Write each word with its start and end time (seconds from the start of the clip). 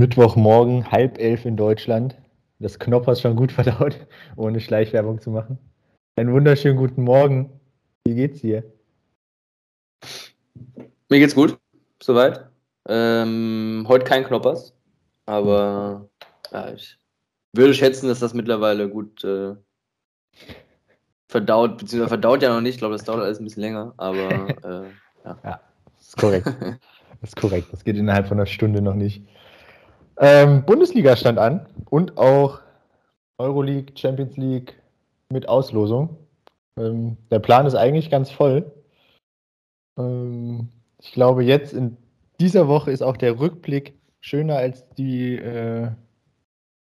Mittwochmorgen, 0.00 0.90
halb 0.90 1.18
elf 1.18 1.44
in 1.44 1.58
Deutschland. 1.58 2.16
Das 2.58 2.78
Knoppers 2.78 3.20
schon 3.20 3.36
gut 3.36 3.52
verdaut, 3.60 4.06
ohne 4.34 4.58
Schleichwerbung 4.58 5.20
zu 5.20 5.30
machen. 5.30 5.58
Einen 6.16 6.32
wunderschönen 6.32 6.78
guten 6.78 7.02
Morgen. 7.04 7.60
Wie 8.06 8.14
geht's 8.14 8.40
dir? 8.40 8.64
Mir 11.10 11.18
geht's 11.18 11.34
gut, 11.34 11.58
soweit. 12.02 12.48
Ähm, 12.88 13.84
heute 13.88 14.06
kein 14.06 14.24
Knoppers, 14.24 14.72
aber 15.26 16.08
ja, 16.50 16.72
ich 16.72 16.96
würde 17.52 17.74
schätzen, 17.74 18.08
dass 18.08 18.20
das 18.20 18.32
mittlerweile 18.32 18.88
gut 18.88 19.22
äh, 19.22 19.54
verdaut, 21.28 21.76
beziehungsweise 21.76 22.08
verdaut 22.08 22.42
ja 22.42 22.54
noch 22.54 22.62
nicht. 22.62 22.76
Ich 22.76 22.78
glaube, 22.78 22.94
das 22.94 23.04
dauert 23.04 23.20
alles 23.20 23.38
ein 23.38 23.44
bisschen 23.44 23.64
länger, 23.64 23.92
aber 23.98 24.48
äh, 24.64 25.26
ja. 25.26 25.38
ja. 25.44 25.60
Ist 26.00 26.16
korrekt. 26.16 26.46
Das 26.46 26.78
ist 27.22 27.36
korrekt. 27.36 27.68
Das 27.70 27.84
geht 27.84 27.96
innerhalb 27.96 28.28
von 28.28 28.38
einer 28.38 28.46
Stunde 28.46 28.80
noch 28.80 28.94
nicht. 28.94 29.26
Ähm, 30.22 30.64
Bundesliga 30.66 31.16
stand 31.16 31.38
an 31.38 31.66
und 31.88 32.18
auch 32.18 32.60
Euroleague, 33.38 33.96
Champions 33.96 34.36
League 34.36 34.80
mit 35.30 35.48
Auslosung. 35.48 36.18
Ähm, 36.78 37.16
der 37.30 37.38
Plan 37.38 37.64
ist 37.64 37.74
eigentlich 37.74 38.10
ganz 38.10 38.30
voll. 38.30 38.70
Ähm, 39.98 40.68
ich 40.98 41.12
glaube, 41.12 41.42
jetzt 41.42 41.72
in 41.72 41.96
dieser 42.38 42.68
Woche 42.68 42.90
ist 42.90 43.02
auch 43.02 43.16
der 43.16 43.40
Rückblick 43.40 43.98
schöner 44.20 44.56
als 44.56 44.86
die 44.90 45.36
äh, 45.36 45.88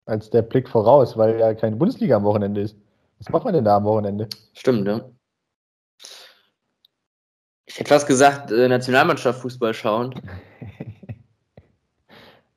als 0.05 0.29
der 0.29 0.43
Blick 0.43 0.69
voraus, 0.69 1.17
weil 1.17 1.39
ja 1.39 1.55
keine 1.55 1.77
Bundesliga 1.77 2.17
am 2.17 2.25
Wochenende 2.25 2.61
ist. 2.61 2.77
Was 3.19 3.31
macht 3.31 3.45
man 3.45 3.55
denn 3.55 3.65
da 3.65 3.77
am 3.77 3.85
Wochenende? 3.85 4.29
Stimmt, 4.53 4.87
ja. 4.87 5.09
Ich 7.65 7.79
hätte 7.79 7.89
fast 7.89 8.07
gesagt, 8.07 8.51
äh, 8.51 8.69
Nationalmannschaft 8.69 9.41
Fußball 9.41 9.73
schauen. 9.73 10.15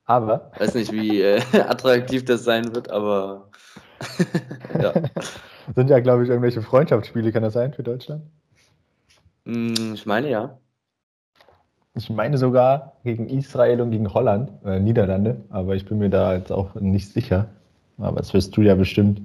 aber. 0.05 0.52
Weiß 0.58 0.76
nicht, 0.76 0.91
wie 0.91 1.22
äh, 1.22 1.41
attraktiv 1.54 2.26
das 2.26 2.44
sein 2.44 2.73
wird, 2.73 2.90
aber. 2.90 3.50
ja. 4.81 4.94
Sind 5.75 5.89
ja, 5.89 6.00
glaube 6.00 6.23
ich, 6.23 6.30
irgendwelche 6.30 6.62
Freundschaftsspiele, 6.62 7.31
kann 7.31 7.44
das 7.44 7.53
sein 7.53 7.73
für 7.73 7.84
Deutschland? 7.84 8.23
Hm, 9.45 9.94
ich 9.94 10.06
meine 10.06 10.30
ja. 10.30 10.58
Ich 11.97 12.09
meine 12.09 12.38
sogar 12.38 12.97
gegen 13.03 13.30
Israel 13.30 13.80
und 13.81 13.92
gegen 13.92 14.14
Holland, 14.14 14.52
äh, 14.66 14.80
Niederlande, 14.80 15.42
aber 15.50 15.75
ich 15.75 15.86
bin 15.86 15.97
mir 15.97 16.09
da 16.09 16.36
jetzt 16.36 16.52
auch 16.52 16.75
nicht 16.75 17.12
sicher. 17.14 17.47
Aber 17.97 18.17
das 18.17 18.34
wirst 18.34 18.56
du 18.58 18.62
ja 18.62 18.75
bestimmt. 18.75 19.22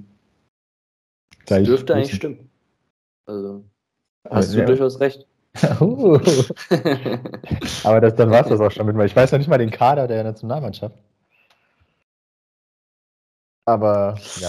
Das 1.47 1.65
dürfte 1.65 1.95
eigentlich 1.95 2.15
stimmen. 2.15 2.49
Also, 3.27 3.65
hast 4.29 4.55
ja. 4.55 4.61
du 4.61 4.67
durchaus 4.67 5.01
recht. 5.01 5.27
Uh. 5.81 6.19
aber 7.85 8.01
das, 8.01 8.15
dann 8.15 8.31
war 8.31 8.43
es 8.43 8.49
das 8.49 8.61
auch 8.61 8.71
schon 8.71 8.87
mit 8.87 8.97
mir. 8.97 9.05
Ich 9.05 9.17
weiß 9.17 9.31
ja 9.33 9.39
nicht 9.39 9.49
mal 9.49 9.59
den 9.59 9.71
Kader 9.71 10.07
der 10.07 10.23
Nationalmannschaft. 10.23 10.97
Aber 13.65 14.17
ja, 14.37 14.49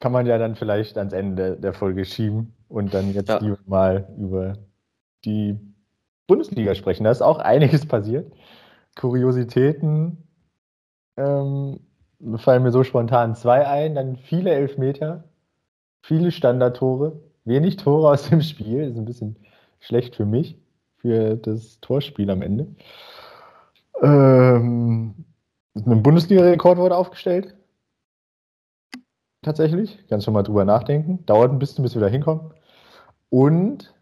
kann 0.00 0.12
man 0.12 0.26
ja 0.26 0.38
dann 0.38 0.56
vielleicht 0.56 0.98
ans 0.98 1.12
Ende 1.12 1.56
der 1.56 1.72
Folge 1.72 2.04
schieben 2.04 2.54
und 2.68 2.94
dann 2.94 3.12
jetzt 3.12 3.28
ja. 3.28 3.40
mal 3.66 4.08
über 4.18 4.56
die 5.24 5.58
Bundesliga 6.26 6.74
sprechen. 6.74 7.04
Da 7.04 7.10
ist 7.10 7.22
auch 7.22 7.38
einiges 7.38 7.86
passiert. 7.86 8.32
Kuriositäten 8.96 10.26
ähm, 11.16 11.80
fallen 12.36 12.62
mir 12.62 12.72
so 12.72 12.82
spontan 12.82 13.34
zwei 13.34 13.66
ein, 13.66 13.94
dann 13.94 14.16
viele 14.16 14.50
Elfmeter, 14.50 15.24
viele 16.02 16.32
Standardtore, 16.32 17.20
wenig 17.44 17.76
Tore 17.76 18.10
aus 18.10 18.28
dem 18.28 18.42
Spiel. 18.42 18.82
Das 18.82 18.92
ist 18.92 18.98
ein 18.98 19.04
bisschen 19.04 19.36
schlecht 19.86 20.16
für 20.16 20.26
mich, 20.26 20.58
für 20.96 21.36
das 21.36 21.80
Torspiel 21.80 22.28
am 22.30 22.42
Ende. 22.42 22.66
Ähm, 24.02 25.24
ein 25.74 26.02
Bundesliga-Rekord 26.02 26.78
wurde 26.78 26.96
aufgestellt. 26.96 27.54
Tatsächlich. 29.42 30.04
Kannst 30.08 30.24
schon 30.24 30.34
mal 30.34 30.42
drüber 30.42 30.64
nachdenken. 30.64 31.24
Dauert 31.26 31.52
ein 31.52 31.60
bisschen, 31.60 31.84
bis 31.84 31.94
wir 31.94 32.02
da 32.02 32.08
hinkommen. 32.08 32.52
Und 33.30 33.94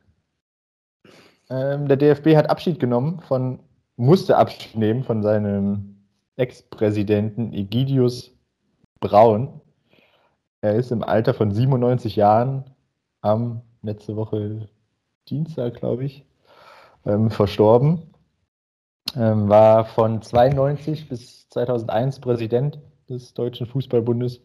ähm, 1.50 1.86
der 1.86 1.98
DFB 1.98 2.34
hat 2.34 2.48
Abschied 2.48 2.80
genommen 2.80 3.20
von, 3.20 3.60
musste 3.96 4.38
Abschied 4.38 4.74
nehmen 4.76 5.04
von 5.04 5.22
seinem 5.22 6.06
Ex-Präsidenten 6.36 7.52
Egidius 7.52 8.34
Braun. 9.00 9.60
Er 10.62 10.76
ist 10.76 10.90
im 10.92 11.02
Alter 11.02 11.34
von 11.34 11.52
97 11.52 12.16
Jahren 12.16 12.64
am 13.20 13.60
letzte 13.82 14.16
Woche 14.16 14.68
Dienstag, 15.28 15.74
glaube 15.74 16.04
ich, 16.04 16.26
ähm, 17.06 17.30
verstorben. 17.30 18.14
Ähm, 19.16 19.48
war 19.48 19.84
von 19.84 20.22
92 20.22 21.08
bis 21.08 21.48
2001 21.50 22.20
Präsident 22.20 22.80
des 23.08 23.34
Deutschen 23.34 23.66
Fußballbundes 23.66 24.40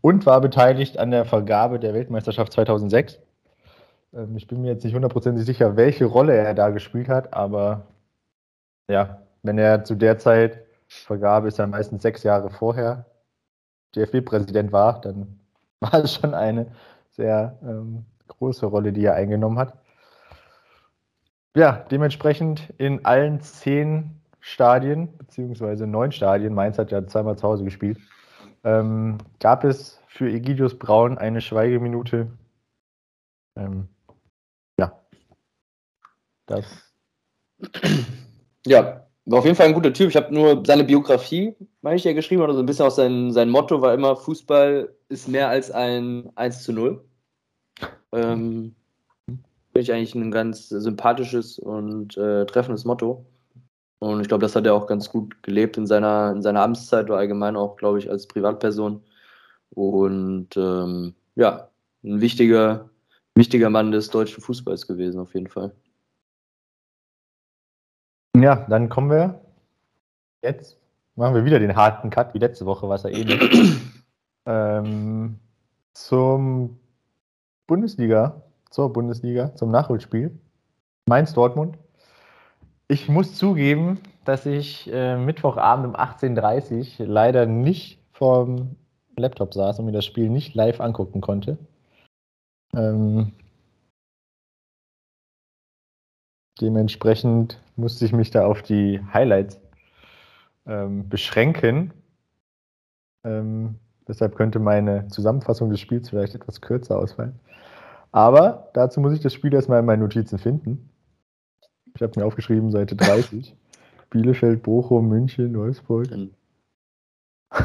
und 0.00 0.26
war 0.26 0.40
beteiligt 0.40 0.98
an 0.98 1.10
der 1.10 1.24
Vergabe 1.24 1.78
der 1.78 1.94
Weltmeisterschaft 1.94 2.52
2006. 2.52 3.20
Ähm, 4.12 4.36
ich 4.36 4.46
bin 4.46 4.60
mir 4.60 4.72
jetzt 4.72 4.84
nicht 4.84 4.94
hundertprozentig 4.94 5.46
sicher, 5.46 5.76
welche 5.76 6.04
Rolle 6.04 6.34
er 6.34 6.54
da 6.54 6.70
gespielt 6.70 7.08
hat, 7.08 7.32
aber 7.32 7.86
ja, 8.88 9.22
wenn 9.42 9.58
er 9.58 9.84
zu 9.84 9.94
der 9.94 10.18
Zeit 10.18 10.60
Vergabe 10.88 11.48
ist 11.48 11.58
er 11.58 11.66
meistens 11.66 12.02
sechs 12.02 12.22
Jahre 12.22 12.50
vorher 12.50 13.06
DFB-Präsident 13.96 14.72
war, 14.72 15.00
dann 15.00 15.40
war 15.80 15.94
es 15.94 16.14
schon 16.14 16.34
eine 16.34 16.66
sehr 17.10 17.58
ähm, 17.62 18.04
große 18.28 18.66
Rolle, 18.66 18.92
die 18.92 19.04
er 19.04 19.14
eingenommen 19.14 19.58
hat. 19.58 19.81
Ja, 21.54 21.84
dementsprechend 21.90 22.72
in 22.78 23.04
allen 23.04 23.40
zehn 23.40 24.10
Stadien, 24.40 25.16
beziehungsweise 25.18 25.86
neun 25.86 26.12
Stadien, 26.12 26.54
Mainz 26.54 26.78
hat 26.78 26.90
ja 26.90 27.06
zweimal 27.06 27.36
zu 27.36 27.46
Hause 27.46 27.64
gespielt, 27.64 27.98
ähm, 28.64 29.18
gab 29.38 29.64
es 29.64 30.00
für 30.08 30.30
Egidius 30.30 30.78
Braun 30.78 31.18
eine 31.18 31.40
Schweigeminute 31.40 32.28
ähm, 33.56 33.88
das. 36.46 36.66
Ja, 38.66 39.06
war 39.24 39.38
auf 39.38 39.44
jeden 39.44 39.56
Fall 39.56 39.66
ein 39.66 39.74
guter 39.74 39.92
Typ. 39.92 40.08
Ich 40.08 40.16
habe 40.16 40.34
nur 40.34 40.62
seine 40.66 40.84
Biografie, 40.84 41.54
meine 41.80 41.96
ich 41.96 42.04
ja 42.04 42.12
geschrieben, 42.12 42.42
oder 42.42 42.54
so 42.54 42.60
ein 42.60 42.66
bisschen 42.66 42.86
auch 42.86 42.90
sein, 42.90 43.32
sein 43.32 43.48
Motto 43.48 43.80
war 43.80 43.94
immer: 43.94 44.16
Fußball 44.16 44.94
ist 45.08 45.28
mehr 45.28 45.48
als 45.48 45.70
ein 45.70 46.30
1 46.36 46.62
zu 46.62 46.72
0. 46.72 47.04
Ähm, 48.12 48.74
Finde 49.72 49.80
ich 49.80 49.92
eigentlich 49.92 50.14
ein 50.14 50.30
ganz 50.30 50.68
sympathisches 50.68 51.58
und 51.58 52.16
äh, 52.18 52.44
treffendes 52.44 52.84
Motto. 52.84 53.24
Und 54.00 54.20
ich 54.20 54.28
glaube, 54.28 54.42
das 54.42 54.54
hat 54.54 54.66
er 54.66 54.74
auch 54.74 54.86
ganz 54.86 55.08
gut 55.08 55.42
gelebt 55.42 55.78
in 55.78 55.86
seiner, 55.86 56.32
in 56.32 56.42
seiner 56.42 56.60
Amtszeit 56.60 57.06
oder 57.06 57.18
allgemein 57.18 57.56
auch, 57.56 57.76
glaube 57.76 57.98
ich, 57.98 58.10
als 58.10 58.26
Privatperson. 58.26 59.02
Und 59.70 60.56
ähm, 60.56 61.14
ja, 61.36 61.70
ein 62.04 62.20
wichtiger, 62.20 62.90
wichtiger 63.34 63.70
Mann 63.70 63.92
des 63.92 64.10
deutschen 64.10 64.42
Fußballs 64.42 64.86
gewesen, 64.86 65.20
auf 65.20 65.32
jeden 65.34 65.48
Fall. 65.48 65.72
Ja, 68.36 68.66
dann 68.68 68.88
kommen 68.90 69.10
wir 69.10 69.40
jetzt, 70.42 70.78
machen 71.16 71.34
wir 71.34 71.44
wieder 71.44 71.60
den 71.60 71.76
harten 71.76 72.10
Cut, 72.10 72.34
wie 72.34 72.38
letzte 72.38 72.66
Woche, 72.66 72.88
was 72.88 73.04
er 73.04 73.12
ähnlich. 73.12 73.80
ähm, 74.46 75.38
zum 75.94 76.78
Bundesliga, 77.66 78.42
zur 78.72 78.92
Bundesliga, 78.92 79.54
zum 79.54 79.70
Nachholspiel. 79.70 80.36
Mainz 81.06 81.32
Dortmund. 81.34 81.78
Ich 82.88 83.08
muss 83.08 83.34
zugeben, 83.36 84.00
dass 84.24 84.46
ich 84.46 84.92
äh, 84.92 85.16
Mittwochabend 85.16 85.86
um 85.86 85.96
18.30 85.96 87.00
Uhr 87.00 87.06
leider 87.06 87.46
nicht 87.46 88.00
vorm 88.12 88.76
Laptop 89.16 89.54
saß 89.54 89.78
und 89.78 89.86
mir 89.86 89.92
das 89.92 90.04
Spiel 90.04 90.30
nicht 90.30 90.54
live 90.54 90.80
angucken 90.80 91.20
konnte. 91.20 91.58
Ähm, 92.74 93.32
Dementsprechend 96.62 97.60
musste 97.74 98.04
ich 98.04 98.12
mich 98.12 98.30
da 98.30 98.46
auf 98.46 98.62
die 98.62 99.00
Highlights 99.12 99.60
ähm, 100.64 101.08
beschränken. 101.08 101.92
Ähm, 103.24 103.80
deshalb 104.06 104.36
könnte 104.36 104.60
meine 104.60 105.08
Zusammenfassung 105.08 105.70
des 105.70 105.80
Spiels 105.80 106.10
vielleicht 106.10 106.36
etwas 106.36 106.60
kürzer 106.60 106.98
ausfallen. 106.98 107.40
Aber 108.12 108.68
dazu 108.74 109.00
muss 109.00 109.14
ich 109.14 109.20
das 109.20 109.32
Spiel 109.32 109.52
erstmal 109.52 109.80
in 109.80 109.86
meinen 109.86 110.00
Notizen 110.00 110.38
finden. 110.38 110.90
Ich 111.94 112.02
habe 112.02 112.18
mir 112.18 112.26
aufgeschrieben, 112.26 112.70
Seite 112.70 112.94
30. 112.94 113.56
Bielefeld, 114.10 114.62
Bochum, 114.62 115.08
München, 115.08 115.56
Wolfsburg. 115.56 116.10
Mhm. 116.10 116.30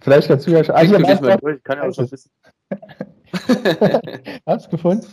Vielleicht 0.00 0.28
kannst 0.28 0.46
du 0.46 0.52
ja 0.52 0.62
schon. 0.62 0.74
Ah, 0.74 0.82
ich 0.82 0.92
kann 1.64 1.78
ja 1.78 1.88
auch 1.88 1.94
schon 1.94 2.10
wissen. 2.10 2.30
Du 4.46 4.68
gefunden? 4.70 5.06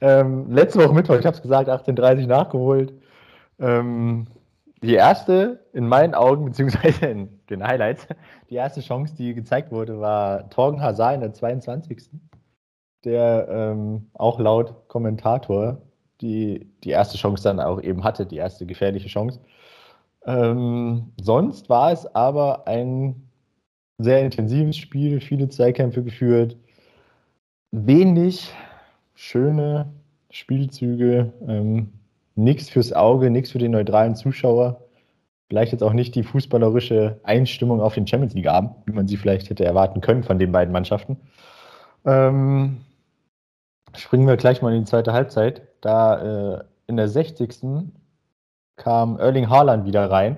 Ähm, 0.00 0.50
letzte 0.50 0.80
Woche 0.80 0.92
Mittwoch, 0.92 1.16
ich 1.16 1.24
habe 1.24 1.36
es 1.36 1.42
gesagt, 1.42 1.68
18.30 1.68 2.26
nachgeholt. 2.26 2.92
Ähm, 3.60 4.26
die 4.82 4.94
erste, 4.94 5.64
in 5.72 5.86
meinen 5.86 6.14
Augen, 6.14 6.44
beziehungsweise 6.44 7.06
in 7.06 7.40
den 7.48 7.64
Highlights, 7.64 8.08
die 8.50 8.56
erste 8.56 8.80
Chance, 8.80 9.14
die 9.14 9.32
gezeigt 9.32 9.70
wurde, 9.70 10.00
war 10.00 10.50
Torgen 10.50 10.82
Hazard 10.82 11.14
in 11.14 11.20
der 11.20 11.32
22. 11.32 12.10
Der 13.04 13.48
ähm, 13.50 14.06
auch 14.14 14.38
laut 14.38 14.88
Kommentator 14.88 15.78
die, 16.20 16.66
die 16.84 16.90
erste 16.90 17.18
Chance 17.18 17.42
dann 17.42 17.60
auch 17.60 17.82
eben 17.82 18.04
hatte, 18.04 18.24
die 18.24 18.36
erste 18.36 18.64
gefährliche 18.64 19.08
Chance. 19.08 19.40
Ähm, 20.24 21.12
sonst 21.20 21.68
war 21.68 21.92
es 21.92 22.06
aber 22.14 22.66
ein 22.66 23.28
sehr 23.98 24.24
intensives 24.24 24.76
Spiel, 24.76 25.20
viele 25.20 25.48
Zweikämpfe 25.48 26.02
geführt, 26.02 26.56
wenig 27.72 28.52
schöne 29.14 29.92
Spielzüge, 30.30 31.32
ähm, 31.46 31.92
nichts 32.34 32.70
fürs 32.70 32.92
Auge, 32.92 33.30
nichts 33.30 33.50
für 33.50 33.58
den 33.58 33.72
neutralen 33.72 34.14
Zuschauer. 34.14 34.80
Vielleicht 35.48 35.72
jetzt 35.72 35.82
auch 35.82 35.92
nicht 35.92 36.14
die 36.14 36.22
fußballerische 36.22 37.20
Einstimmung 37.24 37.80
auf 37.80 37.94
den 37.94 38.06
Champions 38.06 38.34
League 38.34 38.48
Abend, 38.48 38.74
wie 38.86 38.92
man 38.92 39.06
sie 39.06 39.16
vielleicht 39.16 39.50
hätte 39.50 39.64
erwarten 39.64 40.00
können 40.00 40.22
von 40.22 40.38
den 40.38 40.50
beiden 40.50 40.72
Mannschaften. 40.72 41.18
Ähm, 42.06 42.78
springen 43.96 44.26
wir 44.26 44.36
gleich 44.36 44.62
mal 44.62 44.74
in 44.74 44.80
die 44.80 44.90
zweite 44.90 45.12
Halbzeit. 45.12 45.62
Da 45.80 46.56
äh, 46.56 46.64
in 46.86 46.96
der 46.96 47.08
60. 47.08 47.60
kam 48.76 49.18
Erling 49.18 49.48
Haaland 49.48 49.86
wieder 49.86 50.10
rein. 50.10 50.36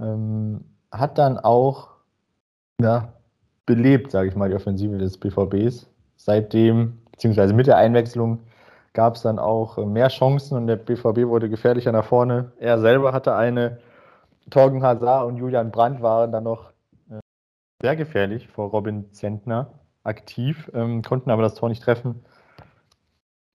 Ähm, 0.00 0.64
hat 0.90 1.18
dann 1.18 1.38
auch 1.38 1.88
ja, 2.80 3.12
belebt, 3.66 4.10
sage 4.10 4.28
ich 4.28 4.36
mal, 4.36 4.48
die 4.48 4.56
Offensive 4.56 4.98
des 4.98 5.18
BVBs. 5.18 5.88
Seitdem, 6.16 6.98
beziehungsweise 7.12 7.54
mit 7.54 7.66
der 7.66 7.76
Einwechslung, 7.76 8.40
gab 8.92 9.16
es 9.16 9.22
dann 9.22 9.38
auch 9.38 9.78
mehr 9.78 10.08
Chancen 10.08 10.56
und 10.56 10.66
der 10.66 10.76
BVB 10.76 11.28
wurde 11.28 11.48
gefährlicher 11.48 11.92
nach 11.92 12.04
vorne. 12.04 12.52
Er 12.58 12.78
selber 12.78 13.12
hatte 13.12 13.34
eine. 13.34 13.78
Torgen 14.50 14.82
Hazard 14.82 15.26
und 15.26 15.36
Julian 15.36 15.70
Brandt 15.70 16.02
waren 16.02 16.32
dann 16.32 16.44
noch 16.44 16.72
äh, 17.08 17.20
sehr 17.80 17.96
gefährlich 17.96 18.48
vor 18.48 18.70
Robin 18.70 19.12
Zentner 19.12 19.70
aktiv, 20.02 20.70
ähm, 20.74 21.02
konnten 21.02 21.30
aber 21.30 21.42
das 21.42 21.54
Tor 21.54 21.68
nicht 21.68 21.82
treffen. 21.82 22.24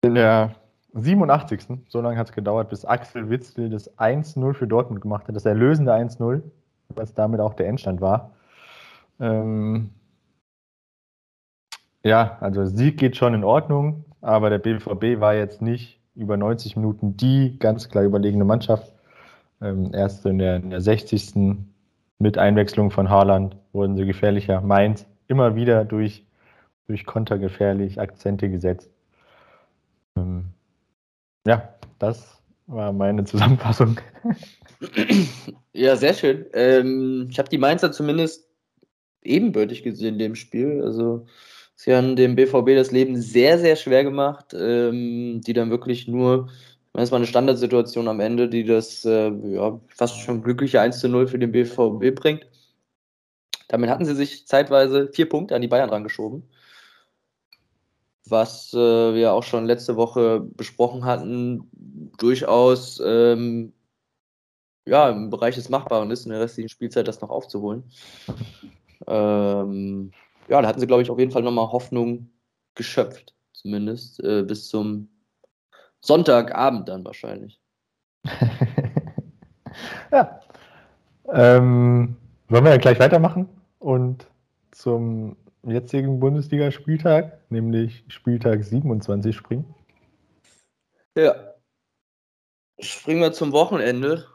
In 0.08 0.16
der 0.16 0.56
87. 0.94 1.68
So 1.90 2.00
lange 2.00 2.18
hat 2.18 2.30
es 2.30 2.34
gedauert, 2.34 2.70
bis 2.70 2.86
Axel 2.86 3.30
Witzel 3.30 3.70
das 3.70 3.98
1-0 3.98 4.54
für 4.54 4.66
Dortmund 4.66 5.02
gemacht 5.02 5.28
hat, 5.28 5.36
das 5.36 5.46
erlösende 5.46 5.94
1-0, 5.94 6.42
was 6.96 7.14
damit 7.14 7.42
auch 7.42 7.54
der 7.56 7.68
Endstand 7.68 8.00
war. 8.00 8.32
Ähm 9.20 9.90
ja, 12.06 12.38
also 12.40 12.66
Sieg 12.66 12.98
geht 12.98 13.18
schon 13.18 13.34
in 13.34 13.44
Ordnung, 13.44 14.06
aber 14.22 14.50
der 14.50 14.60
BVB 14.60 15.20
war 15.20 15.36
jetzt 15.36 15.62
nicht 15.62 16.00
über 16.16 16.38
90 16.38 16.78
Minuten 16.78 17.18
die 17.18 17.60
ganz 17.60 17.90
klar 17.90 18.06
überlegene 18.06 18.46
Mannschaft. 18.46 18.94
Ähm, 19.62 19.92
erst 19.94 20.26
in 20.26 20.40
der, 20.40 20.56
in 20.56 20.70
der 20.70 20.80
60. 20.80 21.34
mit 22.18 22.38
Einwechslung 22.38 22.92
von 22.92 23.10
Haaland 23.10 23.58
wurden 23.74 23.98
sie 23.98 24.06
gefährlicher. 24.06 24.62
Mainz 24.62 25.06
immer 25.28 25.58
wieder 25.58 25.84
durch, 25.84 26.26
durch 26.88 27.06
Konter 27.06 27.38
gefährlich, 27.38 28.00
Akzente 28.00 28.50
gesetzt. 28.50 28.90
Ähm, 30.18 30.46
ja, 31.46 31.76
das 32.00 32.42
war 32.68 32.92
meine 32.92 33.24
Zusammenfassung. 33.24 34.00
Ja, 35.74 35.96
sehr 35.96 36.14
schön. 36.14 36.46
Ähm, 36.54 37.28
ich 37.32 37.40
habe 37.40 37.50
die 37.50 37.58
Mainzer 37.58 37.92
zumindest 37.92 38.48
ebenbürtig 39.24 39.84
gesehen 39.84 40.14
in 40.14 40.20
dem 40.20 40.36
Spiel. 40.36 40.82
Also 40.84 41.26
sie 41.76 41.96
haben 41.96 42.16
dem 42.16 42.36
BVB 42.36 42.76
das 42.76 42.92
Leben 42.92 43.20
sehr, 43.22 43.60
sehr 43.60 43.76
schwer 43.76 44.04
gemacht, 44.04 44.56
ähm, 44.56 45.42
die 45.42 45.54
dann 45.54 45.70
wirklich 45.70 46.08
nur, 46.08 46.50
es 46.94 47.12
war 47.12 47.18
eine 47.18 47.28
Standardsituation 47.28 48.08
am 48.08 48.20
Ende, 48.20 48.50
die 48.50 48.66
das 48.66 49.06
äh, 49.06 49.30
ja, 49.30 49.80
fast 49.88 50.20
schon 50.20 50.42
glückliche 50.44 50.82
1 50.82 51.00
zu 51.00 51.10
0 51.10 51.28
für 51.28 51.40
den 51.40 51.52
BVB 51.52 52.16
bringt. 52.16 52.48
Damit 53.68 53.90
hatten 53.90 54.06
sie 54.06 54.16
sich 54.16 54.48
zeitweise 54.48 55.10
vier 55.14 55.30
Punkte 55.30 55.56
an 55.56 55.62
die 55.62 55.68
Bayern 55.68 55.90
rangeschoben 55.90 56.44
was 58.30 58.74
äh, 58.74 59.14
wir 59.14 59.34
auch 59.34 59.44
schon 59.44 59.66
letzte 59.66 59.96
Woche 59.96 60.40
besprochen 60.40 61.06
hatten, 61.06 61.70
durchaus 62.18 63.02
ähm, 63.06 63.74
ja, 64.86 65.10
im 65.10 65.30
Bereich 65.30 65.56
des 65.56 65.70
Machbaren 65.70 66.12
ist, 66.12 66.26
in 66.26 66.32
der 66.32 66.42
restlichen 66.42 66.70
Spielzeit 66.70 67.08
das 67.08 67.22
noch 67.22 67.30
aufzuholen. 67.30 67.84
Ähm, 69.06 70.12
ja, 70.48 70.62
da 70.62 70.68
hatten 70.68 70.80
sie, 70.80 70.88
glaube 70.88 71.04
ich, 71.04 71.12
auf 71.12 71.20
jeden 71.20 71.32
Fall 71.32 71.44
nochmal 71.44 71.72
Hoffnung 71.72 72.30
geschöpft, 72.74 73.36
zumindest 73.54 74.24
äh, 74.24 74.44
bis 74.44 74.70
zum 74.70 75.10
Sonntagabend 76.00 76.88
dann 76.88 77.04
wahrscheinlich. 77.04 77.60
ja. 80.12 80.40
Ähm, 81.30 82.16
wollen 82.48 82.64
wir 82.64 82.72
ja 82.72 82.78
gleich 82.78 83.00
weitermachen 83.00 83.50
und 83.80 84.28
zum 84.72 85.36
jetzigen 85.72 86.20
Bundesligaspieltag, 86.20 87.40
nämlich 87.50 88.04
Spieltag 88.08 88.64
27, 88.64 89.36
springen? 89.36 89.76
Ja. 91.18 91.54
Springen 92.80 93.22
wir 93.22 93.34
zum 93.34 93.52
Wochenende. 93.52 94.28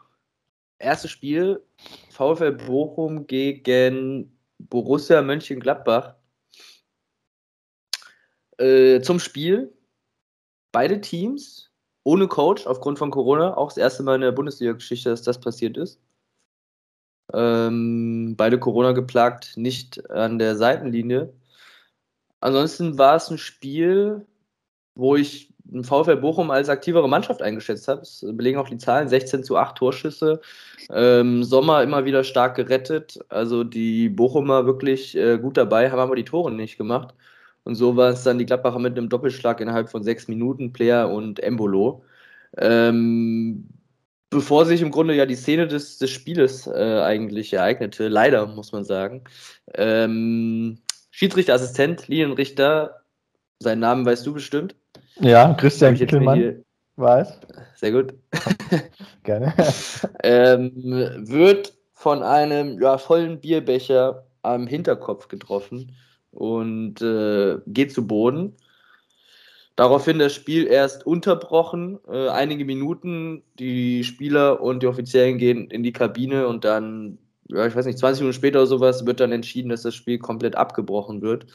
Erstes 0.79 1.11
Spiel: 1.11 1.63
VfL 2.09 2.51
Bochum 2.51 3.25
gegen 3.25 4.37
Borussia 4.59 5.21
Mönchengladbach. 5.21 6.15
Äh, 8.57 9.01
zum 9.01 9.19
Spiel: 9.19 9.73
beide 10.73 10.99
Teams 10.99 11.71
ohne 12.03 12.27
Coach 12.27 12.67
aufgrund 12.67 12.99
von 12.99 13.11
Corona. 13.11 13.55
Auch 13.55 13.69
das 13.69 13.77
erste 13.77 14.03
Mal 14.03 14.15
in 14.15 14.21
der 14.21 14.33
Bundesliga-Geschichte, 14.33 15.09
dass 15.09 15.21
das 15.21 15.39
passiert 15.39 15.77
ist. 15.77 16.01
Ähm, 17.33 18.35
beide 18.37 18.59
Corona 18.59 18.91
geplagt, 18.91 19.57
nicht 19.57 20.09
an 20.11 20.39
der 20.39 20.55
Seitenlinie. 20.55 21.33
Ansonsten 22.39 22.97
war 22.97 23.15
es 23.15 23.29
ein 23.29 23.37
Spiel, 23.37 24.25
wo 24.95 25.15
ich 25.15 25.53
den 25.65 25.83
VfL 25.83 26.17
Bochum 26.17 26.51
als 26.51 26.69
aktivere 26.69 27.09
Mannschaft 27.09 27.41
eingeschätzt 27.41 27.87
habe. 27.87 28.01
Das 28.01 28.25
belegen 28.33 28.59
auch 28.59 28.69
die 28.69 28.77
Zahlen: 28.77 29.07
16 29.09 29.43
zu 29.43 29.57
8 29.57 29.77
Torschüsse. 29.77 30.41
Ähm, 30.91 31.43
Sommer 31.43 31.83
immer 31.83 32.05
wieder 32.05 32.23
stark 32.23 32.55
gerettet. 32.55 33.19
Also 33.29 33.63
die 33.63 34.09
Bochumer 34.09 34.65
wirklich 34.65 35.15
äh, 35.17 35.37
gut 35.39 35.57
dabei, 35.57 35.89
haben 35.91 35.99
aber 35.99 36.15
die 36.15 36.25
Tore 36.25 36.51
nicht 36.51 36.77
gemacht. 36.77 37.13
Und 37.63 37.75
so 37.75 37.95
war 37.95 38.09
es 38.09 38.23
dann 38.23 38.39
die 38.39 38.45
Gladbacher 38.45 38.79
mit 38.79 38.97
einem 38.97 39.09
Doppelschlag 39.09 39.61
innerhalb 39.61 39.89
von 39.89 40.03
sechs 40.03 40.27
Minuten, 40.27 40.73
Player 40.73 41.09
und 41.09 41.39
Embolo. 41.41 42.03
Ähm, 42.57 43.69
bevor 44.33 44.65
sich 44.65 44.81
im 44.81 44.91
Grunde 44.91 45.13
ja 45.15 45.25
die 45.25 45.35
Szene 45.35 45.67
des, 45.67 45.97
des 45.97 46.09
Spieles 46.09 46.67
äh, 46.67 47.01
eigentlich 47.01 47.53
ereignete, 47.53 48.07
leider 48.07 48.45
muss 48.47 48.71
man 48.71 48.83
sagen. 48.83 49.23
Ähm, 49.73 50.79
Schiedsrichterassistent, 51.11 52.07
Linienrichter, 52.07 53.03
seinen 53.59 53.79
Namen 53.79 54.05
weißt 54.05 54.25
du 54.25 54.33
bestimmt. 54.33 54.75
Ja, 55.19 55.53
Christian 55.53 55.95
Kittelmann. 55.95 56.63
Weiß. 56.95 57.39
Sehr 57.75 57.91
gut. 57.91 58.13
Gerne. 59.23 59.53
ähm, 60.23 60.71
wird 61.27 61.73
von 61.93 62.21
einem 62.21 62.81
ja, 62.81 62.97
vollen 62.97 63.39
Bierbecher 63.39 64.25
am 64.41 64.67
Hinterkopf 64.67 65.27
getroffen 65.27 65.95
und 66.31 67.01
äh, 67.01 67.57
geht 67.67 67.93
zu 67.93 68.05
Boden. 68.05 68.55
Daraufhin 69.75 70.19
das 70.19 70.33
Spiel 70.35 70.67
erst 70.67 71.05
unterbrochen, 71.05 71.99
äh, 72.07 72.29
einige 72.29 72.63
Minuten. 72.65 73.43
Die 73.57 74.03
Spieler 74.03 74.61
und 74.61 74.83
die 74.83 74.87
Offiziellen 74.87 75.37
gehen 75.39 75.69
in 75.71 75.81
die 75.83 75.93
Kabine 75.93 76.47
und 76.47 76.63
dann, 76.63 77.17
ja, 77.47 77.65
ich 77.65 77.75
weiß 77.75 77.85
nicht, 77.87 77.97
20 77.97 78.21
Minuten 78.21 78.35
später 78.35 78.59
oder 78.59 78.67
sowas 78.67 79.05
wird 79.05 79.19
dann 79.19 79.31
entschieden, 79.31 79.69
dass 79.69 79.81
das 79.81 79.95
Spiel 79.95 80.19
komplett 80.19 80.55
abgebrochen 80.55 81.21
wird. 81.21 81.47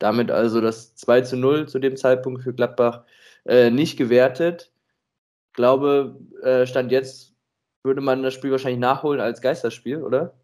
Damit 0.00 0.30
also 0.30 0.60
das 0.60 0.96
2 0.96 1.20
zu 1.22 1.36
0 1.36 1.68
zu 1.68 1.78
dem 1.78 1.96
Zeitpunkt 1.96 2.42
für 2.42 2.54
Gladbach 2.54 3.04
äh, 3.46 3.70
nicht 3.70 3.96
gewertet. 3.96 4.72
Ich 5.48 5.54
glaube, 5.54 6.18
äh, 6.42 6.66
Stand 6.66 6.92
jetzt 6.92 7.34
würde 7.84 8.00
man 8.00 8.22
das 8.22 8.34
Spiel 8.34 8.50
wahrscheinlich 8.50 8.80
nachholen 8.80 9.20
als 9.20 9.40
Geisterspiel, 9.42 10.02
oder? 10.02 10.39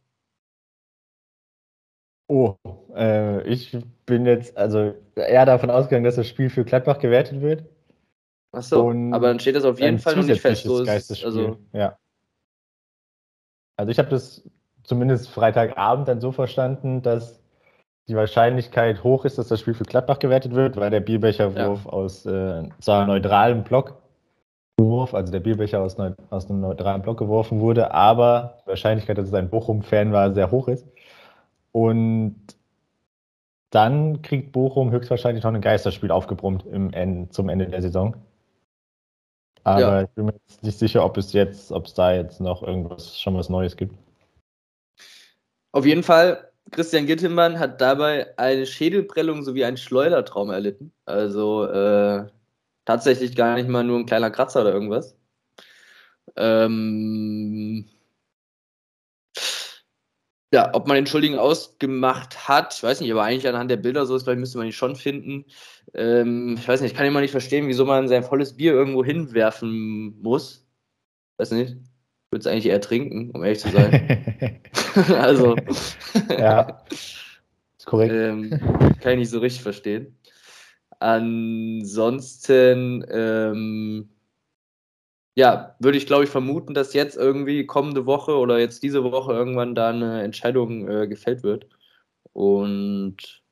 Oh, 2.28 2.56
äh, 2.94 3.42
ich 3.46 3.76
bin 4.04 4.26
jetzt 4.26 4.56
also 4.56 4.94
eher 5.14 5.46
davon 5.46 5.70
ausgegangen, 5.70 6.04
dass 6.04 6.16
das 6.16 6.26
Spiel 6.26 6.50
für 6.50 6.64
Gladbach 6.64 6.98
gewertet 6.98 7.40
wird. 7.40 7.64
Achso, 8.52 8.90
aber 8.90 9.28
dann 9.28 9.38
steht 9.38 9.56
das 9.56 9.64
auf 9.64 9.78
jeden 9.80 9.98
Fall 9.98 10.16
noch 10.16 10.24
nicht 10.24 10.40
fest. 10.40 10.64
So 10.64 10.82
ist, 10.82 11.24
also 11.24 11.58
ja. 11.72 11.98
Also 13.76 13.92
ich 13.92 13.98
habe 13.98 14.08
das 14.08 14.42
zumindest 14.82 15.28
Freitagabend 15.28 16.08
dann 16.08 16.20
so 16.20 16.32
verstanden, 16.32 17.02
dass 17.02 17.42
die 18.08 18.16
Wahrscheinlichkeit 18.16 19.02
hoch 19.02 19.24
ist, 19.24 19.36
dass 19.36 19.48
das 19.48 19.60
Spiel 19.60 19.74
für 19.74 19.84
Gladbach 19.84 20.18
gewertet 20.18 20.54
wird, 20.54 20.76
weil 20.76 20.90
der 20.90 21.00
Bierbecherwurf 21.00 21.84
ja. 21.84 21.90
aus 21.90 22.24
äh, 22.24 22.68
zwar 22.80 23.06
neutralem 23.06 23.64
Block 23.64 24.00
Wurf, 24.78 25.14
also 25.14 25.32
der 25.32 25.40
Bierbecher 25.40 25.80
aus, 25.80 25.96
aus 26.30 26.50
einem 26.50 26.60
neutralen 26.60 27.02
Block 27.02 27.18
geworfen 27.18 27.60
wurde, 27.60 27.92
aber 27.92 28.58
die 28.62 28.68
Wahrscheinlichkeit, 28.68 29.18
dass 29.18 29.28
es 29.28 29.34
ein 29.34 29.48
Bochum-Fan 29.48 30.12
war, 30.12 30.32
sehr 30.32 30.50
hoch 30.50 30.68
ist. 30.68 30.86
Und 31.76 32.40
dann 33.68 34.22
kriegt 34.22 34.52
Bochum 34.52 34.92
höchstwahrscheinlich 34.92 35.44
noch 35.44 35.52
ein 35.52 35.60
Geisterspiel 35.60 36.10
aufgebrummt 36.10 36.64
im 36.64 36.90
Ende, 36.94 37.28
zum 37.28 37.50
Ende 37.50 37.68
der 37.68 37.82
Saison. 37.82 38.16
Aber 39.62 39.80
ja. 39.80 40.02
ich 40.04 40.08
bin 40.08 40.24
mir 40.24 40.32
jetzt 40.32 40.62
nicht 40.62 40.78
sicher, 40.78 41.04
ob 41.04 41.18
es 41.18 41.34
jetzt, 41.34 41.72
ob 41.72 41.84
es 41.84 41.92
da 41.92 42.14
jetzt 42.14 42.40
noch 42.40 42.62
irgendwas 42.62 43.20
schon 43.20 43.36
was 43.36 43.50
Neues 43.50 43.76
gibt. 43.76 43.94
Auf 45.72 45.84
jeden 45.84 46.02
Fall, 46.02 46.50
Christian 46.70 47.04
Gittelmann 47.04 47.58
hat 47.58 47.78
dabei 47.78 48.32
eine 48.38 48.64
Schädelprellung 48.64 49.42
sowie 49.42 49.66
einen 49.66 49.76
Schleudertraum 49.76 50.48
erlitten. 50.48 50.94
Also 51.04 51.66
äh, 51.66 52.26
tatsächlich 52.86 53.36
gar 53.36 53.54
nicht 53.56 53.68
mal 53.68 53.84
nur 53.84 53.98
ein 53.98 54.06
kleiner 54.06 54.30
Kratzer 54.30 54.62
oder 54.62 54.72
irgendwas. 54.72 55.14
Ähm, 56.36 57.84
Ja, 60.56 60.70
ob 60.72 60.86
man 60.86 60.94
den 60.94 61.06
Schuldigen 61.06 61.38
ausgemacht 61.38 62.48
hat, 62.48 62.72
ich 62.74 62.82
weiß 62.82 63.02
nicht, 63.02 63.12
aber 63.12 63.24
eigentlich 63.24 63.46
anhand 63.46 63.70
der 63.70 63.76
Bilder 63.76 64.06
so 64.06 64.16
ist, 64.16 64.22
vielleicht 64.22 64.40
müsste 64.40 64.56
man 64.56 64.66
ihn 64.66 64.72
schon 64.72 64.96
finden. 64.96 65.44
Ähm, 65.92 66.56
ich 66.58 66.66
weiß 66.66 66.80
nicht, 66.80 66.92
ich 66.92 66.96
kann 66.96 67.04
immer 67.04 67.20
nicht 67.20 67.32
verstehen, 67.32 67.68
wieso 67.68 67.84
man 67.84 68.08
sein 68.08 68.24
volles 68.24 68.56
Bier 68.56 68.72
irgendwo 68.72 69.04
hinwerfen 69.04 70.18
muss. 70.22 70.66
Weiß 71.36 71.50
nicht. 71.50 71.72
Ich 71.72 71.76
würde 72.30 72.40
es 72.40 72.46
eigentlich 72.46 72.64
eher 72.64 72.80
trinken, 72.80 73.32
um 73.32 73.44
ehrlich 73.44 73.58
zu 73.58 73.68
sein. 73.68 74.32
also. 75.20 75.56
ja. 76.30 76.82
Ist 76.90 77.84
korrekt. 77.84 78.14
Ähm, 78.14 78.48
kann 79.02 79.12
ich 79.12 79.18
nicht 79.18 79.28
so 79.28 79.40
richtig 79.40 79.62
verstehen. 79.62 80.16
Ansonsten, 81.00 81.84
ähm, 83.10 84.08
ja, 85.36 85.76
würde 85.78 85.98
ich 85.98 86.06
glaube 86.06 86.24
ich 86.24 86.30
vermuten, 86.30 86.74
dass 86.74 86.94
jetzt 86.94 87.16
irgendwie 87.16 87.66
kommende 87.66 88.06
Woche 88.06 88.36
oder 88.38 88.58
jetzt 88.58 88.82
diese 88.82 89.04
Woche 89.04 89.32
irgendwann 89.32 89.74
da 89.74 89.90
eine 89.90 90.22
Entscheidung 90.22 90.88
äh, 90.88 91.06
gefällt 91.06 91.42
wird. 91.42 91.66
Und 92.32 93.42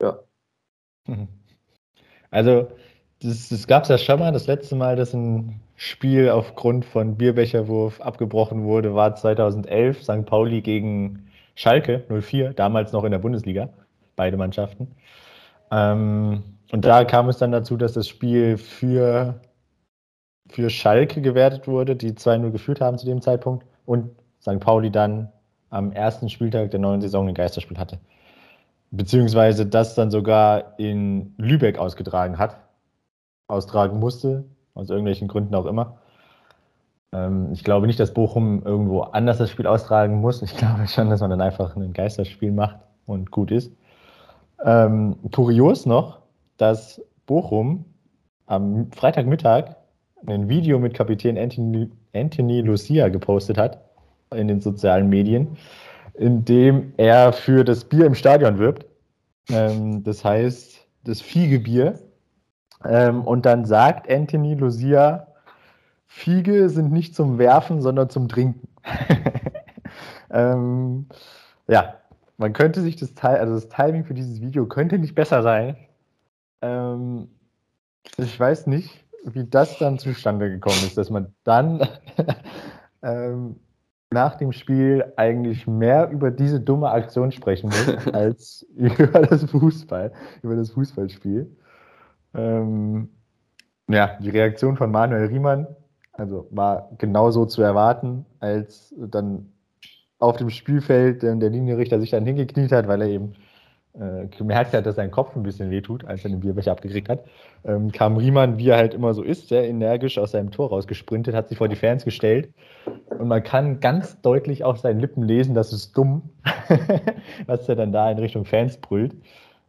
ja. 0.00 0.18
Also, 2.30 2.68
das, 3.20 3.48
das 3.48 3.66
gab 3.66 3.84
es 3.84 3.88
ja 3.88 3.98
schon 3.98 4.20
mal. 4.20 4.32
Das 4.32 4.46
letzte 4.46 4.76
Mal, 4.76 4.96
dass 4.96 5.14
ein 5.14 5.60
Spiel 5.76 6.28
aufgrund 6.28 6.84
von 6.84 7.16
Bierbecherwurf 7.16 8.00
abgebrochen 8.00 8.64
wurde, 8.64 8.94
war 8.94 9.14
2011 9.16 10.02
St. 10.02 10.26
Pauli 10.26 10.60
gegen 10.60 11.30
Schalke 11.54 12.04
04, 12.08 12.52
damals 12.52 12.92
noch 12.92 13.04
in 13.04 13.12
der 13.12 13.18
Bundesliga, 13.18 13.70
beide 14.16 14.36
Mannschaften. 14.36 14.88
Ähm, 15.70 16.42
und 16.72 16.84
da 16.84 17.04
kam 17.04 17.28
es 17.28 17.38
dann 17.38 17.52
dazu, 17.52 17.76
dass 17.76 17.94
das 17.94 18.08
Spiel 18.08 18.58
für 18.58 19.40
für 20.48 20.70
Schalke 20.70 21.20
gewertet 21.20 21.66
wurde, 21.66 21.96
die 21.96 22.12
2-0 22.12 22.50
geführt 22.50 22.80
haben 22.80 22.98
zu 22.98 23.06
dem 23.06 23.22
Zeitpunkt 23.22 23.66
und 23.86 24.10
St. 24.40 24.60
Pauli 24.60 24.90
dann 24.90 25.30
am 25.70 25.90
ersten 25.92 26.28
Spieltag 26.28 26.70
der 26.70 26.80
neuen 26.80 27.00
Saison 27.00 27.28
ein 27.28 27.34
Geisterspiel 27.34 27.78
hatte. 27.78 27.98
Beziehungsweise 28.90 29.66
das 29.66 29.94
dann 29.94 30.10
sogar 30.10 30.78
in 30.78 31.34
Lübeck 31.36 31.78
ausgetragen 31.78 32.38
hat, 32.38 32.56
austragen 33.48 33.98
musste, 33.98 34.44
aus 34.74 34.90
irgendwelchen 34.90 35.26
Gründen 35.26 35.54
auch 35.54 35.66
immer. 35.66 35.98
Ähm, 37.12 37.50
ich 37.52 37.64
glaube 37.64 37.86
nicht, 37.86 37.98
dass 37.98 38.14
Bochum 38.14 38.62
irgendwo 38.64 39.00
anders 39.00 39.38
das 39.38 39.50
Spiel 39.50 39.66
austragen 39.66 40.20
muss. 40.20 40.42
Ich 40.42 40.56
glaube 40.56 40.86
schon, 40.86 41.10
dass 41.10 41.20
man 41.20 41.30
dann 41.30 41.40
einfach 41.40 41.74
ein 41.74 41.92
Geisterspiel 41.92 42.52
macht 42.52 42.76
und 43.06 43.30
gut 43.30 43.50
ist. 43.50 43.72
Ähm, 44.64 45.16
kurios 45.32 45.86
noch, 45.86 46.20
dass 46.56 47.02
Bochum 47.26 47.84
am 48.46 48.92
Freitagmittag 48.92 49.76
ein 50.26 50.48
Video 50.48 50.78
mit 50.78 50.94
Kapitän 50.94 51.38
Anthony, 51.38 51.90
Anthony 52.14 52.60
Lucia 52.60 53.08
gepostet 53.08 53.58
hat 53.58 53.78
in 54.34 54.48
den 54.48 54.60
sozialen 54.60 55.08
Medien, 55.08 55.56
in 56.14 56.44
dem 56.44 56.92
er 56.96 57.32
für 57.32 57.64
das 57.64 57.84
Bier 57.84 58.06
im 58.06 58.14
Stadion 58.14 58.58
wirbt. 58.58 58.86
Ähm, 59.50 60.02
das 60.02 60.24
heißt, 60.24 60.86
das 61.04 61.20
Fiegebier. 61.20 61.98
Ähm, 62.84 63.22
und 63.22 63.46
dann 63.46 63.64
sagt 63.64 64.10
Anthony 64.10 64.54
Lucia, 64.54 65.26
Fiege 66.06 66.68
sind 66.68 66.92
nicht 66.92 67.14
zum 67.14 67.38
Werfen, 67.38 67.80
sondern 67.80 68.08
zum 68.10 68.28
Trinken. 68.28 68.68
ähm, 70.30 71.06
ja, 71.66 71.94
man 72.36 72.52
könnte 72.52 72.82
sich 72.82 72.96
das, 72.96 73.12
also 73.22 73.54
das 73.54 73.68
Timing 73.68 74.04
für 74.04 74.14
dieses 74.14 74.40
Video 74.40 74.66
könnte 74.66 74.98
nicht 74.98 75.14
besser 75.14 75.42
sein. 75.42 75.76
Ähm, 76.62 77.28
ich 78.16 78.38
weiß 78.38 78.66
nicht, 78.66 79.03
wie 79.24 79.44
das 79.44 79.78
dann 79.78 79.98
zustande 79.98 80.50
gekommen 80.50 80.82
ist, 80.84 80.98
dass 80.98 81.10
man 81.10 81.34
dann 81.44 81.86
ähm, 83.02 83.56
nach 84.10 84.36
dem 84.36 84.52
Spiel 84.52 85.12
eigentlich 85.16 85.66
mehr 85.66 86.10
über 86.10 86.30
diese 86.30 86.60
dumme 86.60 86.90
Aktion 86.90 87.32
sprechen 87.32 87.68
muss, 87.68 88.06
als 88.14 88.66
über 88.76 89.06
das 89.06 89.44
Fußball, 89.44 90.12
über 90.42 90.56
das 90.56 90.70
Fußballspiel. 90.70 91.50
Ähm, 92.34 93.08
ja, 93.88 94.18
die 94.20 94.30
Reaktion 94.30 94.76
von 94.76 94.90
Manuel 94.90 95.26
Riemann, 95.26 95.66
also 96.12 96.46
war 96.50 96.90
genauso 96.98 97.46
zu 97.46 97.62
erwarten, 97.62 98.24
als 98.40 98.94
dann 98.96 99.52
auf 100.18 100.36
dem 100.36 100.50
Spielfeld 100.50 101.22
der 101.22 101.34
Linienrichter 101.34 102.00
sich 102.00 102.10
dann 102.10 102.24
hingekniet 102.24 102.72
hat, 102.72 102.88
weil 102.88 103.02
er 103.02 103.08
eben 103.08 103.34
äh, 103.98 104.26
gemerkt 104.26 104.72
hat, 104.72 104.86
dass 104.86 104.96
sein 104.96 105.10
Kopf 105.10 105.36
ein 105.36 105.44
bisschen 105.44 105.70
wehtut, 105.70 106.04
als 106.04 106.24
er 106.24 106.30
den 106.30 106.40
Bierbecher 106.40 106.72
abgekriegt 106.72 107.08
hat, 107.08 107.24
ähm, 107.64 107.92
kam 107.92 108.16
Riemann, 108.16 108.58
wie 108.58 108.68
er 108.68 108.76
halt 108.76 108.92
immer 108.92 109.14
so 109.14 109.22
ist, 109.22 109.48
sehr 109.48 109.68
energisch 109.68 110.18
aus 110.18 110.32
seinem 110.32 110.50
Tor 110.50 110.70
rausgesprintet, 110.70 111.34
hat 111.34 111.48
sich 111.48 111.58
vor 111.58 111.68
die 111.68 111.76
Fans 111.76 112.04
gestellt 112.04 112.52
und 113.18 113.28
man 113.28 113.42
kann 113.44 113.78
ganz 113.78 114.20
deutlich 114.20 114.64
auf 114.64 114.80
seinen 114.80 114.98
Lippen 114.98 115.22
lesen, 115.22 115.54
das 115.54 115.72
ist 115.72 115.96
dumm, 115.96 116.30
was 117.46 117.68
er 117.68 117.76
dann 117.76 117.92
da 117.92 118.10
in 118.10 118.18
Richtung 118.18 118.44
Fans 118.44 118.78
brüllt. 118.78 119.14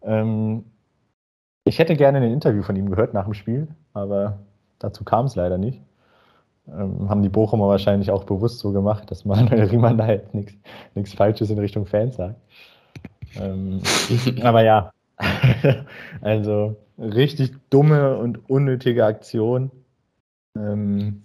Ähm, 0.01 0.65
ich 1.63 1.77
hätte 1.77 1.95
gerne 1.95 2.17
ein 2.17 2.31
Interview 2.31 2.63
von 2.63 2.75
ihm 2.75 2.89
gehört 2.89 3.13
nach 3.13 3.25
dem 3.25 3.33
Spiel, 3.33 3.67
aber 3.93 4.39
dazu 4.79 5.03
kam 5.03 5.25
es 5.25 5.35
leider 5.35 5.57
nicht. 5.57 5.81
Ähm, 6.67 7.09
haben 7.09 7.21
die 7.21 7.29
Bochumer 7.29 7.67
wahrscheinlich 7.67 8.09
auch 8.09 8.23
bewusst 8.23 8.57
so 8.57 8.71
gemacht, 8.71 9.11
dass 9.11 9.23
Manuel 9.23 9.65
Riemann 9.65 9.99
da 9.99 10.07
jetzt 10.07 10.33
nichts 10.33 11.13
Falsches 11.13 11.51
in 11.51 11.59
Richtung 11.59 11.85
Fans 11.85 12.15
sagt. 12.15 12.39
Ähm, 13.39 13.81
aber 14.41 14.63
ja, 14.63 14.91
also 16.21 16.75
richtig 16.97 17.53
dumme 17.69 18.17
und 18.17 18.49
unnötige 18.49 19.05
Aktion. 19.05 19.71
Ähm, 20.57 21.23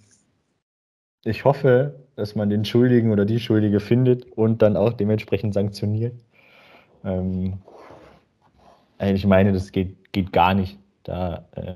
ich 1.25 1.45
hoffe, 1.45 1.95
dass 2.17 2.35
man 2.35 2.51
den 2.51 2.65
Schuldigen 2.65 3.13
oder 3.13 3.25
die 3.25 3.41
Schuldige 3.41 3.81
findet 3.81 4.25
und 4.33 4.63
dann 4.63 4.77
auch 4.77 4.93
dementsprechend 4.93 5.55
sanktioniert. 5.55 6.15
Ähm, 7.05 7.59
ich 8.99 9.27
meine, 9.27 9.53
das 9.53 9.73
geht, 9.73 10.13
geht 10.13 10.33
gar 10.33 10.55
nicht, 10.55 10.79
da 11.05 11.47
äh, 11.53 11.75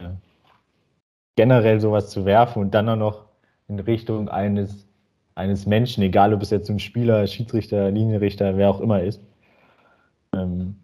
generell 1.37 1.81
sowas 1.81 2.11
zu 2.11 2.25
werfen 2.25 2.61
und 2.61 2.75
dann 2.75 2.89
auch 2.89 2.97
noch 2.97 3.25
in 3.69 3.79
Richtung 3.81 4.29
eines, 4.29 4.87
eines 5.35 5.67
Menschen, 5.67 6.03
egal 6.03 6.35
ob 6.35 6.43
es 6.43 6.51
jetzt 6.51 6.69
ein 6.69 6.79
Spieler, 6.79 7.27
Schiedsrichter, 7.27 7.91
Linienrichter, 7.91 8.57
wer 8.57 8.71
auch 8.71 8.81
immer 8.81 9.03
ist. 9.03 9.21
Ähm, 10.35 10.77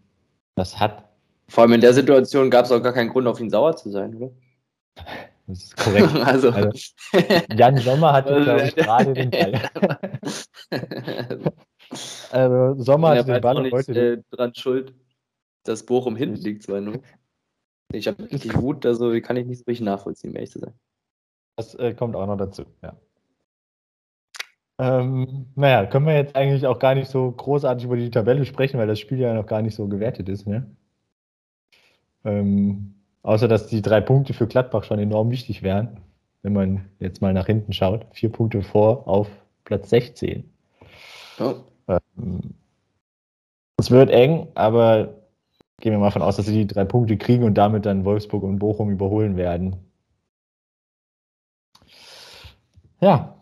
das 0.55 0.79
hat. 0.79 1.09
Vor 1.49 1.63
allem 1.63 1.73
in 1.73 1.81
der 1.81 1.95
Situation 1.95 2.51
gab 2.51 2.65
es 2.65 2.73
auch 2.73 2.83
gar 2.83 2.93
keinen 2.93 3.11
Grund, 3.11 3.27
auf 3.27 3.41
ihn 3.41 3.51
sauer 3.51 3.77
zu 3.77 3.91
sein, 3.91 4.15
oder? 4.15 4.31
Das 5.47 5.65
ist 5.65 5.77
korrekt. 5.77 6.15
also, 6.25 6.51
also, 6.51 6.71
Jan 7.55 7.77
Sommer 7.79 8.13
hat 8.13 8.27
glaube 8.27 8.65
ich, 8.65 8.75
gerade 8.77 9.13
den 9.13 9.31
Ball. 9.31 9.71
also, 12.31 12.75
Sommer 12.83 13.17
hat 13.17 13.29
den 13.29 13.41
Ball 13.41 13.57
und 13.57 13.73
heute. 13.73 14.13
Äh, 14.13 14.23
dran 14.31 14.55
schuld, 14.55 14.95
dass 15.65 15.85
Bochum 15.85 16.15
hinten 16.15 16.37
liegt, 16.37 16.65
2-0. 16.65 17.03
Ich 17.93 18.07
habe 18.07 18.23
richtig 18.31 18.57
Wut, 18.57 18.87
also 18.87 19.11
kann 19.21 19.37
ich 19.37 19.47
nicht 19.47 19.59
so 19.59 19.65
richtig 19.67 19.85
nachvollziehen, 19.85 20.35
ehrlich 20.35 20.53
zu 20.53 20.61
sein. 20.61 20.75
Das 21.57 21.75
äh, 21.75 21.95
kommt 21.95 22.15
auch 22.15 22.27
noch 22.27 22.37
dazu, 22.37 22.65
ja. 22.83 22.97
Ähm, 24.81 25.45
naja, 25.57 25.85
können 25.85 26.07
wir 26.07 26.15
jetzt 26.15 26.35
eigentlich 26.35 26.67
auch 26.67 26.79
gar 26.79 26.95
nicht 26.95 27.11
so 27.11 27.31
großartig 27.31 27.85
über 27.85 27.97
die 27.97 28.11
Tabelle 28.11 28.47
sprechen, 28.47 28.79
weil 28.79 28.87
das 28.87 28.99
Spiel 28.99 29.19
ja 29.19 29.35
noch 29.35 29.45
gar 29.45 29.61
nicht 29.61 29.75
so 29.75 29.87
gewertet 29.89 30.31
ist. 30.31 30.47
Ne? 30.47 30.75
Ähm, 32.25 32.95
außer 33.23 33.47
dass 33.47 33.67
die 33.67 33.83
drei 33.83 34.01
Punkte 34.01 34.33
für 34.33 34.47
Gladbach 34.47 34.85
schon 34.85 34.99
enorm 34.99 35.31
wichtig 35.31 35.63
wären, 35.63 36.01
wenn 36.41 36.55
man 36.55 36.87
jetzt 36.99 37.21
mal 37.21 37.35
nach 37.35 37.45
hinten 37.45 37.75
schaut. 37.75 38.07
Vier 38.13 38.33
Punkte 38.33 38.63
vor 38.63 39.07
auf 39.07 39.29
Platz 39.65 39.91
16. 39.91 40.51
Oh. 41.41 41.57
Ähm, 41.87 42.55
es 43.77 43.91
wird 43.91 44.09
eng, 44.09 44.49
aber 44.55 45.13
gehen 45.81 45.93
wir 45.93 45.99
mal 45.99 46.07
davon 46.07 46.23
aus, 46.23 46.37
dass 46.37 46.47
sie 46.47 46.55
die 46.55 46.67
drei 46.67 46.87
Punkte 46.87 47.19
kriegen 47.19 47.45
und 47.45 47.53
damit 47.55 47.85
dann 47.85 48.07
Wolfsburg 48.07 48.45
und 48.45 48.59
Bochum 48.59 48.89
überholen 48.91 49.37
werden. 49.37 49.77
Ja, 53.03 53.40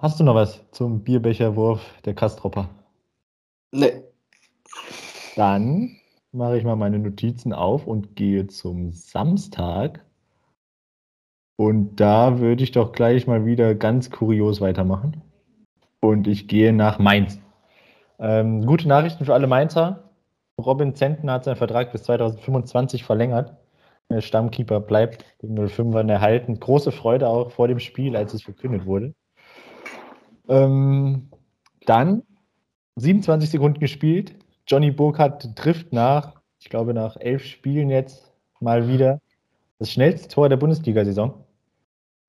Hast 0.00 0.20
du 0.20 0.24
noch 0.24 0.36
was 0.36 0.64
zum 0.70 1.02
Bierbecherwurf 1.02 1.82
der 2.04 2.14
Kastropper? 2.14 2.68
Nee. 3.72 4.04
Dann 5.34 5.96
mache 6.30 6.56
ich 6.56 6.62
mal 6.62 6.76
meine 6.76 7.00
Notizen 7.00 7.52
auf 7.52 7.84
und 7.84 8.14
gehe 8.14 8.46
zum 8.46 8.92
Samstag. 8.92 10.04
Und 11.56 11.96
da 11.96 12.38
würde 12.38 12.62
ich 12.62 12.70
doch 12.70 12.92
gleich 12.92 13.26
mal 13.26 13.44
wieder 13.44 13.74
ganz 13.74 14.12
kurios 14.12 14.60
weitermachen. 14.60 15.20
Und 16.00 16.28
ich 16.28 16.46
gehe 16.46 16.72
nach 16.72 17.00
Mainz. 17.00 17.40
Ähm, 18.20 18.64
gute 18.64 18.86
Nachrichten 18.86 19.24
für 19.24 19.34
alle 19.34 19.48
Mainzer. 19.48 20.12
Robin 20.60 20.94
Zentner 20.94 21.32
hat 21.32 21.44
seinen 21.44 21.56
Vertrag 21.56 21.90
bis 21.90 22.04
2025 22.04 23.02
verlängert. 23.02 23.56
Der 24.10 24.20
Stammkeeper 24.20 24.78
bleibt 24.78 25.24
den 25.42 25.58
05ern 25.58 26.08
erhalten. 26.08 26.60
Große 26.60 26.92
Freude 26.92 27.26
auch 27.28 27.50
vor 27.50 27.66
dem 27.66 27.80
Spiel, 27.80 28.14
als 28.14 28.32
es 28.32 28.44
verkündet 28.44 28.86
wurde. 28.86 29.12
Ähm, 30.48 31.28
dann 31.86 32.22
27 32.96 33.50
Sekunden 33.50 33.80
gespielt. 33.80 34.34
Johnny 34.66 34.90
Burkhardt 34.90 35.56
trifft 35.56 35.92
nach, 35.92 36.40
ich 36.58 36.68
glaube, 36.68 36.94
nach 36.94 37.16
elf 37.18 37.44
Spielen 37.44 37.90
jetzt 37.90 38.32
mal 38.60 38.88
wieder 38.88 39.20
das 39.78 39.92
schnellste 39.92 40.28
Tor 40.28 40.48
der 40.48 40.56
Bundesliga-Saison. 40.56 41.34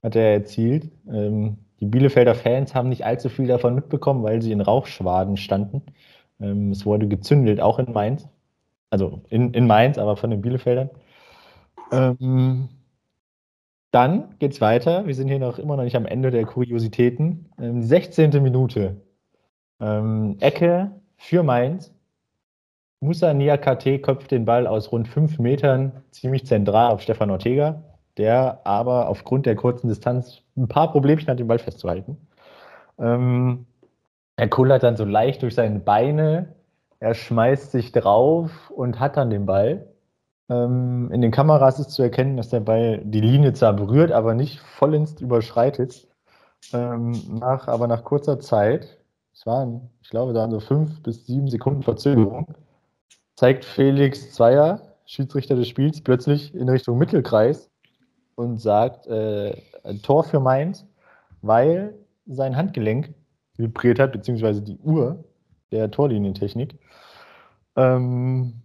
Hat 0.04 0.16
er 0.16 0.34
erzielt. 0.34 0.90
Ähm, 1.08 1.58
die 1.80 1.86
Bielefelder 1.86 2.36
Fans 2.36 2.76
haben 2.76 2.90
nicht 2.90 3.06
allzu 3.06 3.30
viel 3.30 3.48
davon 3.48 3.76
mitbekommen, 3.76 4.24
weil 4.24 4.42
sie 4.42 4.52
in 4.52 4.62
Rauchschwaden 4.62 5.38
standen. 5.38 5.82
Ähm, 6.40 6.72
es 6.72 6.86
wurde 6.86 7.08
gezündelt, 7.08 7.60
auch 7.60 7.80
in 7.80 7.92
Mainz. 7.92 8.28
Also 8.90 9.22
in, 9.30 9.54
in 9.54 9.68
Mainz, 9.68 9.98
aber 9.98 10.18
von 10.18 10.30
den 10.30 10.42
Bielefeldern. 10.42 10.90
Ähm, 11.92 12.70
dann 13.92 14.36
geht's 14.40 14.62
weiter. 14.62 15.08
Wir 15.08 15.16
sind 15.16 15.28
hier 15.28 15.40
noch 15.40 15.58
immer 15.60 15.76
noch 15.76 15.84
nicht 15.84 15.96
am 15.96 16.06
Ende 16.06 16.32
der 16.32 16.46
Kuriositäten. 16.46 17.50
Ähm, 17.60 17.82
16. 17.82 18.42
Minute. 18.44 19.02
Ähm, 19.80 20.38
Ecke 20.40 20.92
für 21.18 21.44
Mainz. 21.44 21.94
Musa 23.02 23.34
Niakate 23.34 24.00
köpft 24.00 24.32
den 24.32 24.46
Ball 24.46 24.68
aus 24.68 24.92
rund 24.92 25.08
fünf 25.08 25.40
Metern 25.40 26.04
ziemlich 26.12 26.46
zentral 26.46 26.92
auf 26.92 27.02
Stefan 27.02 27.32
Ortega, 27.32 27.82
der 28.18 28.60
aber 28.66 29.08
aufgrund 29.08 29.46
der 29.46 29.56
kurzen 29.56 29.88
Distanz 29.88 30.42
ein 30.58 30.68
paar 30.68 30.92
Problemchen 30.92 31.30
hat, 31.30 31.40
den 31.40 31.48
Ball 31.48 31.60
festzuhalten. 31.60 32.18
Ähm, 33.00 33.66
er 34.36 34.50
kullert 34.50 34.84
dann 34.84 34.98
so 34.98 35.06
leicht 35.06 35.42
durch 35.44 35.56
seine 35.56 35.80
Beine, 35.80 36.56
er 37.00 37.14
schmeißt 37.14 37.72
sich 37.72 37.94
drauf 37.94 38.70
und 38.72 39.00
hat 39.00 39.16
dann 39.16 39.30
den 39.30 39.46
Ball. 39.46 39.88
Ähm, 40.50 41.12
in 41.12 41.22
den 41.22 41.32
Kameras 41.32 41.80
ist 41.80 41.92
zu 41.92 42.02
erkennen, 42.02 42.38
dass 42.38 42.50
der 42.50 42.62
Ball 42.62 43.02
die 43.04 43.22
Linie 43.22 43.54
zwar 43.54 43.74
berührt, 43.74 44.12
aber 44.12 44.34
nicht 44.34 44.60
vollends 44.60 45.22
überschreitet. 45.22 46.08
Ähm, 46.74 47.12
nach, 47.40 47.68
aber 47.68 47.88
nach 47.88 48.04
kurzer 48.04 48.40
Zeit, 48.40 48.98
es 49.34 49.46
waren, 49.46 49.90
ich 50.02 50.10
glaube, 50.10 50.34
da 50.34 50.42
waren 50.42 50.52
so 50.52 50.60
fünf 50.60 51.02
bis 51.04 51.26
sieben 51.26 51.48
Sekunden 51.48 51.84
Verzögerung, 51.84 52.54
zeigt 53.36 53.64
Felix 53.64 54.34
Zweier, 54.34 54.82
Schiedsrichter 55.06 55.56
des 55.56 55.68
Spiels, 55.68 56.02
plötzlich 56.02 56.54
in 56.54 56.68
Richtung 56.68 56.98
Mittelkreis 56.98 57.70
und 58.36 58.60
sagt, 58.60 59.08
äh, 59.08 59.56
ein 59.84 60.02
Tor 60.02 60.24
für 60.24 60.40
Mainz, 60.40 60.86
weil 61.42 61.96
sein 62.26 62.56
Handgelenk 62.56 63.14
vibriert 63.56 64.00
hat, 64.00 64.12
beziehungsweise 64.12 64.62
die 64.62 64.78
Uhr 64.80 65.24
der 65.72 65.92
Torlinientechnik. 65.92 66.78
Ähm, 67.76 68.62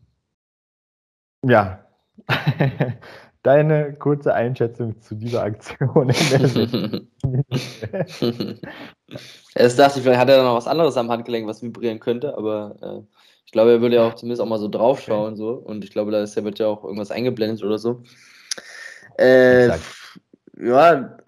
ja, 1.47 1.85
deine 3.43 3.93
kurze 3.95 4.35
Einschätzung 4.35 5.01
zu 5.01 5.15
dieser 5.15 5.43
Aktion 5.43 6.09
Erst 9.55 9.79
dachte 9.79 9.99
ich, 9.99 10.05
vielleicht 10.05 10.21
hat 10.21 10.29
er 10.31 10.43
noch 10.43 10.57
was 10.57 10.67
anderes 10.67 10.97
am 10.97 11.11
Handgelenk, 11.11 11.47
was 11.47 11.63
vibrieren 11.63 12.01
könnte, 12.01 12.37
aber 12.37 12.77
äh, 12.83 13.01
ich 13.47 13.53
glaube, 13.53 13.73
er 13.73 13.81
würde 13.81 13.97
ja 13.97 14.09
auch 14.09 14.15
zumindest 14.15 14.41
auch 14.43 14.49
mal 14.49 14.59
so 14.59 14.69
draufschauen. 14.69 15.37
So. 15.37 15.51
Und 15.51 15.85
ich 15.85 15.91
glaube, 15.91 16.11
da 16.11 16.23
ist, 16.23 16.43
wird 16.43 16.59
ja 16.59 16.67
auch 16.67 16.83
irgendwas 16.85 17.11
eingeblendet 17.11 17.63
oder 17.63 17.79
so. 17.79 18.03
Äh, 19.19 19.69
ja, 20.59 21.19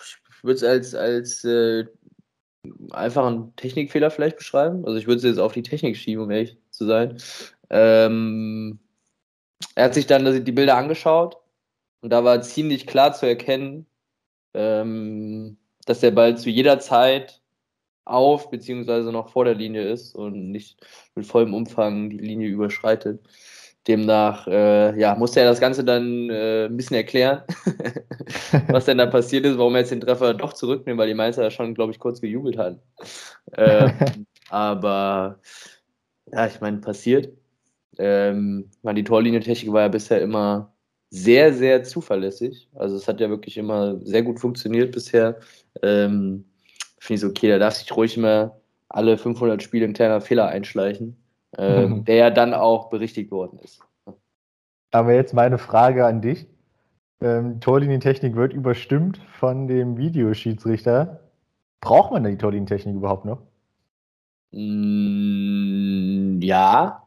ich 0.00 0.42
würde 0.42 0.54
es 0.54 0.64
als, 0.64 0.94
als 0.94 1.44
äh, 1.44 1.84
einfachen 2.90 3.54
Technikfehler 3.56 4.10
vielleicht 4.10 4.38
beschreiben. 4.38 4.84
Also 4.86 4.98
ich 4.98 5.06
würde 5.06 5.18
es 5.18 5.24
jetzt 5.24 5.38
auf 5.38 5.52
die 5.52 5.62
Technik 5.62 5.96
schieben, 5.96 6.24
um 6.24 6.30
ehrlich 6.30 6.56
zu 6.70 6.86
sein. 6.86 7.18
Ähm, 7.70 8.78
er 9.74 9.84
hat 9.84 9.94
sich 9.94 10.06
dann 10.06 10.44
die 10.44 10.52
Bilder 10.52 10.76
angeschaut 10.76 11.36
und 12.00 12.10
da 12.10 12.24
war 12.24 12.42
ziemlich 12.42 12.86
klar 12.86 13.12
zu 13.12 13.26
erkennen, 13.26 13.86
ähm, 14.54 15.56
dass 15.86 16.00
der 16.00 16.10
Ball 16.12 16.36
zu 16.36 16.50
jeder 16.50 16.78
Zeit 16.78 17.40
auf 18.04 18.50
beziehungsweise 18.50 19.12
noch 19.12 19.30
vor 19.30 19.44
der 19.44 19.54
Linie 19.54 19.82
ist 19.88 20.14
und 20.14 20.50
nicht 20.50 20.84
mit 21.14 21.26
vollem 21.26 21.54
Umfang 21.54 22.10
die 22.10 22.18
Linie 22.18 22.48
überschreitet. 22.48 23.20
Demnach 23.86 24.46
äh, 24.46 24.98
ja, 24.98 25.14
musste 25.14 25.40
er 25.40 25.46
das 25.46 25.60
Ganze 25.60 25.84
dann 25.84 26.30
äh, 26.30 26.66
ein 26.66 26.76
bisschen 26.76 26.96
erklären, 26.96 27.42
was 28.68 28.86
denn 28.86 28.96
da 28.96 29.06
passiert 29.06 29.44
ist, 29.44 29.58
warum 29.58 29.74
er 29.74 29.80
jetzt 29.80 29.90
den 29.90 30.00
Treffer 30.00 30.32
doch 30.32 30.54
zurücknimmt, 30.54 30.98
weil 30.98 31.08
die 31.08 31.14
Mainzer 31.14 31.42
ja 31.42 31.50
schon, 31.50 31.74
glaube 31.74 31.92
ich, 31.92 31.98
kurz 31.98 32.20
gejubelt 32.20 32.56
hatten. 32.56 32.80
Äh, 33.52 33.92
aber 34.48 35.38
ja, 36.32 36.46
ich 36.46 36.60
meine, 36.60 36.78
passiert. 36.78 37.28
Ähm, 37.98 38.70
die 38.82 39.04
Torlinientechnik 39.04 39.72
war 39.72 39.82
ja 39.82 39.88
bisher 39.88 40.20
immer 40.20 40.72
sehr, 41.10 41.52
sehr 41.52 41.84
zuverlässig. 41.84 42.68
Also 42.74 42.96
es 42.96 43.06
hat 43.06 43.20
ja 43.20 43.28
wirklich 43.28 43.56
immer 43.56 43.98
sehr 44.04 44.22
gut 44.22 44.40
funktioniert 44.40 44.92
bisher. 44.92 45.38
Ähm, 45.82 46.44
Finde 46.98 47.14
ich 47.14 47.20
so, 47.20 47.28
okay, 47.28 47.48
da 47.48 47.58
darf 47.58 47.74
sich 47.74 47.94
ruhig 47.96 48.16
immer 48.16 48.56
alle 48.88 49.18
500 49.18 49.62
Spiele 49.62 49.86
ein 49.86 49.92
kleiner 49.92 50.20
Fehler 50.20 50.48
einschleichen 50.48 51.16
äh, 51.58 51.86
mhm. 51.86 52.04
der 52.06 52.16
ja 52.16 52.30
dann 52.30 52.54
auch 52.54 52.90
berichtigt 52.90 53.30
worden 53.30 53.58
ist. 53.60 53.80
Aber 54.90 55.12
jetzt 55.12 55.34
meine 55.34 55.58
Frage 55.58 56.06
an 56.06 56.20
dich. 56.20 56.46
Ähm, 57.20 57.60
Torlinientechnik 57.60 58.36
wird 58.36 58.52
überstimmt 58.52 59.18
von 59.38 59.66
dem 59.66 59.96
Videoschiedsrichter. 59.96 61.20
Braucht 61.80 62.12
man 62.12 62.22
denn 62.22 62.32
die 62.32 62.38
Torlinientechnik 62.38 62.94
überhaupt 62.94 63.24
noch? 63.24 63.40
Mm, 64.52 66.40
ja. 66.42 67.03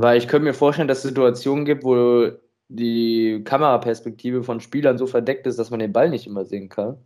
Weil 0.00 0.18
ich 0.18 0.28
könnte 0.28 0.44
mir 0.44 0.54
vorstellen, 0.54 0.88
dass 0.88 0.98
es 0.98 1.04
Situationen 1.04 1.64
gibt, 1.64 1.84
wo 1.84 2.30
die 2.68 3.42
Kameraperspektive 3.44 4.44
von 4.44 4.60
Spielern 4.60 4.98
so 4.98 5.06
verdeckt 5.06 5.46
ist, 5.46 5.58
dass 5.58 5.70
man 5.70 5.80
den 5.80 5.92
Ball 5.92 6.10
nicht 6.10 6.26
immer 6.26 6.44
sehen 6.44 6.68
kann. 6.68 6.98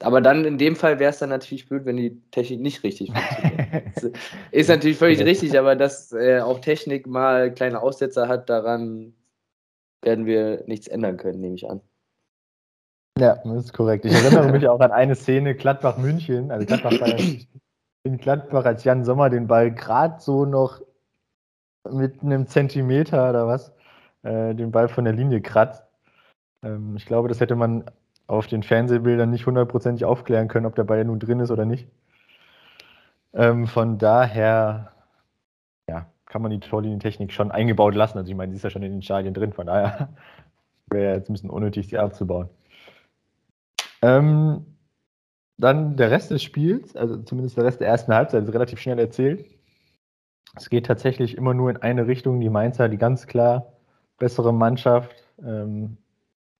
Aber 0.00 0.20
dann 0.20 0.44
in 0.44 0.58
dem 0.58 0.76
Fall 0.76 0.98
wäre 0.98 1.10
es 1.10 1.18
dann 1.18 1.30
natürlich 1.30 1.68
blöd, 1.68 1.86
wenn 1.86 1.96
die 1.96 2.20
Technik 2.30 2.60
nicht 2.60 2.84
richtig 2.84 3.12
funktioniert. 3.12 4.18
ist 4.52 4.68
natürlich 4.68 4.98
völlig 4.98 5.20
richtig, 5.20 5.58
aber 5.58 5.74
dass 5.74 6.12
äh, 6.12 6.40
auch 6.40 6.60
Technik 6.60 7.06
mal 7.06 7.52
kleine 7.52 7.80
Aussetzer 7.80 8.28
hat, 8.28 8.50
daran 8.50 9.14
werden 10.02 10.26
wir 10.26 10.64
nichts 10.66 10.86
ändern 10.86 11.16
können, 11.16 11.40
nehme 11.40 11.54
ich 11.54 11.68
an. 11.68 11.80
Ja, 13.18 13.36
das 13.42 13.64
ist 13.64 13.72
korrekt. 13.72 14.04
Ich 14.04 14.12
erinnere 14.12 14.52
mich 14.52 14.68
auch 14.68 14.80
an 14.80 14.92
eine 14.92 15.16
Szene, 15.16 15.54
Gladbach-München, 15.54 16.50
also 16.50 16.66
Gladbach 16.66 16.92
in 18.04 18.18
Gladbach, 18.18 18.66
als 18.66 18.84
Jan 18.84 19.04
Sommer 19.04 19.30
den 19.30 19.46
Ball 19.46 19.72
gerade 19.72 20.20
so 20.20 20.44
noch 20.44 20.82
mit 21.92 22.22
einem 22.22 22.46
Zentimeter 22.46 23.30
oder 23.30 23.46
was, 23.46 23.72
äh, 24.22 24.54
den 24.54 24.70
Ball 24.70 24.88
von 24.88 25.04
der 25.04 25.12
Linie 25.12 25.40
kratzt. 25.40 25.84
Ähm, 26.62 26.96
ich 26.96 27.06
glaube, 27.06 27.28
das 27.28 27.40
hätte 27.40 27.56
man 27.56 27.84
auf 28.26 28.46
den 28.46 28.62
Fernsehbildern 28.62 29.30
nicht 29.30 29.46
hundertprozentig 29.46 30.04
aufklären 30.04 30.48
können, 30.48 30.66
ob 30.66 30.74
der 30.74 30.84
Ball 30.84 31.04
nun 31.04 31.18
drin 31.18 31.40
ist 31.40 31.50
oder 31.50 31.64
nicht. 31.64 31.88
Ähm, 33.34 33.66
von 33.66 33.98
daher 33.98 34.92
ja, 35.88 36.06
kann 36.26 36.42
man 36.42 36.50
die 36.50 36.60
Torlinientechnik 36.60 37.32
schon 37.32 37.50
eingebaut 37.50 37.94
lassen. 37.94 38.18
Also 38.18 38.30
ich 38.30 38.36
meine, 38.36 38.52
sie 38.52 38.56
ist 38.56 38.64
ja 38.64 38.70
schon 38.70 38.82
in 38.82 38.92
den 38.92 39.02
Stadien 39.02 39.34
drin, 39.34 39.52
von 39.52 39.66
daher 39.66 40.08
wäre 40.90 41.14
jetzt 41.14 41.30
ein 41.30 41.34
bisschen 41.34 41.50
unnötig, 41.50 41.88
sie 41.88 41.98
abzubauen. 41.98 42.48
Ähm, 44.02 44.64
dann 45.58 45.96
der 45.96 46.10
Rest 46.10 46.30
des 46.30 46.42
Spiels, 46.42 46.96
also 46.96 47.16
zumindest 47.22 47.56
der 47.56 47.64
Rest 47.64 47.80
der 47.80 47.88
ersten 47.88 48.14
Halbzeit, 48.14 48.44
ist 48.44 48.52
relativ 48.52 48.78
schnell 48.78 48.98
erzählt. 48.98 49.46
Es 50.56 50.70
geht 50.70 50.86
tatsächlich 50.86 51.36
immer 51.36 51.54
nur 51.54 51.70
in 51.70 51.76
eine 51.76 52.06
Richtung. 52.06 52.40
Die 52.40 52.48
Mainzer, 52.48 52.88
die 52.88 52.96
ganz 52.96 53.26
klar 53.26 53.66
bessere 54.18 54.52
Mannschaft, 54.52 55.14
ähm, 55.44 55.98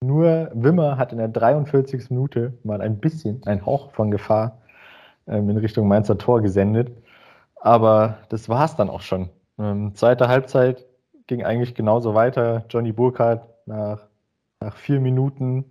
nur 0.02 0.50
Wimmer 0.52 0.98
hat 0.98 1.12
in 1.12 1.18
der 1.18 1.28
43. 1.28 2.11
Minute 2.11 2.52
mal 2.62 2.82
ein 2.82 2.98
bisschen, 2.98 3.40
ein 3.46 3.64
Hauch 3.64 3.92
von 3.92 4.11
Gefahr 4.11 4.59
ähm, 5.26 5.48
in 5.48 5.56
Richtung 5.56 5.88
Mainzer 5.88 6.18
Tor 6.18 6.42
gesendet. 6.42 6.92
Aber 7.56 8.18
das 8.28 8.48
war 8.50 8.66
es 8.66 8.76
dann 8.76 8.90
auch 8.90 9.00
schon. 9.00 9.30
Ähm, 9.59 9.94
zweite 9.94 10.28
Halbzeit 10.28 10.85
ging 11.26 11.42
eigentlich 11.44 11.74
genauso 11.74 12.14
weiter. 12.14 12.64
Johnny 12.68 12.92
Burkhardt 12.92 13.48
nach, 13.64 14.06
nach 14.61 14.76
vier 14.76 15.00
Minuten 15.00 15.64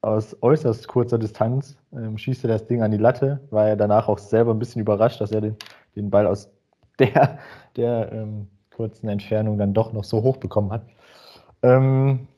aus 0.00 0.36
äußerst 0.42 0.88
kurzer 0.88 1.18
Distanz 1.18 1.76
ähm, 1.92 2.18
schießt 2.18 2.44
er 2.44 2.48
das 2.48 2.66
Ding 2.66 2.82
an 2.82 2.90
die 2.90 2.98
Latte. 2.98 3.40
War 3.50 3.68
er 3.68 3.76
danach 3.76 4.08
auch 4.08 4.18
selber 4.18 4.52
ein 4.52 4.58
bisschen 4.58 4.82
überrascht, 4.82 5.20
dass 5.20 5.30
er 5.30 5.40
den, 5.40 5.56
den 5.94 6.10
Ball 6.10 6.26
aus 6.26 6.50
der, 6.98 7.38
der 7.76 8.12
ähm, 8.12 8.48
kurzen 8.74 9.08
Entfernung 9.08 9.58
dann 9.58 9.74
doch 9.74 9.92
noch 9.92 10.04
so 10.04 10.22
hoch 10.22 10.36
bekommen 10.36 10.70
hat. 10.72 10.82
Ähm, 11.62 12.28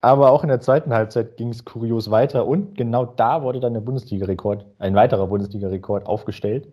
aber 0.00 0.30
auch 0.30 0.42
in 0.42 0.48
der 0.48 0.60
zweiten 0.60 0.92
Halbzeit 0.92 1.36
ging 1.36 1.48
es 1.48 1.64
kurios 1.64 2.10
weiter 2.10 2.46
und 2.46 2.76
genau 2.76 3.04
da 3.04 3.42
wurde 3.42 3.60
dann 3.60 3.74
der 3.74 3.80
Bundesliga-Rekord, 3.80 4.64
ein 4.78 4.94
weiterer 4.94 5.26
Bundesliga-Rekord 5.26 6.06
aufgestellt. 6.06 6.72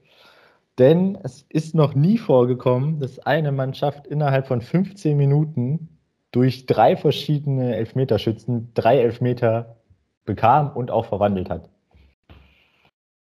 Denn 0.78 1.18
es 1.24 1.44
ist 1.50 1.74
noch 1.74 1.96
nie 1.96 2.18
vorgekommen, 2.18 3.00
dass 3.00 3.20
eine 3.20 3.52
Mannschaft 3.52 4.08
innerhalb 4.08 4.48
von 4.48 4.62
15 4.62 5.16
Minuten 5.16 5.90
durch 6.32 6.66
drei 6.66 6.98
verschiedene 6.98 7.76
Elfmeterschützen 7.78 8.72
drei 8.74 9.00
Elfmeter 9.00 9.78
bekam 10.26 10.72
und 10.72 10.92
auch 10.92 11.06
verwandelt 11.06 11.50
hat. 11.50 11.70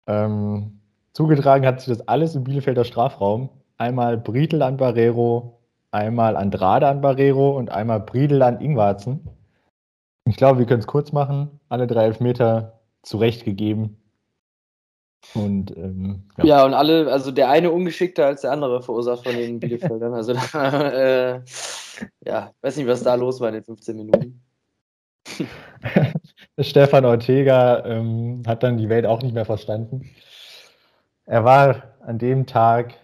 Ähm, 0.08 0.82
zugetragen 1.14 1.66
hat 1.66 1.80
sich 1.80 1.98
das 1.98 2.08
alles 2.08 2.36
im 2.36 2.44
Bielefelder 2.44 2.84
Strafraum. 2.84 3.50
Einmal 3.78 4.18
Briedel 4.18 4.62
an 4.62 4.78
Barrero, 4.78 5.60
einmal 5.92 6.36
Andrade 6.36 6.88
an 6.88 7.02
Barrero 7.02 7.58
und 7.58 7.70
einmal 7.70 8.00
Briedel 8.00 8.42
an 8.42 8.60
Ingwarzen. 8.60 9.28
Ich 10.26 10.36
glaube, 10.36 10.60
wir 10.60 10.66
können 10.66 10.82
es 10.82 10.88
kurz 10.88 11.12
machen. 11.12 11.60
Alle 11.70 11.88
drei 11.88 12.06
Elfmeter 12.06 12.80
zurechtgegeben. 13.04 13.98
Und 15.34 15.76
ähm, 15.76 16.24
ja. 16.38 16.46
ja. 16.46 16.66
und 16.66 16.74
alle, 16.74 17.12
also 17.12 17.32
der 17.32 17.50
eine 17.50 17.72
ungeschickter 17.72 18.26
als 18.26 18.42
der 18.42 18.52
andere 18.52 18.82
verursacht 18.82 19.24
von 19.24 19.36
den 19.36 19.60
Bielefeldern. 19.60 20.14
Also 20.14 20.34
da, 20.34 20.92
äh, 21.36 21.42
ja, 22.26 22.52
weiß 22.62 22.78
nicht, 22.78 22.88
was 22.88 23.04
da 23.04 23.16
los 23.16 23.40
war 23.40 23.50
in 23.50 23.56
den 23.56 23.64
15 23.64 23.96
Minuten. 23.96 24.42
Stefan 26.60 27.06
Ortega 27.06 27.86
ähm, 27.86 28.44
hat 28.48 28.64
dann 28.64 28.78
die 28.78 28.90
Welt 28.90 29.06
auch 29.06 29.22
nicht 29.22 29.34
mehr 29.34 29.46
verstanden. 29.46 30.10
Er 31.26 31.44
war 31.44 31.84
an 32.02 32.18
dem 32.18 32.46
Tag 32.46 32.96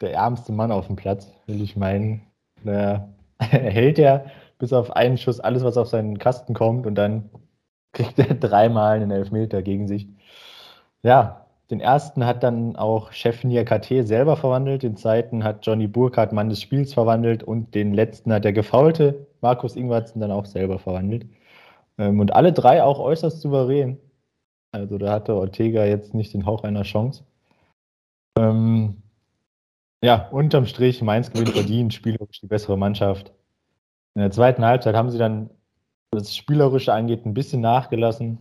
der 0.00 0.14
ärmste 0.14 0.52
Mann 0.52 0.72
auf 0.72 0.86
dem 0.86 0.96
Platz, 0.96 1.32
will 1.46 1.60
ich 1.62 1.76
meinen. 1.76 2.22
Er 2.64 3.70
hält 3.70 3.96
ja 3.96 4.26
bis 4.58 4.74
auf 4.74 4.94
einen 4.94 5.16
Schuss 5.16 5.40
alles, 5.40 5.64
was 5.64 5.78
auf 5.78 5.88
seinen 5.88 6.18
Kasten 6.18 6.52
kommt 6.52 6.86
und 6.86 6.94
dann 6.94 7.30
kriegt 7.92 8.18
er 8.18 8.34
dreimal 8.34 8.96
einen 8.96 9.10
Elfmeter 9.10 9.62
gegen 9.62 9.88
sich. 9.88 10.08
Ja, 11.02 11.46
den 11.70 11.80
ersten 11.80 12.26
hat 12.26 12.42
dann 12.42 12.76
auch 12.76 13.12
Chef 13.12 13.42
KT 13.42 14.06
selber 14.06 14.36
verwandelt, 14.36 14.82
den 14.82 14.96
zweiten 14.96 15.44
hat 15.44 15.64
Johnny 15.64 15.86
Burkhardt 15.86 16.32
Mann 16.32 16.50
des 16.50 16.60
Spiels 16.60 16.92
verwandelt 16.92 17.42
und 17.42 17.74
den 17.74 17.94
letzten 17.94 18.32
hat 18.32 18.44
der 18.44 18.52
gefaulte 18.52 19.26
Markus 19.40 19.76
Ingwertsen 19.76 20.20
dann 20.20 20.32
auch 20.32 20.46
selber 20.46 20.78
verwandelt. 20.78 21.26
Ähm, 21.98 22.20
und 22.20 22.34
alle 22.34 22.52
drei 22.52 22.82
auch 22.82 22.98
äußerst 22.98 23.40
souverän. 23.40 23.98
Also 24.72 24.98
da 24.98 25.12
hatte 25.12 25.34
Ortega 25.34 25.84
jetzt 25.84 26.14
nicht 26.14 26.34
den 26.34 26.46
Hauch 26.46 26.64
einer 26.64 26.82
Chance. 26.82 27.24
Ähm, 28.38 29.02
ja, 30.02 30.28
unterm 30.30 30.66
Strich, 30.66 31.02
Mainz 31.02 31.30
gewinnt 31.30 31.50
verdient, 31.50 31.94
spielerisch 31.94 32.40
die 32.40 32.46
bessere 32.46 32.78
Mannschaft. 32.78 33.32
In 34.14 34.22
der 34.22 34.30
zweiten 34.30 34.64
Halbzeit 34.64 34.94
haben 34.94 35.10
sie 35.10 35.18
dann, 35.18 35.50
was 36.10 36.24
das 36.24 36.36
Spielerische 36.36 36.92
angeht, 36.92 37.26
ein 37.26 37.34
bisschen 37.34 37.60
nachgelassen. 37.60 38.38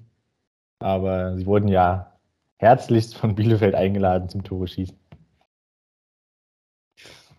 Aber 0.79 1.37
sie 1.37 1.45
wurden 1.45 1.67
ja 1.67 2.17
herzlichst 2.57 3.15
von 3.15 3.35
Bielefeld 3.35 3.75
eingeladen 3.75 4.29
zum 4.29 4.43
Tore 4.43 4.67
schießen. 4.67 4.97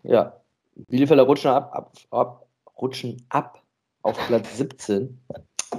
Ja, 0.02 0.40
Bielefelder 0.88 1.24
rutschen 1.24 1.50
ab, 1.50 1.74
ab, 1.74 1.92
ab, 2.10 2.46
rutschen 2.80 3.24
ab 3.28 3.62
auf 4.02 4.16
Platz 4.26 4.56
17. 4.56 5.18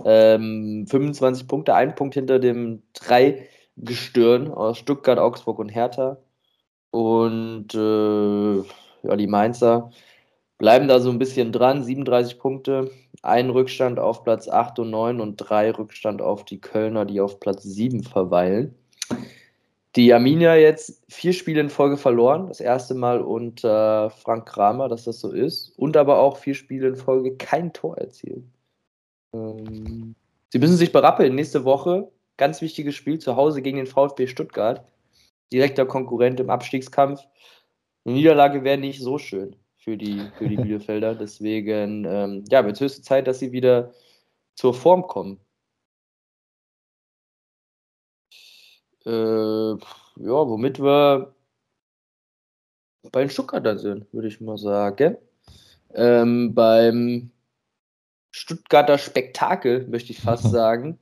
Ähm, 0.06 0.86
25 0.88 1.48
Punkte, 1.48 1.76
ein 1.76 1.96
Punkt 1.96 2.14
hinter 2.14 2.40
dem 2.40 2.84
drei 2.94 3.48
Gestirn 3.78 4.52
aus 4.52 4.78
Stuttgart, 4.78 5.20
Augsburg 5.20 5.60
und 5.60 5.70
Hertha. 5.70 6.18
Und 6.92 7.74
äh, 7.74 8.58
ja, 9.04 9.16
die 9.16 9.28
Mainzer 9.28 9.92
bleiben 10.58 10.88
da 10.88 11.00
so 11.00 11.10
ein 11.10 11.20
bisschen 11.20 11.52
dran. 11.52 11.84
37 11.84 12.38
Punkte, 12.38 12.92
ein 13.24 13.50
Rückstand 13.50 14.00
auf 14.00 14.24
Platz 14.24 14.48
8 14.48 14.80
und 14.80 14.92
9 14.92 15.22
und 15.22 15.38
drei 15.38 15.72
Rückstand 15.72 16.22
auf 16.22 16.46
die 16.46 16.62
Kölner, 16.62 17.06
die 17.06 17.22
auf 17.22 17.40
Platz 17.40 17.64
7 17.64 18.04
verweilen. 18.04 18.76
Die 19.96 20.14
Arminia 20.14 20.56
jetzt 20.56 21.04
vier 21.10 21.34
Spiele 21.34 21.60
in 21.60 21.70
Folge 21.70 21.98
verloren. 21.98 22.48
Das 22.48 22.62
erste 22.62 22.94
Mal 22.94 23.22
unter 23.22 24.10
Frank 24.10 24.48
Kramer, 24.48 24.88
dass 24.88 25.04
das 25.06 25.20
so 25.20 25.32
ist. 25.32 25.78
Und 25.78 25.98
aber 25.98 26.20
auch 26.20 26.38
vier 26.38 26.56
Spiele 26.56 26.90
in 26.90 26.96
Folge 26.96 27.36
kein 27.36 27.74
Tor 27.74 27.98
erzielt. 27.98 28.46
Ähm, 29.34 30.16
sie 30.50 30.60
müssen 30.60 30.78
sich 30.78 30.94
berappeln. 30.94 31.36
Nächste 31.36 31.66
Woche, 31.66 32.10
ganz 32.38 32.62
wichtiges 32.62 32.96
Spiel 32.96 33.20
zu 33.20 33.36
Hause 33.36 33.62
gegen 33.62 33.78
den 33.78 33.88
VfB 33.88 34.28
Stuttgart 34.28 34.86
direkter 35.52 35.86
Konkurrent 35.86 36.40
im 36.40 36.50
Abstiegskampf. 36.50 37.22
Eine 38.06 38.16
Niederlage 38.16 38.64
wäre 38.64 38.78
nicht 38.78 39.02
so 39.02 39.18
schön 39.18 39.56
für 39.78 39.98
die, 39.98 40.22
für 40.38 40.48
die 40.48 40.56
Bielefelder. 40.58 41.16
Deswegen, 41.16 42.06
ähm, 42.06 42.44
ja, 42.50 42.66
wird 42.66 42.76
es 42.76 42.82
höchste 42.82 43.02
Zeit, 43.02 43.28
dass 43.28 43.40
sie 43.40 43.52
wieder 43.52 43.94
zur 44.56 44.74
Form 44.74 45.08
kommen. 45.08 45.40
Äh, 49.06 49.12
ja, 49.72 49.78
womit 50.18 50.80
wir 50.80 51.34
bei 53.12 53.22
den 53.22 53.30
Stuttgarter 53.30 53.78
sind, 53.78 54.12
würde 54.14 54.28
ich 54.28 54.42
mal 54.42 54.58
sagen. 54.58 55.18
Ähm, 55.94 56.54
beim 56.54 57.32
Stuttgarter 58.32 58.98
Spektakel, 58.98 59.88
möchte 59.88 60.12
ich 60.12 60.22
fast 60.22 60.44
sagen. 60.52 61.00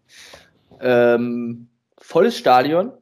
Ähm, 0.79 1.69
volles 1.97 2.37
Stadion, 2.37 2.93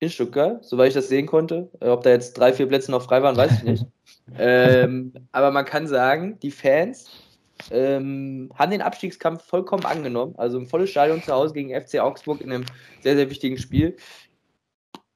in 0.00 0.10
Stuttgart, 0.10 0.64
soweit 0.64 0.88
ich 0.88 0.94
das 0.94 1.08
sehen 1.08 1.26
konnte. 1.26 1.70
Äh, 1.80 1.88
ob 1.88 2.02
da 2.02 2.10
jetzt 2.10 2.34
drei, 2.34 2.52
vier 2.52 2.66
Plätze 2.66 2.90
noch 2.90 3.02
frei 3.02 3.22
waren, 3.22 3.36
weiß 3.36 3.52
ich 3.52 3.62
nicht. 3.62 3.86
ähm, 4.38 5.12
aber 5.32 5.50
man 5.50 5.64
kann 5.64 5.86
sagen, 5.86 6.38
die 6.40 6.50
Fans 6.50 7.10
ähm, 7.70 8.50
haben 8.54 8.70
den 8.70 8.82
Abstiegskampf 8.82 9.44
vollkommen 9.44 9.84
angenommen. 9.84 10.34
Also 10.36 10.58
ein 10.58 10.66
volles 10.66 10.90
Stadion 10.90 11.22
zu 11.22 11.32
Hause 11.32 11.54
gegen 11.54 11.70
FC 11.70 12.00
Augsburg 12.00 12.40
in 12.40 12.52
einem 12.52 12.64
sehr, 13.00 13.16
sehr 13.16 13.30
wichtigen 13.30 13.58
Spiel. 13.58 13.96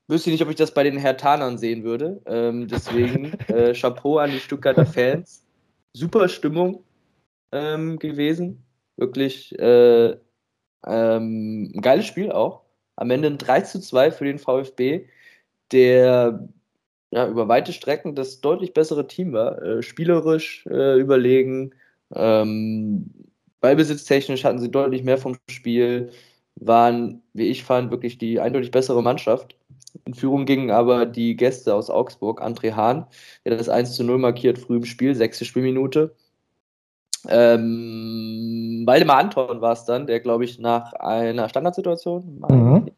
Wüsste 0.07 0.31
nicht, 0.31 0.43
ob 0.43 0.49
ich 0.49 0.57
das 0.57 0.73
bei 0.73 0.85
den 0.85 0.97
Hertanern 0.97 1.59
sehen 1.59 1.85
würde. 1.85 2.21
Ähm, 2.27 2.67
deswegen 2.69 3.33
äh, 3.49 3.75
Chapeau 3.75 4.19
an 4.19 4.31
die 4.31 4.41
Stuttgarter 4.41 4.87
Fans. 4.87 5.45
Super 5.93 6.29
Stimmung 6.29 6.85
ähm, 7.53 7.99
gewesen. 7.99 8.65
Wirklich 8.97 9.59
äh, 9.59 10.17
ähm, 10.87 11.73
ein 11.75 11.81
geiles 11.83 12.07
Spiel 12.07 12.33
auch. 12.33 12.63
Am 12.99 13.11
Ende 13.11 13.29
ein 13.29 13.39
3 13.39 13.61
zu 13.63 13.81
2 13.81 14.11
für 14.11 14.25
den 14.25 14.39
VfB, 14.39 15.07
der 15.73 16.49
ja, 17.11 17.29
über 17.29 17.49
weite 17.49 17.73
Strecken 17.73 18.15
das 18.15 18.41
deutlich 18.41 18.75
bessere 18.75 19.07
Team 19.07 19.33
war. 19.33 19.63
Äh, 19.63 19.83
spielerisch 19.83 20.67
äh, 20.67 20.99
überlegen, 20.99 21.75
ähm, 22.15 23.11
Ballbesitztechnisch 23.61 24.45
hatten 24.45 24.59
sie 24.59 24.71
deutlich 24.71 25.05
mehr 25.05 25.19
vom 25.19 25.37
Spiel, 25.49 26.11
waren, 26.57 27.23
wie 27.35 27.47
ich 27.49 27.65
fand, 27.65 27.91
wirklich 27.91 28.19
die 28.19 28.41
eindeutig 28.41 28.71
bessere 28.73 29.03
Mannschaft. 29.03 29.57
In 30.05 30.15
Führung 30.15 30.45
gingen 30.45 30.71
aber 30.71 31.07
die 31.07 31.37
Gäste 31.37 31.75
aus 31.75 31.91
Augsburg, 31.91 32.43
André 32.43 32.75
Hahn, 32.75 33.07
der 33.45 33.57
das 33.57 33.69
1 33.69 33.95
zu 33.95 34.05
0 34.05 34.19
markiert 34.19 34.59
früh 34.59 34.77
im 34.77 34.85
Spiel, 34.85 35.15
sechste 35.15 35.45
Spielminute. 35.45 36.15
Ähm, 37.29 38.68
Waldemar 38.89 39.19
Anton 39.19 39.61
war 39.61 39.73
es 39.73 39.85
dann, 39.85 40.07
der, 40.07 40.19
glaube 40.21 40.45
ich, 40.45 40.59
nach 40.59 40.95
einer 40.95 41.49
Standardsituation 41.49 42.43
mhm. 42.49 42.91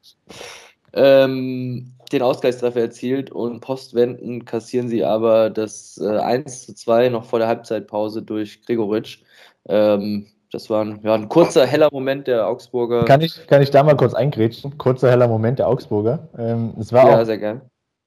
ähm, 0.92 1.92
den 2.12 2.22
Ausgleichstreffer 2.22 2.81
erzielt 2.81 3.31
und 3.31 3.61
postwenden 3.61 4.44
kassieren 4.44 4.88
sie 4.88 5.05
aber 5.05 5.50
das 5.50 6.00
äh, 6.03 6.18
1 6.18 6.66
zu 6.66 6.74
2 6.74 7.09
noch 7.09 7.24
vor 7.24 7.40
der 7.40 7.48
Halbzeitpause 7.48 8.22
durch 8.22 8.64
Gregoritsch. 8.64 9.22
Ähm, 9.68 10.26
das 10.53 10.70
war 10.70 10.85
ein, 10.85 11.00
ja, 11.03 11.14
ein 11.14 11.29
kurzer, 11.29 11.66
heller 11.66 11.88
Moment 11.92 12.26
der 12.26 12.46
Augsburger. 12.46 13.05
Kann 13.05 13.20
ich, 13.20 13.46
kann 13.48 13.61
ich 13.61 13.70
da 13.70 13.83
mal 13.83 13.96
kurz 13.96 14.14
eingrätschen? 14.14 14.79
Kurzer, 14.79 15.11
heller 15.11 15.29
Moment 15.29 15.59
der 15.59 15.68
Augsburger. 15.68 16.29
Ähm, 16.38 16.74
es 16.79 16.92
war 16.92 17.09
ja, 17.09 17.20
auch, 17.20 17.24
sehr 17.24 17.38
gern. 17.38 17.62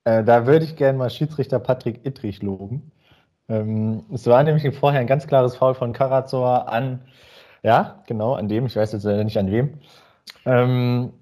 Äh, 0.06 0.24
da 0.24 0.46
würde 0.46 0.65
ich 0.65 0.76
gerne 0.76 0.98
mal 0.98 1.10
Schiedsrichter 1.10 1.60
Patrick 1.60 2.06
Ittrich 2.06 2.41
loben. 2.41 2.91
Ähm, 3.50 4.04
es 4.13 4.26
war 4.28 4.41
nämlich 4.43 4.74
vorher 4.76 5.02
ein 5.02 5.08
ganz 5.08 5.28
klares 5.28 5.56
Foul 5.56 5.74
von 5.74 5.93
Karazor 5.93 6.69
an, 6.69 7.02
ja, 7.63 8.04
genau, 8.08 8.34
an 8.34 8.47
dem, 8.47 8.65
ich 8.65 8.76
weiß 8.76 8.91
jetzt 8.91 9.06
nicht 9.06 9.38
an 9.38 9.52
wem. 9.52 9.76
Ähm, 10.45 11.13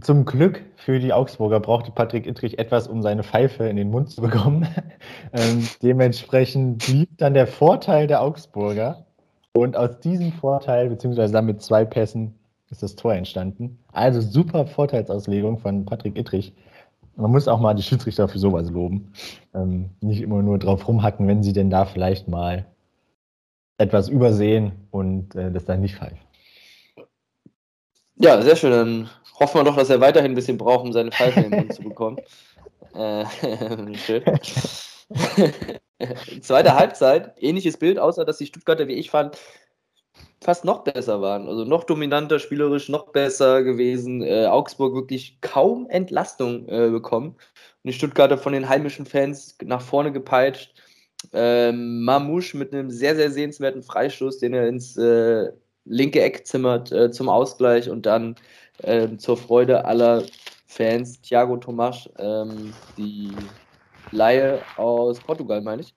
zum 0.00 0.24
Glück 0.24 0.62
für 0.76 0.98
die 0.98 1.12
Augsburger 1.12 1.60
brauchte 1.60 1.92
Patrick 1.92 2.26
Ittrich 2.26 2.58
etwas, 2.58 2.88
um 2.88 3.02
seine 3.02 3.22
Pfeife 3.22 3.64
in 3.64 3.76
den 3.76 3.90
Mund 3.90 4.10
zu 4.10 4.22
bekommen. 4.22 4.66
ähm, 5.32 5.68
dementsprechend 5.82 6.86
blieb 6.86 7.10
dann 7.18 7.34
der 7.34 7.46
Vorteil 7.46 8.06
der 8.06 8.22
Augsburger. 8.22 9.06
Und 9.54 9.76
aus 9.76 10.00
diesem 10.00 10.32
Vorteil, 10.32 10.88
beziehungsweise 10.88 11.32
dann 11.32 11.44
mit 11.46 11.60
zwei 11.60 11.84
Pässen, 11.84 12.34
ist 12.70 12.82
das 12.82 12.96
Tor 12.96 13.12
entstanden. 13.12 13.78
Also 13.92 14.22
super 14.22 14.66
Vorteilsauslegung 14.66 15.58
von 15.58 15.84
Patrick 15.84 16.16
Ittrich 16.16 16.54
man 17.16 17.30
muss 17.30 17.48
auch 17.48 17.60
mal 17.60 17.74
die 17.74 17.82
Schiedsrichter 17.82 18.28
für 18.28 18.38
sowas 18.38 18.70
loben. 18.70 19.12
Ähm, 19.54 19.90
nicht 20.00 20.22
immer 20.22 20.42
nur 20.42 20.58
drauf 20.58 20.86
rumhacken, 20.88 21.26
wenn 21.26 21.42
sie 21.42 21.52
denn 21.52 21.70
da 21.70 21.84
vielleicht 21.84 22.28
mal 22.28 22.66
etwas 23.82 24.08
übersehen 24.08 24.72
und 24.90 25.34
äh, 25.34 25.50
das 25.50 25.64
dann 25.64 25.80
nicht 25.80 25.96
pfeifen. 25.96 26.18
Ja, 28.16 28.40
sehr 28.40 28.56
schön. 28.56 28.70
Dann 28.70 29.10
hoffen 29.40 29.60
wir 29.60 29.64
doch, 29.64 29.76
dass 29.76 29.90
er 29.90 30.00
weiterhin 30.00 30.32
ein 30.32 30.36
bisschen 30.36 30.58
braucht, 30.58 30.84
um 30.84 30.92
seine 30.92 31.10
Pfeife 31.10 31.40
in 31.40 31.50
den 31.50 31.60
Mund 31.60 31.74
zu 31.74 31.82
bekommen. 31.88 32.18
Äh, 32.94 33.24
schön. 33.96 34.22
Zweite 36.40 36.74
Halbzeit, 36.74 37.34
ähnliches 37.38 37.76
Bild, 37.76 37.98
außer 37.98 38.24
dass 38.24 38.38
die 38.38 38.46
Stuttgarter, 38.46 38.88
wie 38.88 38.94
ich 38.94 39.10
fand, 39.10 39.38
fast 40.42 40.64
noch 40.64 40.84
besser 40.84 41.20
waren. 41.20 41.48
Also 41.48 41.64
noch 41.64 41.84
dominanter, 41.84 42.38
spielerisch 42.38 42.88
noch 42.88 43.12
besser 43.12 43.62
gewesen. 43.62 44.22
Äh, 44.22 44.46
Augsburg 44.46 44.94
wirklich 44.94 45.40
kaum 45.40 45.88
Entlastung 45.88 46.68
äh, 46.68 46.90
bekommen. 46.90 47.28
Und 47.28 47.38
die 47.84 47.92
Stuttgarter 47.92 48.38
von 48.38 48.52
den 48.52 48.68
heimischen 48.68 49.06
Fans 49.06 49.56
nach 49.62 49.80
vorne 49.80 50.12
gepeitscht. 50.12 50.74
Ähm, 51.32 52.02
Mamouche 52.02 52.56
mit 52.56 52.72
einem 52.72 52.90
sehr, 52.90 53.16
sehr 53.16 53.30
sehenswerten 53.30 53.82
Freistoß, 53.82 54.38
den 54.38 54.54
er 54.54 54.68
ins 54.68 54.96
äh, 54.96 55.50
linke 55.84 56.20
Eck 56.20 56.46
zimmert 56.46 56.92
äh, 56.92 57.10
zum 57.10 57.28
Ausgleich 57.28 57.90
und 57.90 58.06
dann 58.06 58.36
ähm, 58.82 59.18
zur 59.18 59.36
Freude 59.36 59.84
aller 59.84 60.24
Fans 60.66 61.20
Thiago 61.20 61.56
Tomas, 61.56 62.08
ähm, 62.18 62.72
die 62.96 63.30
Laie 64.10 64.60
aus 64.76 65.20
Portugal, 65.20 65.60
meine 65.60 65.82
ich, 65.82 65.94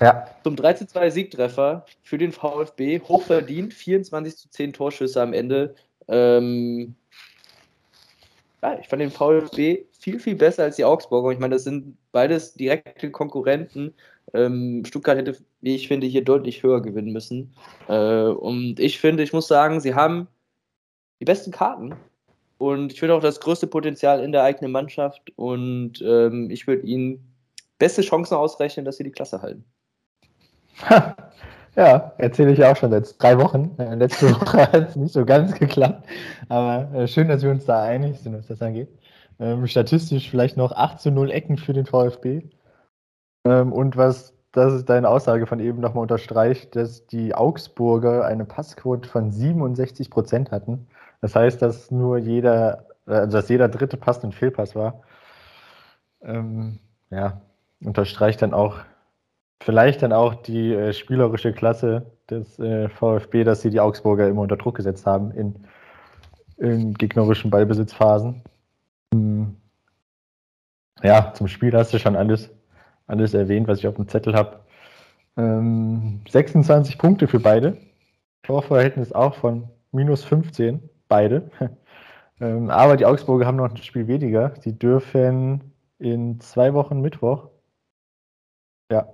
ja. 0.00 0.26
Zum 0.42 0.56
13-2 0.56 1.10
Siegtreffer 1.10 1.84
für 2.02 2.18
den 2.18 2.32
VfB, 2.32 3.00
hochverdient, 3.00 3.72
24 3.74 4.36
zu 4.36 4.50
10 4.50 4.72
Torschüsse 4.72 5.22
am 5.22 5.32
Ende. 5.32 5.74
Ähm, 6.08 6.94
ja, 8.62 8.78
ich 8.80 8.88
fand 8.88 9.02
den 9.02 9.10
VfB 9.10 9.84
viel, 9.98 10.18
viel 10.18 10.34
besser 10.34 10.64
als 10.64 10.76
die 10.76 10.84
Augsburger. 10.84 11.30
Ich 11.30 11.38
meine, 11.38 11.54
das 11.54 11.64
sind 11.64 11.96
beides 12.12 12.54
direkte 12.54 13.10
Konkurrenten. 13.10 13.94
Ähm, 14.32 14.84
Stuttgart 14.84 15.18
hätte, 15.18 15.36
wie 15.60 15.74
ich 15.74 15.88
finde, 15.88 16.06
hier 16.06 16.24
deutlich 16.24 16.62
höher 16.62 16.80
gewinnen 16.80 17.12
müssen. 17.12 17.54
Äh, 17.88 18.24
und 18.24 18.80
ich 18.80 18.98
finde, 18.98 19.22
ich 19.22 19.32
muss 19.32 19.48
sagen, 19.48 19.80
sie 19.80 19.94
haben 19.94 20.28
die 21.20 21.24
besten 21.24 21.50
Karten. 21.50 21.94
Und 22.58 22.92
ich 22.92 23.00
finde 23.00 23.14
auch 23.14 23.20
das 23.20 23.40
größte 23.40 23.66
Potenzial 23.66 24.22
in 24.22 24.32
der 24.32 24.42
eigenen 24.42 24.72
Mannschaft. 24.72 25.32
Und 25.36 26.02
ähm, 26.02 26.50
ich 26.50 26.66
würde 26.66 26.86
ihnen 26.86 27.34
beste 27.78 28.02
Chancen 28.02 28.36
ausrechnen, 28.36 28.84
dass 28.84 28.96
sie 28.96 29.04
die 29.04 29.12
Klasse 29.12 29.42
halten. 29.42 29.64
Ja, 31.76 32.12
erzähle 32.18 32.52
ich 32.52 32.64
auch 32.64 32.76
schon 32.76 32.92
seit 32.92 33.20
drei 33.20 33.36
Wochen. 33.38 33.74
Äh, 33.78 33.96
letzte 33.96 34.30
Woche 34.40 34.58
hat 34.58 34.90
es 34.90 34.96
nicht 34.96 35.12
so 35.12 35.24
ganz 35.24 35.58
geklappt. 35.58 36.06
Aber 36.48 36.88
äh, 36.94 37.08
schön, 37.08 37.28
dass 37.28 37.42
wir 37.42 37.50
uns 37.50 37.64
da 37.64 37.82
einig 37.82 38.20
sind, 38.20 38.36
was 38.36 38.46
das 38.46 38.62
angeht. 38.62 38.88
Ähm, 39.40 39.66
statistisch 39.66 40.30
vielleicht 40.30 40.56
noch 40.56 40.70
8 40.70 41.00
zu 41.00 41.10
0 41.10 41.32
Ecken 41.32 41.58
für 41.58 41.72
den 41.72 41.86
VfB. 41.86 42.42
Ähm, 43.44 43.72
und 43.72 43.96
was, 43.96 44.34
das 44.52 44.72
ist 44.74 44.88
deine 44.88 45.08
Aussage 45.08 45.46
von 45.46 45.60
eben 45.60 45.80
nochmal 45.80 46.02
unterstreicht, 46.02 46.76
dass 46.76 47.06
die 47.06 47.34
Augsburger 47.34 48.24
eine 48.24 48.44
Passquote 48.44 49.08
von 49.08 49.30
67 49.30 50.10
Prozent 50.10 50.50
hatten. 50.50 50.86
Das 51.20 51.34
heißt, 51.36 51.62
dass 51.62 51.90
nur 51.90 52.18
jeder, 52.18 52.86
äh, 53.06 53.28
dass 53.28 53.48
jeder 53.48 53.68
dritte 53.68 53.96
Pass 53.96 54.24
ein 54.24 54.32
Fehlpass 54.32 54.74
war. 54.74 55.02
Ähm, 56.22 56.78
ja, 57.10 57.40
unterstreicht 57.82 58.42
dann 58.42 58.54
auch 58.54 58.76
vielleicht 59.62 60.02
dann 60.02 60.12
auch 60.12 60.34
die 60.34 60.74
äh, 60.74 60.92
spielerische 60.92 61.52
Klasse 61.52 62.06
des 62.30 62.58
äh, 62.58 62.88
VfB, 62.88 63.44
dass 63.44 63.62
sie 63.62 63.70
die 63.70 63.80
Augsburger 63.80 64.28
immer 64.28 64.42
unter 64.42 64.56
Druck 64.56 64.76
gesetzt 64.76 65.06
haben 65.06 65.30
in, 65.32 65.54
in 66.58 66.94
gegnerischen 66.94 67.50
Ballbesitzphasen. 67.50 68.42
Hm. 69.12 69.56
Ja, 71.02 71.32
zum 71.34 71.48
Spiel 71.48 71.72
hast 71.74 71.92
du 71.92 71.98
schon 71.98 72.16
alles, 72.16 72.50
alles 73.06 73.34
erwähnt, 73.34 73.68
was 73.68 73.78
ich 73.78 73.86
auf 73.86 73.96
dem 73.96 74.08
Zettel 74.08 74.34
habe. 74.34 74.60
Ähm, 75.36 76.20
26 76.28 76.98
Punkte 76.98 77.28
für 77.28 77.40
beide. 77.40 77.76
Torverhältnis 78.42 79.12
auch 79.12 79.34
von 79.34 79.68
minus 79.92 80.24
15, 80.24 80.88
beide. 81.08 81.50
ähm, 82.40 82.70
aber 82.70 82.96
die 82.96 83.06
Augsburger 83.06 83.46
haben 83.46 83.56
noch 83.56 83.70
ein 83.70 83.76
Spiel 83.78 84.06
weniger. 84.06 84.54
Sie 84.60 84.78
dürfen 84.78 85.72
in 85.98 86.40
zwei 86.40 86.74
Wochen 86.74 87.00
Mittwoch 87.00 87.48
ja, 88.90 89.08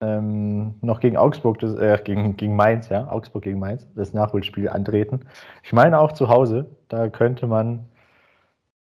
ähm, 0.00 0.74
noch 0.80 1.00
gegen 1.00 1.16
Augsburg, 1.16 1.58
das, 1.58 1.74
äh, 1.74 1.98
gegen, 2.04 2.36
gegen 2.36 2.56
Mainz, 2.56 2.88
ja, 2.88 3.08
Augsburg 3.10 3.44
gegen 3.44 3.58
Mainz, 3.58 3.86
das 3.94 4.12
Nachholspiel 4.12 4.68
antreten. 4.68 5.20
Ich 5.62 5.72
meine 5.72 5.98
auch 5.98 6.12
zu 6.12 6.28
Hause, 6.28 6.70
da 6.88 7.08
könnte 7.08 7.46
man 7.46 7.88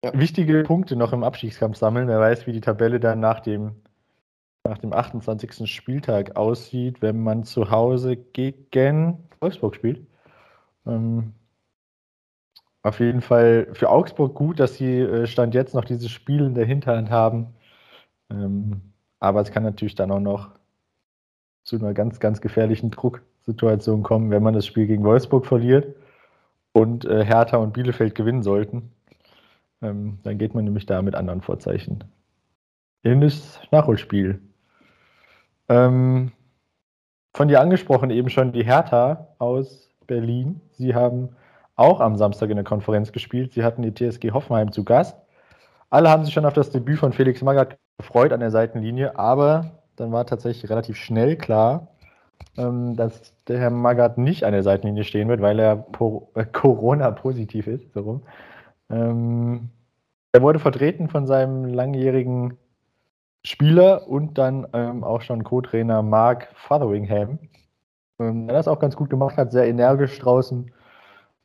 ja. 0.04 0.12
wichtige 0.14 0.64
Punkte 0.64 0.96
noch 0.96 1.14
im 1.14 1.24
Abstiegskampf 1.24 1.78
sammeln. 1.78 2.08
Wer 2.08 2.20
weiß, 2.20 2.48
wie 2.48 2.54
die 2.54 2.62
Tabelle 2.62 3.00
dann 3.00 3.20
nach 3.20 3.40
dem, 3.40 3.76
nach 4.70 4.78
dem 4.78 4.94
28. 4.94 5.70
Spieltag 5.72 6.36
aussieht, 6.36 7.02
wenn 7.02 7.24
man 7.24 7.44
zu 7.44 7.72
Hause 7.72 8.16
gegen 8.18 9.24
Wolfsburg 9.40 9.76
spielt. 9.76 10.06
Ähm, 10.86 11.34
auf 12.84 13.00
jeden 13.00 13.22
Fall 13.22 13.68
für 13.74 13.90
Augsburg 13.90 14.34
gut, 14.36 14.60
dass 14.60 14.76
sie 14.76 15.00
äh, 15.00 15.28
Stand 15.28 15.54
jetzt 15.54 15.74
noch 15.76 15.86
dieses 15.86 16.10
Spiel 16.12 16.46
in 16.46 16.56
der 16.56 16.66
Hinterhand 16.66 17.10
haben. 17.10 17.48
Ähm, 18.30 18.94
aber 19.20 19.42
es 19.42 19.52
kann 19.52 19.64
natürlich 19.64 19.96
dann 19.96 20.12
auch 20.12 20.20
noch 20.20 20.52
zu 21.64 21.76
einer 21.78 21.94
ganz, 21.94 22.20
ganz 22.20 22.40
gefährlichen 22.40 22.92
Drucksituation 22.92 24.04
kommen, 24.04 24.32
wenn 24.32 24.44
man 24.44 24.54
das 24.54 24.66
Spiel 24.66 24.88
gegen 24.88 25.04
Wolfsburg 25.04 25.46
verliert 25.46 25.96
und 26.72 27.06
äh, 27.06 27.26
Hertha 27.26 27.58
und 27.58 27.74
Bielefeld 27.74 28.16
gewinnen 28.16 28.44
sollten. 28.44 28.92
Ähm, 29.82 30.20
dann 30.24 30.38
geht 30.38 30.56
man 30.56 30.64
nämlich 30.64 30.86
da 30.86 31.02
mit 31.02 31.16
anderen 31.16 31.42
Vorzeichen 31.42 32.04
in 33.04 33.22
das 33.22 33.60
Nachholspiel. 33.72 34.40
Ähm, 35.70 36.32
von 37.34 37.48
dir 37.48 37.62
angesprochen 37.62 38.10
eben 38.10 38.30
schon 38.30 38.52
die 38.52 38.64
Hertha 38.64 39.28
aus 39.38 39.90
Berlin. 40.08 40.62
Sie 40.72 40.96
haben 40.96 41.36
auch 41.76 42.00
am 42.00 42.16
Samstag 42.16 42.50
in 42.50 42.56
der 42.56 42.66
Konferenz 42.66 43.12
gespielt. 43.12 43.54
Sie 43.54 43.64
hatten 43.64 43.84
die 43.84 43.94
TSG 43.94 44.32
Hoffenheim 44.32 44.72
zu 44.72 44.84
Gast. 44.84 45.18
Alle 45.90 46.10
haben 46.10 46.26
sich 46.26 46.34
schon 46.34 46.46
auf 46.46 46.54
das 46.54 46.72
Debüt 46.72 47.00
von 47.00 47.14
Felix 47.14 47.42
Magath 47.42 47.78
gefreut 47.98 48.34
an 48.34 48.40
der 48.40 48.52
Seitenlinie, 48.52 49.18
aber 49.18 49.72
dann 49.96 50.12
war 50.12 50.26
tatsächlich 50.26 50.70
relativ 50.70 50.98
schnell 50.98 51.36
klar, 51.38 51.88
ähm, 52.58 52.96
dass 52.96 53.34
der 53.46 53.60
Herr 53.60 53.70
Magath 53.70 54.18
nicht 54.18 54.44
an 54.44 54.52
der 54.52 54.64
Seitenlinie 54.64 55.04
stehen 55.04 55.30
wird, 55.30 55.42
weil 55.42 55.60
er 55.60 55.86
äh, 56.36 56.46
Corona-positiv 56.46 57.68
ist. 57.68 57.94
So 57.94 58.22
ähm, 58.90 59.70
er 60.32 60.42
wurde 60.42 60.60
vertreten 60.60 61.08
von 61.08 61.26
seinem 61.26 61.66
langjährigen 61.66 62.58
Spieler 63.48 64.08
und 64.08 64.38
dann 64.38 64.68
ähm, 64.74 65.04
auch 65.04 65.22
schon 65.22 65.44
Co-Trainer 65.44 66.02
Mark 66.02 66.50
Fotheringham, 66.54 67.40
ähm, 68.20 68.48
der 68.48 68.58
das 68.58 68.68
auch 68.68 68.80
ganz 68.80 68.96
gut 68.96 69.10
gemacht 69.10 69.38
hat, 69.38 69.52
sehr 69.52 69.68
energisch 69.68 70.20
draußen 70.20 70.72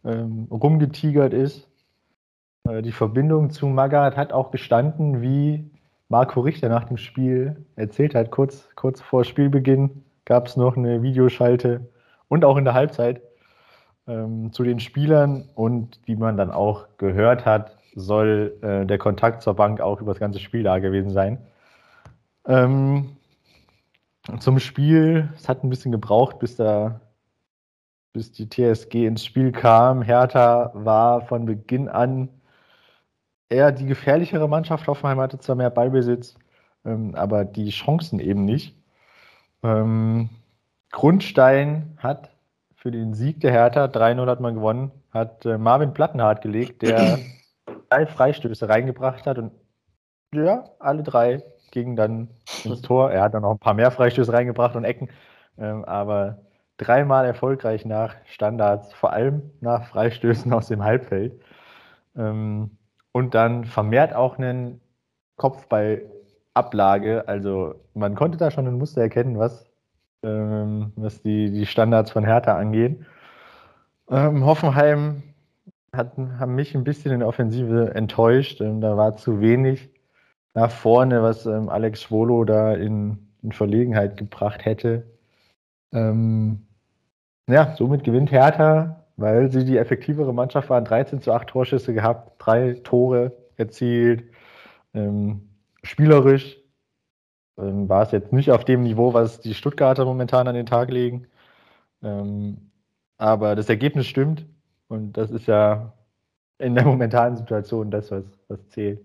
ähm, 0.04 0.48
rumgetigert 0.50 1.32
ist. 1.32 1.68
Äh, 2.68 2.82
die 2.82 2.92
Verbindung 2.92 3.50
zu 3.50 3.66
Magath 3.66 4.16
hat 4.16 4.32
auch 4.32 4.50
gestanden, 4.50 5.22
wie 5.22 5.70
Marco 6.08 6.40
Richter 6.40 6.68
nach 6.68 6.84
dem 6.84 6.96
Spiel 6.96 7.64
erzählt 7.76 8.16
hat, 8.16 8.32
kurz, 8.32 8.68
kurz 8.74 9.00
vor 9.00 9.24
Spielbeginn 9.24 10.04
gab 10.24 10.48
es 10.48 10.56
noch 10.56 10.76
eine 10.76 11.02
Videoschalte 11.02 11.88
und 12.28 12.44
auch 12.44 12.56
in 12.56 12.64
der 12.64 12.74
Halbzeit 12.74 13.22
ähm, 14.08 14.52
zu 14.52 14.64
den 14.64 14.80
Spielern 14.80 15.48
und 15.54 16.00
wie 16.04 16.16
man 16.16 16.36
dann 16.36 16.50
auch 16.50 16.86
gehört 16.98 17.46
hat, 17.46 17.76
soll 17.94 18.58
äh, 18.62 18.86
der 18.86 18.98
Kontakt 18.98 19.42
zur 19.42 19.54
Bank 19.54 19.80
auch 19.80 20.00
über 20.00 20.12
das 20.12 20.20
ganze 20.20 20.40
Spiel 20.40 20.64
da 20.64 20.80
gewesen 20.80 21.10
sein. 21.10 21.38
Ähm, 22.46 23.16
zum 24.38 24.59
Spiel, 24.59 25.33
es 25.37 25.48
hat 25.48 25.64
ein 25.64 25.70
bisschen 25.70 25.92
gebraucht, 25.92 26.38
bis 26.38 26.57
da 26.57 27.00
bis 28.12 28.31
die 28.33 28.48
TSG 28.48 29.07
ins 29.07 29.24
Spiel 29.24 29.52
kam. 29.52 30.02
Hertha 30.02 30.70
war 30.74 31.22
von 31.22 31.46
Beginn 31.46 31.88
an 31.88 32.28
eher 33.48 33.72
die 33.72 33.87
gefährlichere 33.87 34.48
Mannschaft. 34.48 34.87
Hoffenheim 34.87 35.20
hatte 35.20 35.38
zwar 35.38 35.57
mehr 35.57 35.70
Ballbesitz, 35.70 36.35
ähm, 36.85 37.14
aber 37.14 37.44
die 37.44 37.70
Chancen 37.70 38.20
eben 38.20 38.44
nicht. 38.44 38.76
Ähm, 39.62 40.28
Grundstein 40.90 41.96
hat 41.98 42.31
für 42.74 42.90
den 42.90 43.14
Sieg 43.14 43.40
der 43.40 43.52
Hertha, 43.52 43.85
3-0 43.87 44.26
hat 44.26 44.40
man 44.40 44.55
gewonnen, 44.55 44.90
hat 45.11 45.46
äh, 45.46 45.57
Marvin 45.57 45.94
Plattenhardt 45.94 46.42
gelegt, 46.42 46.83
der 46.83 47.18
drei 47.88 48.07
Freistöße 48.07 48.68
reingebracht 48.68 49.26
hat 49.26 49.38
und 49.38 49.52
ja, 50.35 50.64
alle 50.78 51.02
drei 51.02 51.42
gingen 51.72 51.96
dann 51.96 52.28
ins 52.64 52.82
Tor. 52.82 53.11
Er 53.11 53.22
hat 53.22 53.35
dann 53.35 53.42
noch 53.42 53.50
ein 53.50 53.58
paar 53.58 53.74
mehr 53.74 53.90
Freistöße 53.90 54.32
reingebracht 54.32 54.76
und 54.76 54.85
Ecken, 54.85 55.08
ähm, 55.58 55.85
aber 55.85 56.38
dreimal 56.76 57.26
erfolgreich 57.26 57.85
nach 57.85 58.14
Standards, 58.26 58.92
vor 58.94 59.12
allem 59.12 59.50
nach 59.61 59.87
Freistößen 59.88 60.52
aus 60.52 60.68
dem 60.68 60.85
Halbfeld. 60.85 61.40
Ähm, 62.16 62.78
und 63.12 63.35
dann 63.35 63.64
vermehrt 63.64 64.14
auch 64.14 64.38
einen 64.38 64.80
Kopfballablage. 65.37 67.26
Also 67.26 67.74
man 67.94 68.14
konnte 68.14 68.38
da 68.38 68.50
schon 68.50 68.66
ein 68.66 68.78
Muster 68.78 69.02
erkennen, 69.02 69.38
was, 69.38 69.70
ähm, 70.22 70.92
was 70.96 71.22
die, 71.22 71.50
die 71.50 71.66
Standards 71.66 72.11
von 72.11 72.24
Hertha 72.24 72.56
angehen. 72.56 73.06
Ähm, 74.11 74.44
Hoffenheim 74.44 75.22
hat, 75.92 76.16
haben 76.16 76.54
mich 76.54 76.74
ein 76.74 76.85
bisschen 76.85 77.12
in 77.12 77.20
der 77.20 77.28
Offensive 77.28 77.94
enttäuscht. 77.94 78.61
Ähm, 78.61 78.80
da 78.80 78.96
war 78.96 79.16
zu 79.16 79.40
wenig 79.40 79.91
nach 80.54 80.70
vorne, 80.70 81.22
was 81.22 81.46
ähm, 81.46 81.68
Alex 81.68 82.02
Schwolo 82.02 82.44
da 82.44 82.74
in, 82.74 83.18
in, 83.42 83.52
Verlegenheit 83.52 84.16
gebracht 84.16 84.64
hätte. 84.64 85.04
Ähm, 85.92 86.66
ja, 87.48 87.74
somit 87.76 88.04
gewinnt 88.04 88.30
Hertha 88.30 89.02
weil 89.16 89.50
sie 89.50 89.64
die 89.64 89.78
effektivere 89.78 90.32
Mannschaft 90.32 90.70
waren. 90.70 90.84
13 90.84 91.20
zu 91.20 91.32
8 91.32 91.48
Torschüsse 91.48 91.94
gehabt, 91.94 92.32
drei 92.38 92.74
Tore 92.82 93.32
erzielt. 93.56 94.24
Ähm, 94.94 95.48
spielerisch 95.82 96.58
ähm, 97.58 97.88
war 97.88 98.02
es 98.02 98.12
jetzt 98.12 98.32
nicht 98.32 98.50
auf 98.50 98.64
dem 98.64 98.82
Niveau, 98.82 99.14
was 99.14 99.40
die 99.40 99.54
Stuttgarter 99.54 100.04
momentan 100.04 100.48
an 100.48 100.54
den 100.54 100.66
Tag 100.66 100.90
legen. 100.90 101.26
Ähm, 102.02 102.70
aber 103.18 103.54
das 103.54 103.68
Ergebnis 103.68 104.06
stimmt 104.06 104.46
und 104.88 105.12
das 105.16 105.30
ist 105.30 105.46
ja 105.46 105.92
in 106.58 106.74
der 106.74 106.84
momentanen 106.92 107.36
Situation 107.36 107.90
das, 107.90 108.10
was, 108.10 108.24
was 108.48 108.68
zählt. 108.70 109.04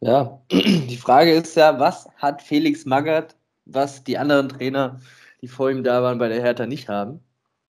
Ja, 0.00 0.40
die 0.50 0.96
Frage 0.96 1.32
ist 1.32 1.56
ja, 1.56 1.78
was 1.78 2.08
hat 2.16 2.42
Felix 2.42 2.86
Magath, 2.86 3.36
was 3.66 4.02
die 4.04 4.16
anderen 4.18 4.48
Trainer, 4.48 5.00
die 5.42 5.48
vor 5.48 5.70
ihm 5.70 5.84
da 5.84 6.02
waren, 6.02 6.18
bei 6.18 6.28
der 6.28 6.42
Hertha 6.42 6.66
nicht 6.66 6.88
haben? 6.88 7.20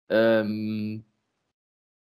Ähm, 0.10 1.06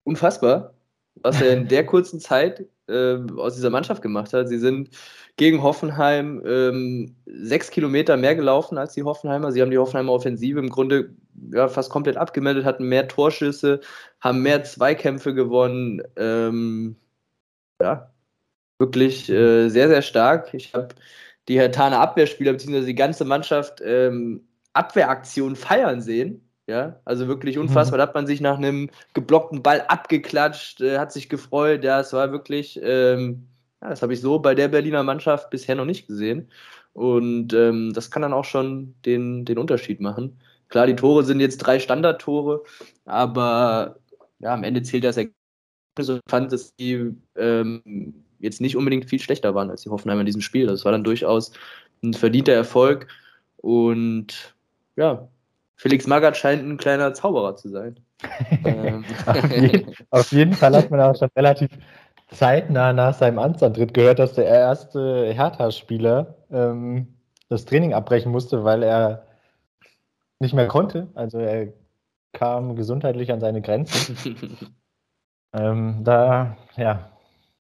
unfassbar, 0.05 0.75
was 1.17 1.41
er 1.41 1.53
in 1.55 1.69
der 1.69 1.87
kurzen 1.87 2.21
Zeit 2.21 2.67
äh, 2.89 3.17
aus 3.37 3.57
dieser 3.57 3.71
Mannschaft 3.71 4.03
gemacht 4.03 4.33
hat. 4.33 4.49
Sie 4.49 4.59
sind 4.59 4.91
gegen 5.37 5.63
Hoffenheim 5.63 6.43
ähm, 6.47 7.17
sechs 7.27 7.71
Kilometer 7.71 8.17
mehr 8.17 8.35
gelaufen 8.37 8.79
als 8.79 8.95
die 8.95 9.03
Hoffenheimer. 9.03 9.53
Sie 9.53 9.61
haben 9.61 9.71
die 9.71 9.79
Hoffenheimer 9.79 10.13
Offensive 10.13 10.59
im 10.59 10.71
Grunde 10.71 11.15
ja, 11.53 11.69
fast 11.69 11.91
komplett 11.91 12.17
abgemeldet, 12.17 12.65
hatten 12.65 12.89
mehr 12.89 13.09
Torschüsse, 13.09 13.81
haben 14.21 14.43
mehr 14.43 14.65
Zweikämpfe 14.65 15.35
gewonnen. 15.35 16.03
Ähm, 16.17 16.97
ja, 17.81 18.11
wirklich 18.79 19.29
äh, 19.31 19.69
sehr, 19.69 19.89
sehr 19.89 20.03
stark. 20.03 20.53
Ich 20.55 20.75
habe 20.75 20.95
die 21.49 21.59
Hertaner 21.59 22.01
Abwehrspieler 22.01 22.53
bzw. 22.53 22.85
die 22.85 22.95
ganze 22.95 23.25
Mannschaft 23.25 23.81
ähm, 23.85 24.47
Abwehraktionen 24.73 25.57
feiern 25.57 26.01
sehen 26.01 26.43
Ja, 26.67 27.01
also 27.05 27.29
wirklich 27.29 27.59
unfassbar. 27.59 27.99
Mhm. 27.99 28.01
Da 28.01 28.07
hat 28.09 28.15
man 28.15 28.27
sich 28.27 28.41
nach 28.41 28.59
einem 28.59 28.91
geblockten 29.15 29.63
Ball 29.63 29.83
abgeklatscht, 29.83 30.81
äh, 30.81 30.99
hat 30.99 31.13
sich 31.13 31.29
gefreut. 31.29 31.85
Ja, 31.85 32.01
es 32.01 32.13
war 32.13 32.33
wirklich, 32.33 32.79
ähm, 32.83 33.49
ja, 33.83 33.91
das 33.91 34.03
habe 34.03 34.13
ich 34.15 34.21
so 34.21 34.39
bei 34.41 34.55
der 34.55 34.69
Berliner 34.69 35.03
Mannschaft 35.03 35.51
bisher 35.51 35.75
noch 35.77 35.85
nicht 35.85 36.07
gesehen. 36.09 36.51
Und 36.93 37.53
ähm, 37.53 37.93
das 37.95 38.11
kann 38.11 38.23
dann 38.23 38.33
auch 38.33 38.45
schon 38.45 38.95
den, 39.05 39.45
den 39.45 39.59
Unterschied 39.59 40.01
machen. 40.01 40.41
Klar, 40.69 40.87
die 40.87 40.97
Tore 40.97 41.25
sind 41.25 41.41
jetzt 41.41 41.59
drei 41.59 41.79
Standardtore, 41.79 42.65
aber 43.05 44.01
ja, 44.41 44.55
am 44.55 44.65
Ende 44.65 44.83
zählt 44.83 45.05
das 45.05 45.17
Ergebnis 45.17 45.37
und 46.09 46.23
fand, 46.29 46.53
dass 46.53 46.75
die 46.77 47.15
ähm, 47.37 48.26
jetzt 48.39 48.61
nicht 48.61 48.77
unbedingt 48.77 49.07
viel 49.07 49.21
schlechter 49.21 49.55
waren 49.55 49.71
als 49.71 49.83
die 49.83 49.91
Hoffenheimer 49.91 50.21
in 50.21 50.27
diesem 50.27 50.41
Spiel. 50.41 50.67
Das 50.67 50.85
war 50.85 50.93
dann 50.93 51.05
durchaus 51.05 51.53
ein 52.03 52.15
verdienter 52.15 52.53
Erfolg. 52.53 53.09
Und 53.57 54.55
ja, 54.97 55.29
Felix 55.77 56.07
Magath 56.07 56.37
scheint 56.37 56.63
ein 56.63 56.77
kleiner 56.77 57.15
Zauberer 57.15 57.57
zu 57.57 57.69
sein. 57.69 58.01
ähm. 58.65 59.05
auf, 59.27 59.51
jeden, 59.51 59.95
auf, 60.11 60.33
jeden, 60.33 60.53
Fall 60.55 60.75
hat 60.75 60.91
man 60.91 61.01
auch 61.01 61.17
schon 61.17 61.29
relativ 61.37 61.69
zeitnah 62.31 62.93
nach 62.93 63.15
seinem 63.15 63.39
Amtsantritt 63.39 63.93
gehört, 63.93 64.19
dass 64.19 64.33
der 64.33 64.47
erste 64.47 65.33
Hertha-Spieler 65.33 66.35
ähm, 66.51 67.09
das 67.49 67.67
Training 67.67 67.93
abbrechen 67.93 68.33
musste, 68.33 68.65
weil 68.65 68.83
er 68.83 69.27
nicht 70.41 70.55
mehr 70.55 70.67
konnte. 70.67 71.09
Also 71.15 71.39
er 71.39 71.73
kam 72.33 72.77
gesundheitlich 72.77 73.33
an 73.33 73.41
seine 73.41 73.63
Grenzen. 73.63 74.17
ähm, 75.53 76.01
da, 76.05 76.57
ja, 76.77 77.11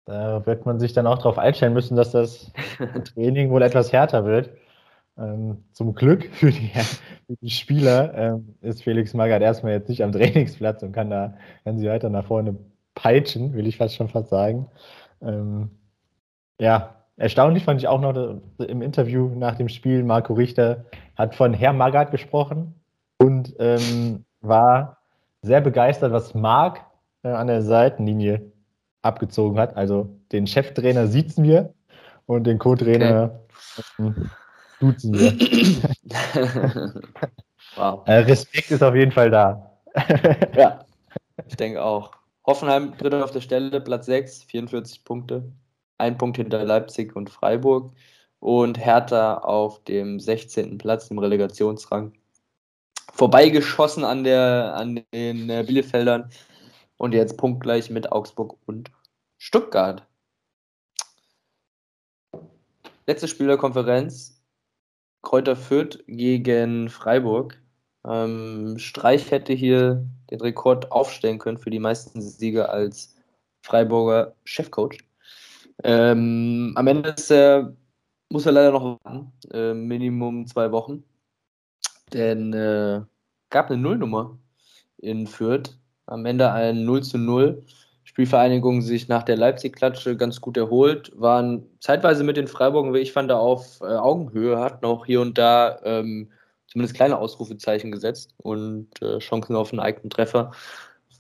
da 0.10 0.43
wird 0.48 0.65
man 0.65 0.80
sich 0.80 0.93
dann 0.93 1.06
auch 1.06 1.19
darauf 1.19 1.38
einstellen 1.38 1.74
müssen, 1.74 1.95
dass 1.95 2.12
das 2.12 2.52
Training 3.13 3.52
wohl 3.52 3.62
etwas 3.62 3.93
härter 3.93 4.26
wird. 4.26 4.50
Ähm, 5.19 5.63
zum 5.72 5.93
Glück 5.93 6.30
für 6.34 6.52
die, 6.52 6.72
für 7.28 7.36
die 7.41 7.50
Spieler 7.52 8.13
ähm, 8.15 8.56
ist 8.62 8.84
Felix 8.84 9.13
Magath 9.13 9.43
erstmal 9.43 9.74
jetzt 9.74 9.88
nicht 9.88 10.04
am 10.04 10.12
Trainingsplatz 10.12 10.82
und 10.82 10.93
kann 10.93 11.12
da 11.12 11.36
kann 11.63 11.78
sie 11.78 11.88
weiter 11.88 12.10
nach 12.10 12.26
vorne 12.26 12.56
peitschen, 12.95 13.54
will 13.54 13.67
ich 13.67 13.78
fast 13.78 13.95
schon 13.95 14.08
fast 14.08 14.30
sagen. 14.30 14.67
Ähm, 15.22 15.69
ja, 16.60 16.95
erstaunlich 17.17 17.65
fand 17.65 17.80
ich 17.80 17.88
auch 17.88 18.02
noch 18.02 18.39
im 18.58 18.82
Interview 18.82 19.30
nach 19.36 19.56
dem 19.56 19.69
Spiel, 19.69 20.04
Marco 20.04 20.34
Richter 20.34 20.86
hat 21.15 21.36
von 21.36 21.54
Herr 21.54 21.74
Magath 21.74 22.10
gesprochen 22.10 22.74
und 23.19 23.54
ähm, 23.60 24.26
war 24.41 24.98
sehr 25.43 25.62
begeistert, 25.62 26.12
was 26.13 26.34
Marc 26.34 26.84
äh, 27.22 27.28
an 27.28 27.45
der 27.45 27.62
Seitenlinie 27.62 28.52
abgezogen 29.10 29.60
hat. 29.60 29.76
Also 29.76 30.10
den 30.32 30.48
Cheftrainer 30.48 31.08
sieht's 31.08 31.38
mir 31.38 31.74
und 32.26 32.45
den 32.45 32.60
Co-Trainer 32.60 33.39
okay. 33.98 34.13
duzen 34.80 35.13
wir. 35.17 35.34
wow. 37.76 38.02
Äh, 38.06 38.19
Respekt 38.19 38.72
ist 38.72 38.84
auf 38.84 38.95
jeden 38.95 39.12
Fall 39.12 39.32
da. 39.32 39.72
ja, 40.56 40.86
ich 41.48 41.58
denke 41.58 41.84
auch. 41.84 42.12
Hoffenheim 42.45 42.93
dritter 42.98 43.24
auf 43.24 43.32
der 43.32 43.41
Stelle, 43.41 43.82
Platz 43.82 44.06
6, 44.06 44.43
44 44.43 45.04
Punkte. 45.04 45.52
Ein 45.98 46.17
Punkt 46.17 46.38
hinter 46.38 46.63
Leipzig 46.63 47.15
und 47.15 47.30
Freiburg. 47.30 47.93
Und 48.39 48.78
Hertha 48.78 49.39
auf 49.39 49.84
dem 49.84 50.19
16. 50.19 50.78
Platz 50.78 51.12
im 51.12 51.19
Relegationsrang. 51.19 52.13
Vorbeigeschossen 53.13 54.04
an, 54.04 54.24
der, 54.24 54.76
an 54.76 55.02
den 55.13 55.50
äh, 55.50 55.63
Bielefeldern. 55.67 56.30
Und 56.98 57.13
jetzt 57.13 57.38
punktgleich 57.38 57.89
mit 57.89 58.12
Augsburg 58.12 58.58
und 58.65 58.91
Stuttgart. 59.39 60.06
Letztes 63.08 63.30
Spiel 63.32 63.47
der 63.47 63.58
Konferenz. 63.58 64.43
Kräuter 65.23 65.56
Fürth 65.56 66.04
gegen 66.08 66.89
Freiburg. 66.89 67.58
Ähm, 68.06 68.78
Streich 68.78 69.32
hätte 69.32 69.54
hier 69.54 70.06
den 70.30 70.41
Rekord 70.41 70.91
aufstellen 70.91 71.39
können 71.39 71.58
für 71.58 71.69
die 71.69 71.80
meisten 71.80 72.21
Siege 72.21 72.69
als 72.69 73.15
Freiburger 73.62 74.36
Chefcoach. 74.43 74.99
Ähm, 75.84 76.73
am 76.75 76.88
Ende 76.88 77.15
er, 77.30 77.73
muss 78.30 78.45
er 78.45 78.52
leider 78.52 78.71
noch 78.71 78.99
warten, 79.04 79.32
äh, 79.52 79.73
Minimum 79.73 80.47
zwei 80.47 80.71
Wochen. 80.71 81.04
Denn 82.13 82.54
äh, 82.54 83.02
gab 83.49 83.71
eine 83.71 83.82
Nullnummer 83.82 84.38
in 84.97 85.28
Fürth. 85.28 85.78
Am 86.08 86.25
Ende 86.25 86.52
ein 86.52 86.84
0 86.84 87.04
zu 87.04 87.17
0. 87.17 87.63
Spielvereinigung 88.19 88.82
sich 88.82 89.08
nach 89.08 89.23
der 89.23 89.38
Leipzig-Klatsche 89.38 90.17
ganz 90.17 90.41
gut 90.41 90.58
erholt, 90.58 91.10
waren 91.15 91.63
zeitweise 91.79 92.25
mit 92.25 92.36
den 92.36 92.49
Freiburgen, 92.49 92.93
wie 92.93 92.97
ich 92.97 93.13
fand, 93.13 93.32
auf 93.32 93.79
äh, 93.79 93.86
Augenhöhe, 93.86 94.60
hatten 94.60 94.86
auch 94.86 95.05
hier 95.05 95.21
und 95.21 95.38
da 95.38 95.79
ähm, 95.86 96.29
zumindest 96.67 96.97
kleine 96.97 97.17
Ausrufezeichen 97.17 97.93
gesetzt 97.93 98.34
und 98.36 98.89
äh, 99.01 99.19
Chancen 99.19 99.55
auf 99.55 99.71
einen 99.71 99.79
eigenen 99.79 100.10
Treffer. 100.10 100.51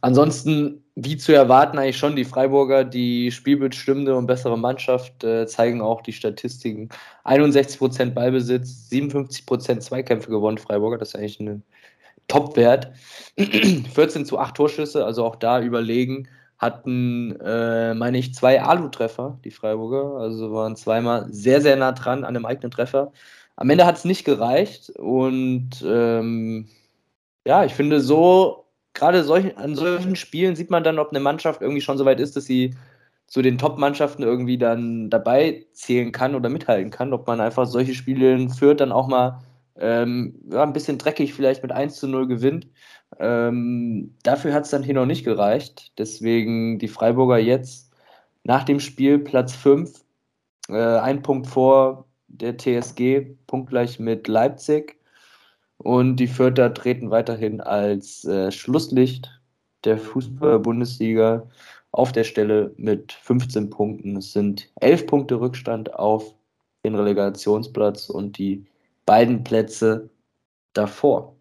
Ansonsten, 0.01 0.83
wie 0.95 1.15
zu 1.15 1.33
erwarten, 1.33 1.77
eigentlich 1.77 1.97
schon 1.97 2.17
die 2.17 2.25
Freiburger, 2.25 2.83
die 2.83 3.31
spielbestimmende 3.31 4.17
und 4.17 4.27
bessere 4.27 4.57
Mannschaft, 4.57 5.23
äh, 5.23 5.47
zeigen 5.47 5.79
auch 5.79 6.01
die 6.01 6.11
Statistiken. 6.11 6.89
61% 7.23 8.09
Ballbesitz, 8.09 8.89
57% 8.91 9.79
Zweikämpfe 9.79 10.29
gewonnen, 10.29 10.57
Freiburger, 10.57 10.97
das 10.97 11.09
ist 11.09 11.15
eigentlich 11.15 11.39
ein 11.39 11.63
Topwert. 12.27 12.91
14 13.37 14.25
zu 14.25 14.37
8 14.37 14.53
Torschüsse, 14.53 15.05
also 15.05 15.23
auch 15.23 15.37
da 15.37 15.61
überlegen 15.61 16.27
hatten, 16.59 17.39
äh, 17.39 17.93
meine 17.93 18.17
ich, 18.17 18.33
zwei 18.35 18.61
Alu-Treffer, 18.61 19.39
die 19.43 19.51
Freiburger. 19.51 20.19
Also 20.19 20.51
waren 20.53 20.75
zweimal 20.75 21.27
sehr, 21.31 21.61
sehr 21.61 21.77
nah 21.77 21.93
dran 21.93 22.23
an 22.25 22.35
einem 22.35 22.45
eigenen 22.45 22.71
Treffer. 22.71 23.13
Am 23.55 23.69
Ende 23.69 23.85
hat 23.85 23.97
es 23.97 24.05
nicht 24.05 24.25
gereicht 24.25 24.89
und 24.91 25.83
ähm, 25.85 26.69
ja, 27.45 27.65
ich 27.65 27.73
finde 27.73 28.01
so, 28.01 28.65
gerade 28.93 29.23
solch, 29.23 29.57
an 29.57 29.75
solchen 29.75 30.15
Spielen 30.15 30.55
sieht 30.55 30.69
man 30.69 30.83
dann, 30.83 30.99
ob 30.99 31.09
eine 31.09 31.19
Mannschaft 31.19 31.61
irgendwie 31.61 31.81
schon 31.81 31.97
so 31.97 32.05
weit 32.05 32.19
ist, 32.19 32.35
dass 32.35 32.45
sie 32.45 32.75
zu 33.27 33.41
den 33.41 33.57
Top-Mannschaften 33.57 34.23
irgendwie 34.23 34.57
dann 34.57 35.09
dabei 35.09 35.65
zählen 35.73 36.11
kann 36.11 36.35
oder 36.35 36.49
mithalten 36.49 36.91
kann, 36.91 37.13
ob 37.13 37.27
man 37.27 37.39
einfach 37.41 37.65
solche 37.67 37.93
Spiele 37.93 38.49
führt, 38.49 38.81
dann 38.81 38.91
auch 38.91 39.07
mal 39.07 39.39
ähm, 39.79 40.39
ja, 40.51 40.63
ein 40.63 40.73
bisschen 40.73 40.97
dreckig 40.97 41.33
vielleicht 41.33 41.63
mit 41.63 41.71
1 41.71 41.97
zu 41.97 42.07
0 42.07 42.27
gewinnt. 42.27 42.67
Ähm, 43.17 44.15
dafür 44.23 44.53
hat 44.53 44.65
es 44.65 44.71
dann 44.71 44.83
hier 44.83 44.93
noch 44.93 45.05
nicht 45.05 45.23
gereicht. 45.23 45.91
Deswegen 45.97 46.79
die 46.79 46.87
Freiburger 46.87 47.37
jetzt 47.37 47.91
nach 48.43 48.63
dem 48.63 48.79
Spiel 48.79 49.19
Platz 49.19 49.55
5, 49.55 50.05
äh, 50.69 50.73
ein 50.75 51.21
Punkt 51.21 51.47
vor 51.47 52.05
der 52.27 52.57
TSG, 52.57 53.35
punktgleich 53.47 53.99
mit 53.99 54.27
Leipzig. 54.27 54.97
Und 55.77 56.17
die 56.17 56.27
Fürther 56.27 56.73
treten 56.73 57.09
weiterhin 57.09 57.61
als 57.61 58.25
äh, 58.25 58.51
Schlusslicht 58.51 59.39
der 59.85 59.97
Fußball-Bundesliga 59.97 61.47
auf 61.91 62.11
der 62.11 62.23
Stelle 62.23 62.73
mit 62.77 63.13
15 63.13 63.69
Punkten. 63.69 64.17
Es 64.17 64.33
sind 64.33 64.69
11 64.81 65.07
Punkte 65.07 65.39
Rückstand 65.39 65.93
auf 65.93 66.35
den 66.83 66.95
Relegationsplatz 66.95 68.09
und 68.09 68.37
die 68.37 68.65
beiden 69.05 69.43
Plätze 69.43 70.09
davor. 70.73 71.35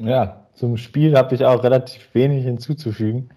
Ja, 0.00 0.46
zum 0.54 0.76
Spiel 0.76 1.16
habe 1.16 1.34
ich 1.34 1.44
auch 1.44 1.62
relativ 1.62 2.14
wenig 2.14 2.44
hinzuzufügen. 2.44 3.30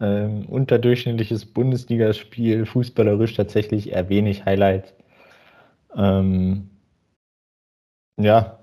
Ähm, 0.00 0.46
unterdurchschnittliches 0.46 1.46
Bundesligaspiel, 1.46 2.66
fußballerisch 2.66 3.34
tatsächlich 3.34 3.92
eher 3.92 4.08
wenig 4.08 4.44
Highlights. 4.44 4.94
Ähm, 5.96 6.70
ja, 8.18 8.58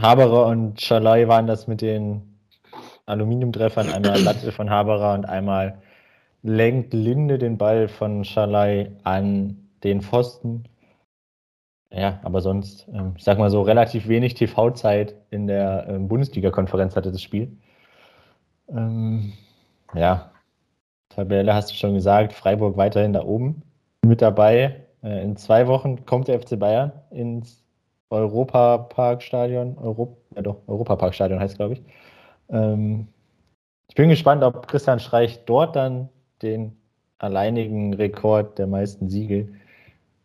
Haberer 0.00 0.46
und 0.46 0.80
Schalai 0.80 1.28
waren 1.28 1.46
das 1.46 1.66
mit 1.66 1.80
den 1.80 2.22
Aluminiumtreffern. 3.06 3.90
Einmal 3.90 4.20
Latte 4.22 4.52
von 4.52 4.70
Haberer 4.70 5.14
und 5.14 5.26
einmal 5.26 5.80
lenkt 6.42 6.94
Linde 6.94 7.38
den 7.38 7.58
Ball 7.58 7.88
von 7.88 8.24
Schalai 8.24 8.90
an 9.04 9.68
den 9.84 10.00
Pfosten. 10.00 10.64
Ja, 11.92 12.20
aber 12.22 12.40
sonst, 12.40 12.86
ähm, 12.92 13.14
ich 13.16 13.24
sag 13.24 13.38
mal 13.38 13.50
so, 13.50 13.62
relativ 13.62 14.06
wenig 14.08 14.34
TV-Zeit 14.34 15.14
in 15.30 15.46
der 15.46 15.86
ähm, 15.88 16.08
Bundesliga-Konferenz 16.08 16.94
hatte 16.94 17.10
das 17.10 17.22
Spiel. 17.22 17.56
Ähm, 18.68 19.32
ja, 19.94 20.30
Tabelle 21.08 21.52
hast 21.52 21.70
du 21.70 21.74
schon 21.74 21.94
gesagt, 21.94 22.32
Freiburg 22.32 22.76
weiterhin 22.76 23.12
da 23.12 23.24
oben 23.24 23.62
mit 24.02 24.22
dabei. 24.22 24.86
Äh, 25.02 25.22
in 25.24 25.36
zwei 25.36 25.66
Wochen 25.66 26.06
kommt 26.06 26.28
der 26.28 26.40
FC 26.40 26.58
Bayern 26.58 26.92
ins 27.10 27.64
Europaparkstadion. 28.10 29.76
Europ 29.78 30.16
ja 30.36 30.42
doch, 30.42 30.58
Europaparkstadion 30.68 31.40
heißt 31.40 31.56
glaube 31.56 31.74
ich. 31.74 31.82
Ähm, 32.48 33.08
ich 33.88 33.96
bin 33.96 34.08
gespannt, 34.08 34.44
ob 34.44 34.68
Christian 34.68 35.00
Streich 35.00 35.44
dort 35.46 35.74
dann 35.74 36.08
den 36.42 36.76
alleinigen 37.18 37.92
Rekord 37.94 38.58
der 38.58 38.68
meisten 38.68 39.08
Siege 39.08 39.48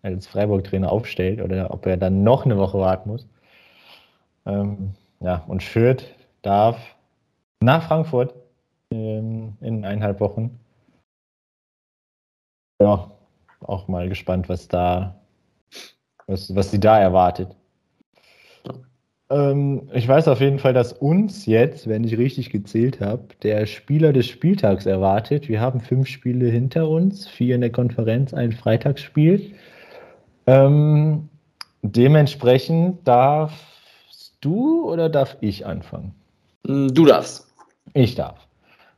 als 0.06 0.28
Freiburg-Trainer 0.28 0.92
aufstellt 0.92 1.42
oder 1.42 1.74
ob 1.74 1.86
er 1.86 1.98
dann 1.98 2.24
noch 2.24 2.46
eine 2.46 2.58
Woche 2.58 2.80
warten 2.80 3.10
muss. 3.10 3.28
Ähm, 4.46 4.92
ja, 5.20 5.44
und 5.48 5.64
Fürth 5.64 6.04
darf 6.44 6.78
nach 7.60 7.88
Frankfurt 7.88 8.36
ähm, 8.92 9.58
in 9.62 9.84
eineinhalb 9.84 10.20
Wochen. 10.20 10.60
Ja, 12.80 13.12
auch 13.62 13.88
mal 13.88 14.08
gespannt, 14.10 14.48
was 14.48 14.68
da, 14.68 15.16
was, 16.28 16.54
was 16.56 16.72
sie 16.72 16.80
da 16.80 17.00
erwartet. 17.00 17.56
Ähm, 19.32 19.90
ich 19.94 20.08
weiß 20.08 20.28
auf 20.28 20.40
jeden 20.40 20.60
Fall, 20.60 20.74
dass 20.74 20.94
uns 20.94 21.48
jetzt, 21.48 21.88
wenn 21.88 22.04
ich 22.04 22.18
richtig 22.18 22.52
gezählt 22.52 23.02
habe, 23.02 23.24
der 23.42 23.66
Spieler 23.66 24.14
des 24.14 24.28
Spieltags 24.28 24.86
erwartet. 24.86 25.50
Wir 25.50 25.62
haben 25.62 25.80
fünf 25.80 26.08
Spiele 26.08 26.48
hinter 26.48 26.88
uns, 26.90 27.28
vier 27.28 27.56
in 27.56 27.62
der 27.62 27.72
Konferenz, 27.72 28.34
ein 28.34 28.52
Freitagsspiel. 28.52 29.56
Ähm, 30.48 31.30
dementsprechend 31.82 33.08
darfst 33.08 34.38
du 34.42 34.90
oder 34.90 35.10
darf 35.10 35.38
ich 35.42 35.66
anfangen? 35.66 36.14
Hm, 36.66 36.94
du 36.94 37.06
darfst. 37.06 37.48
Ich 37.94 38.16
darf. 38.16 38.48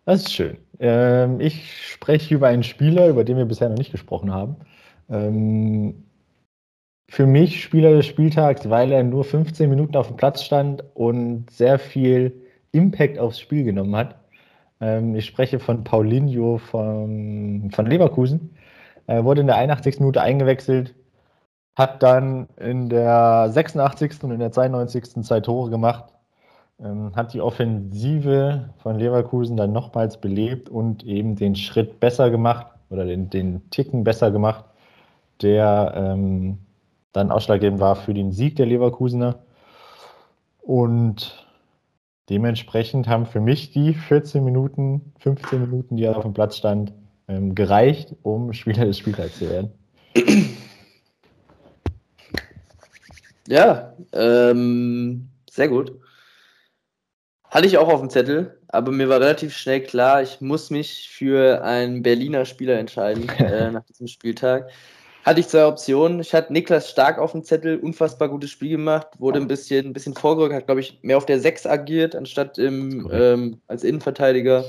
Das 0.05 0.21
ist 0.21 0.33
schön. 0.33 0.57
Ähm, 0.79 1.39
ich 1.39 1.87
spreche 1.87 2.35
über 2.35 2.47
einen 2.47 2.63
Spieler, 2.63 3.07
über 3.09 3.23
den 3.23 3.37
wir 3.37 3.45
bisher 3.45 3.69
noch 3.69 3.77
nicht 3.77 3.91
gesprochen 3.91 4.33
haben. 4.33 4.55
Ähm, 5.09 6.03
für 7.09 7.25
mich 7.25 7.63
Spieler 7.63 7.91
des 7.91 8.05
Spieltags, 8.05 8.69
weil 8.69 8.91
er 8.91 9.03
nur 9.03 9.23
15 9.23 9.69
Minuten 9.69 9.95
auf 9.95 10.07
dem 10.07 10.17
Platz 10.17 10.43
stand 10.43 10.83
und 10.93 11.49
sehr 11.49 11.79
viel 11.79 12.33
Impact 12.71 13.17
aufs 13.17 13.39
Spiel 13.39 13.63
genommen 13.63 13.95
hat. 13.95 14.15
Ähm, 14.81 15.15
ich 15.15 15.25
spreche 15.25 15.59
von 15.59 15.83
Paulinho 15.83 16.57
von, 16.57 17.69
von 17.73 17.85
Leverkusen. 17.85 18.55
Er 19.07 19.23
wurde 19.23 19.41
in 19.41 19.47
der 19.47 19.55
81. 19.55 19.99
Minute 19.99 20.21
eingewechselt, 20.21 20.93
hat 21.77 22.01
dann 22.01 22.47
in 22.59 22.89
der 22.89 23.49
86. 23.51 24.23
und 24.23 24.31
in 24.31 24.39
der 24.39 24.51
92. 24.51 25.23
zwei 25.23 25.41
Tore 25.41 25.69
gemacht, 25.69 26.05
ähm, 26.79 27.15
hat 27.15 27.33
die 27.33 27.41
Offensive 27.41 28.71
von 28.79 28.97
Leverkusen 28.97 29.55
dann 29.57 29.73
nochmals 29.73 30.19
belebt 30.19 30.69
und 30.69 31.03
eben 31.03 31.35
den 31.35 31.55
Schritt 31.55 31.99
besser 31.99 32.31
gemacht 32.31 32.65
oder 32.89 33.05
den, 33.05 33.29
den 33.29 33.69
Ticken 33.69 34.03
besser 34.03 34.31
gemacht, 34.31 34.65
der 35.43 35.93
ähm, 35.95 36.57
dann 37.13 37.29
ausschlaggebend 37.29 37.79
war 37.79 37.95
für 37.95 38.15
den 38.15 38.31
Sieg 38.31 38.55
der 38.55 38.65
Leverkusener. 38.65 39.35
Und 40.61 41.47
dementsprechend 42.27 43.07
haben 43.07 43.27
für 43.27 43.39
mich 43.39 43.69
die 43.69 43.93
14 43.93 44.43
Minuten, 44.43 45.13
15 45.19 45.61
Minuten, 45.61 45.95
die 45.95 46.05
er 46.05 46.17
auf 46.17 46.23
dem 46.23 46.33
Platz 46.33 46.57
stand, 46.57 46.91
ähm, 47.27 47.53
gereicht, 47.53 48.15
um 48.23 48.51
Spieler 48.53 48.85
des 48.85 48.97
Spieltags 48.97 49.37
zu 49.37 49.47
werden. 49.47 49.71
Ja, 53.47 53.95
ähm, 54.13 55.29
sehr 55.49 55.67
gut. 55.69 55.99
Hatte 57.49 57.67
ich 57.67 57.77
auch 57.77 57.87
auf 57.87 58.01
dem 58.01 58.09
Zettel, 58.09 58.59
aber 58.67 58.91
mir 58.91 59.07
war 59.09 59.21
relativ 59.21 59.55
schnell 59.55 59.81
klar, 59.81 60.21
ich 60.21 60.41
muss 60.41 60.69
mich 60.69 61.09
für 61.09 61.63
einen 61.63 62.03
Berliner 62.03 62.45
Spieler 62.45 62.77
entscheiden 62.77 63.29
äh, 63.39 63.71
nach 63.71 63.85
diesem 63.85 64.07
Spieltag 64.07 64.69
hatte 65.27 65.41
ich 65.41 65.49
zwei 65.49 65.65
Optionen. 65.65 66.21
Ich 66.21 66.33
hatte 66.33 66.53
Niklas 66.53 66.89
Stark 66.89 67.19
auf 67.19 67.33
dem 67.33 67.43
Zettel, 67.43 67.79
unfassbar 67.79 68.29
gutes 68.29 68.49
Spiel 68.49 68.69
gemacht, 68.69 69.07
wurde 69.19 69.41
ein 69.41 69.49
bisschen, 69.49 69.87
ein 69.87 69.93
bisschen 69.93 70.15
vorgerückt, 70.15 70.55
hat, 70.55 70.67
glaube 70.67 70.79
ich, 70.79 70.99
mehr 71.01 71.17
auf 71.17 71.25
der 71.25 71.41
6 71.41 71.65
agiert, 71.65 72.15
anstatt 72.15 72.57
im, 72.57 73.09
ähm, 73.11 73.61
als 73.67 73.83
Innenverteidiger. 73.83 74.63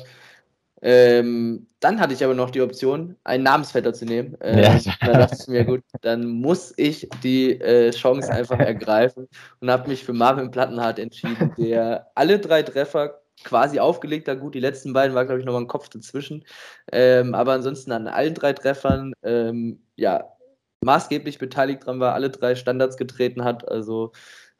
Ähm, 0.80 1.66
dann 1.80 2.00
hatte 2.00 2.14
ich 2.14 2.24
aber 2.24 2.34
noch 2.34 2.50
die 2.50 2.60
Option, 2.60 3.16
einen 3.24 3.44
Namensvetter 3.44 3.92
zu 3.92 4.04
nehmen. 4.04 4.36
Ähm, 4.48 4.58
ja. 4.58 4.78
Dann 5.00 5.20
dachte 5.20 5.36
ich 5.40 5.48
mir, 5.48 5.64
gut, 5.64 5.82
dann 6.00 6.26
muss 6.26 6.72
ich 6.76 7.08
die 7.22 7.60
äh, 7.60 7.90
Chance 7.90 8.30
einfach 8.32 8.58
ergreifen 8.58 9.28
und 9.60 9.70
habe 9.70 9.88
mich 9.88 10.04
für 10.04 10.12
Marvin 10.12 10.50
Plattenhardt 10.50 10.98
entschieden, 10.98 11.52
der 11.58 12.10
alle 12.14 12.38
drei 12.38 12.62
Treffer 12.62 13.20
quasi 13.44 13.78
aufgelegt 13.78 14.28
hat. 14.28 14.40
Gut, 14.40 14.54
die 14.54 14.60
letzten 14.60 14.92
beiden 14.92 15.14
war, 15.14 15.24
glaube 15.24 15.40
ich, 15.40 15.46
nochmal 15.46 15.62
ein 15.62 15.68
Kopf 15.68 15.88
dazwischen. 15.88 16.44
Ähm, 16.92 17.34
aber 17.34 17.52
ansonsten 17.52 17.92
an 17.92 18.06
allen 18.06 18.34
drei 18.34 18.52
Treffern, 18.52 19.12
ähm, 19.22 19.80
ja, 19.96 20.32
maßgeblich 20.80 21.38
beteiligt 21.38 21.84
dran 21.84 22.00
war, 22.00 22.14
alle 22.14 22.30
drei 22.30 22.54
Standards 22.54 22.96
getreten 22.96 23.44
hat, 23.44 23.68
also 23.68 24.12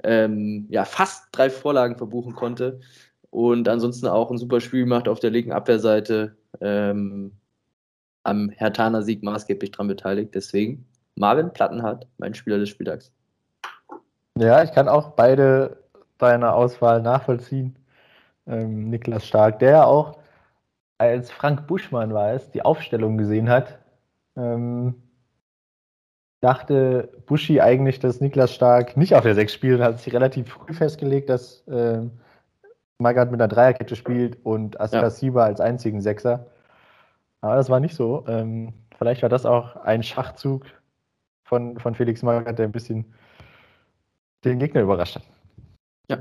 ähm, 0.05 0.67
ja, 0.69 0.85
fast 0.85 1.29
drei 1.33 1.51
Vorlagen 1.51 1.97
verbuchen 1.97 2.35
konnte 2.35 2.81
und 3.31 3.69
ansonsten 3.69 4.07
auch 4.07 4.31
ein 4.31 4.39
super 4.39 4.61
Spiel 4.61 4.81
gemacht 4.85 5.09
auf 5.09 5.21
der 5.21 5.31
linken 5.31 5.53
Abwehrseite. 5.53 6.37
Ähm, 6.61 7.33
am 8.25 8.51
Hertaner 8.51 9.03
Sieg 9.03 9.23
maßgeblich 9.23 9.71
dran 9.71 9.89
beteiligt. 9.89 10.35
Deswegen 10.35 10.87
Marvin 11.15 11.53
Plattenhardt, 11.53 12.07
mein 12.19 12.35
Spieler 12.35 12.59
des 12.59 12.69
Spieltags. 12.69 13.13
Ja, 14.39 14.63
ich 14.63 14.73
kann 14.73 14.89
auch 14.89 15.11
beide 15.11 15.83
deiner 16.19 16.55
Auswahl 16.55 17.03
nachvollziehen. 17.03 17.77
Ähm, 18.47 18.91
Niklas 18.91 19.27
Stark, 19.27 19.59
der 19.59 19.87
auch 19.87 20.19
als 20.99 21.31
Frank 21.31 21.67
Buschmann 21.67 22.13
weiß, 22.13 22.51
die 22.51 22.63
Aufstellung 22.63 23.19
gesehen 23.19 23.49
hat, 23.49 23.79
ähm, 24.37 24.95
dachte 26.41 27.11
Buschi 27.27 27.61
eigentlich, 27.61 27.99
dass 28.01 28.21
Niklas 28.21 28.55
Stark 28.55 28.97
nicht 28.97 29.15
auf 29.15 29.23
der 29.23 29.35
6 29.35 29.53
spielt 29.53 29.79
und 29.79 29.85
hat 29.85 30.01
sich 30.01 30.13
relativ 30.13 30.49
früh 30.49 30.73
festgelegt, 30.73 31.29
dass 31.29 31.67
äh, 31.69 32.03
Magath 32.99 33.31
mit 33.31 33.41
einer 33.41 33.49
Dreierkette 33.49 33.97
spielt 33.97 34.45
und 34.45 34.81
Askasiba 34.81 35.41
ja. 35.43 35.47
als 35.47 35.61
einzigen 35.61 36.01
Sechser. 36.01 36.47
Aber 37.41 37.57
das 37.57 37.71
war 37.71 37.81
nicht 37.81 37.95
so. 37.95 38.25
Ähm, 38.27 38.73
vielleicht 38.99 39.23
war 39.23 39.29
das 39.29 39.47
auch 39.47 39.77
ein 39.77 40.03
Schachzug 40.03 40.67
von, 41.45 41.79
von 41.79 41.95
Felix 41.95 42.23
Magath, 42.23 42.59
der 42.59 42.67
ein 42.67 42.73
bisschen 42.73 43.15
den 44.45 44.59
Gegner 44.59 44.83
überrascht 44.83 45.17
hat. 45.17 45.23
Ja. 46.09 46.19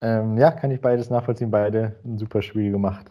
Ähm, 0.00 0.38
ja, 0.38 0.50
kann 0.50 0.70
ich 0.70 0.80
beides 0.80 1.10
nachvollziehen. 1.10 1.50
Beide 1.50 1.96
ein 2.04 2.18
super 2.18 2.42
Spiel 2.42 2.70
gemacht. 2.70 3.10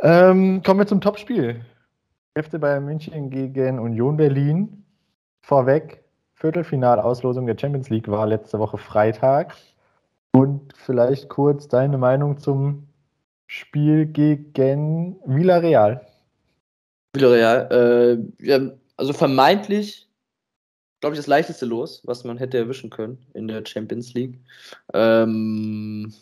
Ähm, 0.00 0.62
kommen 0.62 0.80
wir 0.80 0.86
zum 0.86 1.00
Topspiel. 1.00 1.64
FC 2.34 2.60
Bayern 2.60 2.84
München 2.84 3.30
gegen 3.30 3.78
Union 3.78 4.16
Berlin. 4.16 4.84
Vorweg, 5.42 6.02
Viertelfinalauslosung 6.34 7.46
der 7.46 7.56
Champions 7.58 7.90
League 7.90 8.08
war 8.08 8.26
letzte 8.26 8.58
Woche 8.58 8.78
Freitag. 8.78 9.54
Und 10.34 10.72
vielleicht 10.74 11.28
kurz 11.28 11.68
deine 11.68 11.96
Meinung 11.96 12.38
zum 12.38 12.88
Spiel 13.46 14.06
gegen 14.06 15.16
Villarreal. 15.24 16.04
Villarreal, 17.14 17.68
äh, 18.40 18.44
ja, 18.44 18.72
also 18.96 19.12
vermeintlich, 19.12 20.08
glaube 21.00 21.14
ich, 21.14 21.20
das 21.20 21.28
leichteste 21.28 21.66
Los, 21.66 22.02
was 22.04 22.24
man 22.24 22.36
hätte 22.36 22.58
erwischen 22.58 22.90
können 22.90 23.24
in 23.34 23.46
der 23.46 23.64
Champions 23.64 24.12
League. 24.14 24.40
Ähm, 24.92 26.12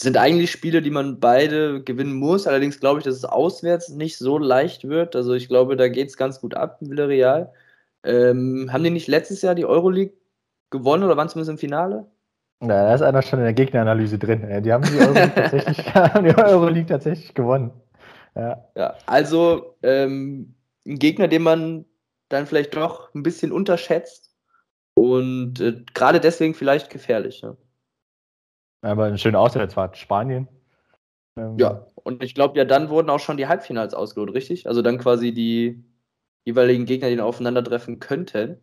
sind 0.00 0.16
eigentlich 0.16 0.50
Spiele, 0.50 0.80
die 0.80 0.90
man 0.90 1.20
beide 1.20 1.82
gewinnen 1.82 2.14
muss. 2.14 2.46
Allerdings 2.46 2.80
glaube 2.80 3.00
ich, 3.00 3.04
dass 3.04 3.16
es 3.16 3.26
auswärts 3.26 3.90
nicht 3.90 4.16
so 4.16 4.38
leicht 4.38 4.88
wird. 4.88 5.14
Also 5.14 5.34
ich 5.34 5.48
glaube, 5.48 5.76
da 5.76 5.88
geht 5.88 6.08
es 6.08 6.16
ganz 6.16 6.40
gut 6.40 6.54
ab, 6.54 6.78
Villarreal. 6.80 7.52
Ähm, 8.02 8.70
haben 8.72 8.84
die 8.84 8.90
nicht 8.90 9.08
letztes 9.08 9.42
Jahr 9.42 9.54
die 9.54 9.66
Euroleague 9.66 10.14
gewonnen 10.70 11.04
oder 11.04 11.18
waren 11.18 11.28
zumindest 11.28 11.50
im 11.50 11.58
Finale? 11.58 12.06
Na, 12.60 12.84
da 12.84 12.94
ist 12.94 13.02
einer 13.02 13.22
schon 13.22 13.38
in 13.38 13.44
der 13.44 13.54
Gegneranalyse 13.54 14.18
drin. 14.18 14.62
Die 14.62 14.72
haben 14.72 14.84
die 14.84 14.98
Euroleague 14.98 15.34
tatsächlich, 15.34 15.76
die 15.84 16.42
Euroleague 16.42 16.86
tatsächlich 16.86 17.34
gewonnen. 17.34 17.72
Ja, 18.34 18.64
ja 18.74 18.94
also 19.06 19.76
ähm, 19.82 20.54
ein 20.86 20.98
Gegner, 20.98 21.28
den 21.28 21.42
man 21.42 21.84
dann 22.28 22.46
vielleicht 22.46 22.74
doch 22.76 23.14
ein 23.14 23.22
bisschen 23.22 23.52
unterschätzt 23.52 24.34
und 24.94 25.60
äh, 25.60 25.84
gerade 25.94 26.20
deswegen 26.20 26.54
vielleicht 26.54 26.90
gefährlich. 26.90 27.42
Ja. 27.42 27.56
Aber 28.82 29.04
eine 29.04 29.18
schöne 29.18 29.38
Auswärtsfahrt. 29.38 29.96
Spanien. 29.96 30.48
Ähm, 31.36 31.58
ja, 31.58 31.86
und 31.94 32.22
ich 32.22 32.34
glaube, 32.34 32.56
ja, 32.58 32.64
dann 32.64 32.88
wurden 32.88 33.10
auch 33.10 33.20
schon 33.20 33.36
die 33.36 33.48
Halbfinals 33.48 33.94
ausgelotet, 33.94 34.34
richtig? 34.34 34.66
Also 34.66 34.80
dann 34.80 34.98
quasi 34.98 35.32
die 35.32 35.84
jeweiligen 36.44 36.86
Gegner, 36.86 37.10
die 37.10 37.20
aufeinandertreffen 37.20 38.00
könnten. 38.00 38.62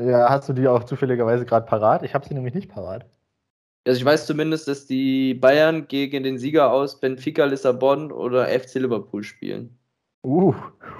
Ja, 0.00 0.30
hast 0.30 0.48
du 0.48 0.52
die 0.52 0.68
auch 0.68 0.84
zufälligerweise 0.84 1.44
gerade 1.44 1.66
parat? 1.66 2.04
Ich 2.04 2.14
habe 2.14 2.26
sie 2.26 2.34
nämlich 2.34 2.54
nicht 2.54 2.70
parat. 2.70 3.04
Also 3.88 4.00
ich 4.00 4.04
weiß 4.04 4.26
zumindest, 4.26 4.68
dass 4.68 4.86
die 4.86 5.32
Bayern 5.32 5.88
gegen 5.88 6.22
den 6.22 6.36
Sieger 6.36 6.70
aus 6.70 7.00
Benfica 7.00 7.46
Lissabon 7.46 8.12
oder 8.12 8.46
FC 8.46 8.74
Liverpool 8.74 9.24
spielen. 9.24 9.78
Uh, 10.22 10.52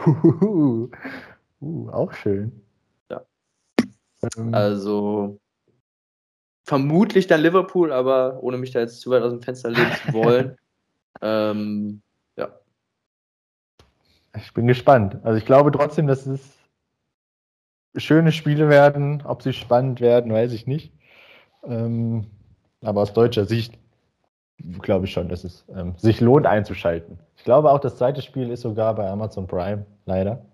uh, 0.06 0.88
uh, 1.60 1.90
auch 1.90 2.10
schön. 2.14 2.62
Ja. 3.10 3.20
Ähm, 4.38 4.54
also 4.54 5.38
vermutlich 6.64 7.26
dann 7.26 7.42
Liverpool, 7.42 7.92
aber 7.92 8.42
ohne 8.42 8.56
mich 8.56 8.70
da 8.70 8.80
jetzt 8.80 9.02
zu 9.02 9.10
weit 9.10 9.22
aus 9.22 9.32
dem 9.32 9.42
Fenster 9.42 9.68
legen 9.68 9.92
zu 10.06 10.12
wollen. 10.14 10.56
ähm, 11.20 12.00
ja. 12.36 12.58
Ich 14.34 14.54
bin 14.54 14.66
gespannt. 14.66 15.18
Also 15.24 15.36
ich 15.36 15.44
glaube 15.44 15.72
trotzdem, 15.72 16.06
dass 16.06 16.24
es 16.24 16.40
schöne 17.98 18.32
Spiele 18.32 18.70
werden. 18.70 19.22
Ob 19.26 19.42
sie 19.42 19.52
spannend 19.52 20.00
werden, 20.00 20.32
weiß 20.32 20.52
ich 20.52 20.66
nicht. 20.66 20.94
Ähm, 21.64 22.30
aber 22.82 23.02
aus 23.02 23.12
deutscher 23.12 23.44
Sicht 23.44 23.78
glaube 24.82 25.06
ich 25.06 25.12
schon, 25.12 25.28
dass 25.28 25.44
es 25.44 25.64
ähm, 25.74 25.94
sich 25.96 26.20
lohnt 26.20 26.46
einzuschalten. 26.46 27.18
Ich 27.36 27.44
glaube 27.44 27.70
auch, 27.70 27.78
das 27.78 27.96
zweite 27.96 28.22
Spiel 28.22 28.50
ist 28.50 28.62
sogar 28.62 28.94
bei 28.94 29.08
Amazon 29.08 29.46
Prime, 29.46 29.86
leider. 30.06 30.44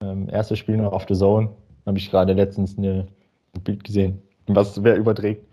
Ähm, 0.00 0.28
erstes 0.30 0.58
Spiel 0.58 0.78
noch 0.78 0.92
auf 0.92 1.06
The 1.08 1.14
Zone. 1.14 1.50
Habe 1.86 1.98
ich 1.98 2.10
gerade 2.10 2.32
letztens 2.32 2.78
eine, 2.78 3.06
ein 3.54 3.62
Bild 3.62 3.84
gesehen 3.84 4.22
was 4.46 4.82
wer 4.82 4.96
überträgt. 4.96 5.46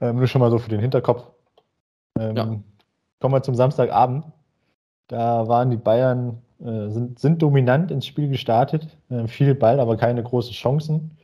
Ähm, 0.00 0.16
nur 0.16 0.26
schon 0.26 0.40
mal 0.40 0.50
so 0.50 0.58
für 0.58 0.70
den 0.70 0.80
Hinterkopf. 0.80 1.24
Ähm, 2.18 2.36
ja. 2.36 2.44
Kommen 3.20 3.34
wir 3.34 3.42
zum 3.42 3.54
Samstagabend. 3.54 4.24
Da 5.08 5.46
waren 5.48 5.70
die 5.70 5.76
Bayern, 5.76 6.42
äh, 6.60 6.88
sind, 6.88 7.18
sind 7.18 7.40
dominant 7.40 7.90
ins 7.90 8.06
Spiel 8.06 8.28
gestartet. 8.28 8.88
Äh, 9.08 9.26
viel 9.26 9.54
Ball, 9.54 9.80
aber 9.80 9.96
keine 9.96 10.22
großen 10.22 10.52
Chancen. 10.52 11.16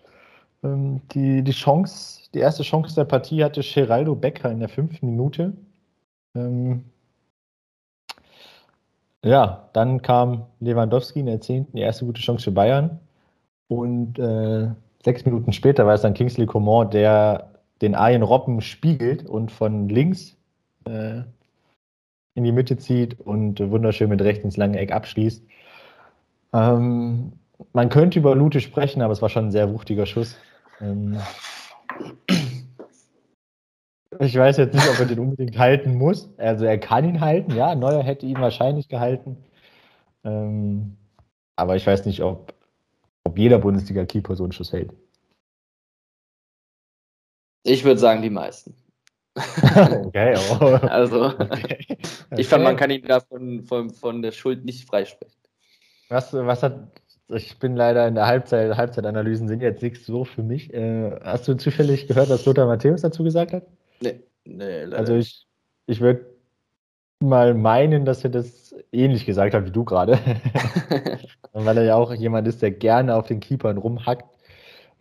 Ähm, 0.63 1.01
die, 1.13 1.43
die 1.43 1.53
Chance, 1.53 2.22
die 2.35 2.39
erste 2.39 2.63
Chance 2.63 2.95
der 2.95 3.05
Partie 3.05 3.45
hatte 3.45 3.61
Geraldo 3.61 4.15
Becker 4.15 4.51
in 4.51 4.61
der 4.61 4.69
fünften 4.69 5.07
Minute. 5.07 5.53
Ähm, 6.35 6.85
ja, 9.25 9.69
dann 9.73 10.03
kam 10.03 10.47
Lewandowski 10.61 11.21
in 11.21 11.27
der 11.27 11.41
zehnten, 11.41 11.77
die 11.77 11.83
erste 11.83 12.05
gute 12.05 12.21
Chance 12.21 12.45
für 12.45 12.51
Bayern. 12.51 12.99
Und 13.69 14.19
äh, 14.19 14.69
sechs 15.05 15.25
Minuten 15.25 15.53
später 15.53 15.87
war 15.87 15.95
es 15.95 16.03
dann 16.03 16.15
Kingsley 16.15 16.47
Coman, 16.47 16.91
der 16.91 17.53
den 17.81 17.95
Arjen 17.95 18.23
Robben 18.23 18.61
spiegelt 18.61 19.27
und 19.27 19.51
von 19.51 19.89
links 19.89 20.37
äh, 20.85 21.23
in 22.35 22.45
die 22.45 22.53
Mitte 22.53 22.77
zieht 22.79 23.21
und 23.21 23.61
wunderschön 23.61 24.09
mit 24.09 24.23
rechts 24.23 24.45
ins 24.45 24.57
lange 24.57 24.79
Eck 24.79 24.93
abschließt. 24.93 25.43
Ähm, 26.53 27.33
man 27.73 27.89
könnte 27.89 28.19
über 28.19 28.35
Lute 28.35 28.61
sprechen, 28.61 29.03
aber 29.03 29.13
es 29.13 29.23
war 29.23 29.29
schon 29.29 29.47
ein 29.47 29.53
sehr 29.53 29.73
wuchtiger 29.73 30.07
Schuss. 30.07 30.37
Ähm, 30.81 31.19
ich 34.21 34.37
weiß 34.37 34.57
jetzt 34.57 34.75
nicht, 34.75 34.89
ob 34.89 34.99
er 34.99 35.07
den 35.07 35.19
unbedingt 35.19 35.59
halten 35.59 35.95
muss. 35.97 36.31
Also 36.39 36.65
er 36.65 36.79
kann 36.79 37.05
ihn 37.05 37.21
halten, 37.21 37.55
ja. 37.55 37.75
Neuer 37.75 38.03
hätte 38.03 38.27
ihn 38.27 38.41
wahrscheinlich 38.41 38.89
gehalten. 38.89 39.37
Ähm, 40.25 40.97
aber 41.57 41.77
ich 41.77 41.87
weiß 41.87 42.07
nicht, 42.07 42.23
ob, 42.23 42.55
ob 43.25 43.39
jeder 43.39 43.59
Bundesliga-Keeper 43.59 44.37
so 44.37 44.45
einen 44.45 44.53
Schuss 44.53 44.73
hält. 44.73 44.93
Ich 47.65 47.85
würde 47.85 48.01
sagen, 48.01 48.23
die 48.23 48.31
meisten. 48.31 48.75
okay, 49.37 50.37
oh. 50.61 50.65
Also, 50.83 51.27
okay. 51.27 51.87
ich 52.37 52.49
fand, 52.49 52.65
man 52.65 52.77
kann 52.77 52.91
ihn 52.91 53.05
da 53.07 53.21
von, 53.21 53.63
von, 53.63 53.91
von 53.91 54.23
der 54.23 54.33
Schuld 54.33 54.65
nicht 54.65 54.87
freisprechen. 54.87 55.37
Was, 56.09 56.33
was 56.35 56.63
hat, 56.63 57.01
ich 57.29 57.59
bin 57.59 57.77
leider 57.77 58.07
in 58.07 58.15
der 58.15 58.27
Halbzeit, 58.27 58.77
Halbzeitanalysen 58.77 59.49
sind 59.49 59.63
jetzt 59.63 59.83
nichts 59.83 60.05
so 60.05 60.25
für 60.25 60.43
mich. 60.43 60.73
Äh, 60.75 61.19
hast 61.23 61.49
du 61.49 61.55
zufällig 61.55 62.07
gehört, 62.09 62.29
was 62.29 62.45
Lothar 62.45 62.67
Matthäus 62.67 63.01
dazu 63.01 63.25
gesagt 63.25 63.53
hat? 63.53 63.63
Nee, 64.03 64.21
nee, 64.45 64.85
leider. 64.85 64.99
Also 64.99 65.15
ich, 65.15 65.47
ich 65.87 66.01
würde 66.01 66.27
mal 67.21 67.55
meinen, 67.55 68.05
dass 68.05 68.25
er 68.25 68.31
das 68.31 68.75
ähnlich 68.91 69.25
gesagt 69.25 69.55
hat 69.55 69.65
wie 69.65 69.71
du 69.71 69.85
gerade. 69.85 70.19
Weil 71.53 71.79
er 71.79 71.85
ja 71.85 71.95
auch 71.97 72.13
jemand 72.13 72.49
ist, 72.49 72.63
der 72.63 72.71
gerne 72.71 73.15
auf 73.15 73.27
den 73.27 73.41
Keepern 73.41 73.79
rumhackt. 73.79 74.27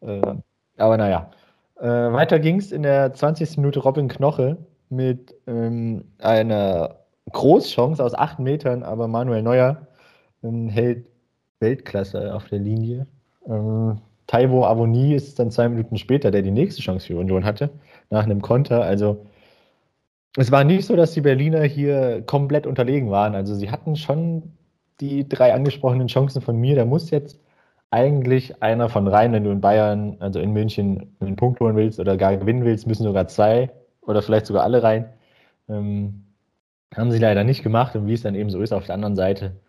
Äh, 0.02 0.36
aber 0.78 0.98
naja. 0.98 1.32
Äh, 1.80 1.88
weiter 1.88 2.40
ging 2.40 2.58
es 2.58 2.72
in 2.72 2.84
der 2.84 3.14
20. 3.14 3.58
Minute 3.58 3.80
Robin 3.80 4.08
Knoche 4.08 4.58
mit 4.90 5.34
ähm, 5.48 6.06
einer 6.20 7.00
Großchance 7.32 8.04
aus 8.04 8.14
acht 8.14 8.40
Metern, 8.40 8.84
aber 8.84 9.08
Manuel 9.08 9.42
Neuer 9.42 9.88
ähm, 10.44 10.70
hält 10.70 11.08
Weltklasse 11.60 12.36
auf 12.36 12.50
der 12.50 12.60
Linie. 12.60 13.08
Ähm, 13.48 14.00
Taiwo 14.28 14.66
Avoni 14.66 15.16
ist 15.16 15.40
dann 15.40 15.52
zwei 15.52 15.70
Minuten 15.70 15.98
später, 15.98 16.32
der 16.32 16.42
die 16.42 16.52
nächste 16.52 16.82
Chance 16.82 17.08
für 17.08 17.18
Union 17.18 17.46
hatte, 17.46 17.70
nach 18.12 18.26
einem 18.26 18.42
Konter. 18.42 18.84
Also 18.84 19.26
es 20.38 20.52
war 20.52 20.64
nicht 20.64 20.86
so, 20.86 20.96
dass 20.96 21.14
die 21.14 21.22
Berliner 21.22 21.64
hier 21.64 22.22
komplett 22.26 22.68
unterlegen 22.68 23.10
waren. 23.10 23.36
Also 23.36 23.56
sie 23.56 23.72
hatten 23.72 23.96
schon 23.96 24.54
die 25.00 25.28
drei 25.28 25.54
angesprochenen 25.54 26.08
Chancen 26.08 26.42
von 26.42 26.58
mir. 26.58 26.76
Da 26.76 26.86
muss 26.86 27.10
jetzt 27.10 27.40
eigentlich 27.90 28.62
einer 28.64 28.90
von 28.90 29.08
rein, 29.08 29.34
wenn 29.34 29.44
du 29.44 29.52
in 29.52 29.62
Bayern, 29.62 30.18
also 30.20 30.40
in 30.40 30.54
München, 30.54 31.16
einen 31.20 31.36
Punkt 31.36 31.60
holen 31.60 31.76
willst 31.76 32.00
oder 32.00 32.18
gar 32.18 32.38
gewinnen 32.38 32.64
willst, 32.64 32.88
müssen 32.88 33.04
sogar 33.04 33.28
zwei 33.28 33.72
oder 34.02 34.22
vielleicht 34.22 34.46
sogar 34.46 34.64
alle 34.64 34.84
rein. 34.84 35.10
Ähm, 35.70 36.26
haben 36.96 37.12
sie 37.12 37.20
leider 37.20 37.44
nicht 37.44 37.64
gemacht 37.64 37.96
und 37.96 38.08
wie 38.08 38.14
es 38.14 38.22
dann 38.24 38.36
eben 38.36 38.50
so 38.50 38.62
ist, 38.62 38.74
auf 38.74 38.86
der 38.86 38.96
anderen 38.96 39.16
Seite 39.16 39.60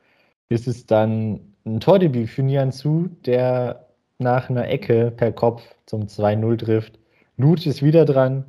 ist 0.49 0.69
es 0.69 0.87
dann 0.87 1.55
ein 1.65 1.81
Tordebüt 1.81 2.29
für 2.29 2.43
Nian 2.43 2.73
Su, 2.73 3.09
der 3.25 3.89
nach 4.19 4.51
einer 4.51 4.69
Ecke 4.69 5.11
per 5.11 5.33
Kopf 5.33 5.63
zum 5.87 6.03
2-0 6.03 6.59
trifft. 6.59 6.99
Lut 7.37 7.67
ist 7.67 7.83
wieder 7.83 8.05
dran, 8.05 8.45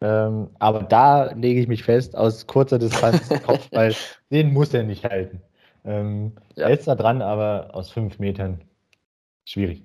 ähm, 0.00 0.48
aber 0.58 0.82
da 0.82 1.32
lege 1.32 1.60
ich 1.60 1.68
mich 1.68 1.82
fest, 1.82 2.16
aus 2.16 2.46
kurzer 2.46 2.78
Distanz 2.78 3.28
Kopfball, 3.44 3.94
den 4.30 4.52
muss 4.52 4.72
er 4.72 4.82
nicht 4.82 5.04
halten. 5.04 5.42
Ähm, 5.84 6.32
ja. 6.56 6.68
Er 6.68 6.78
ist 6.78 6.88
da 6.88 6.94
dran, 6.94 7.22
aber 7.22 7.70
aus 7.74 7.90
fünf 7.90 8.18
Metern 8.18 8.62
schwierig. 9.44 9.84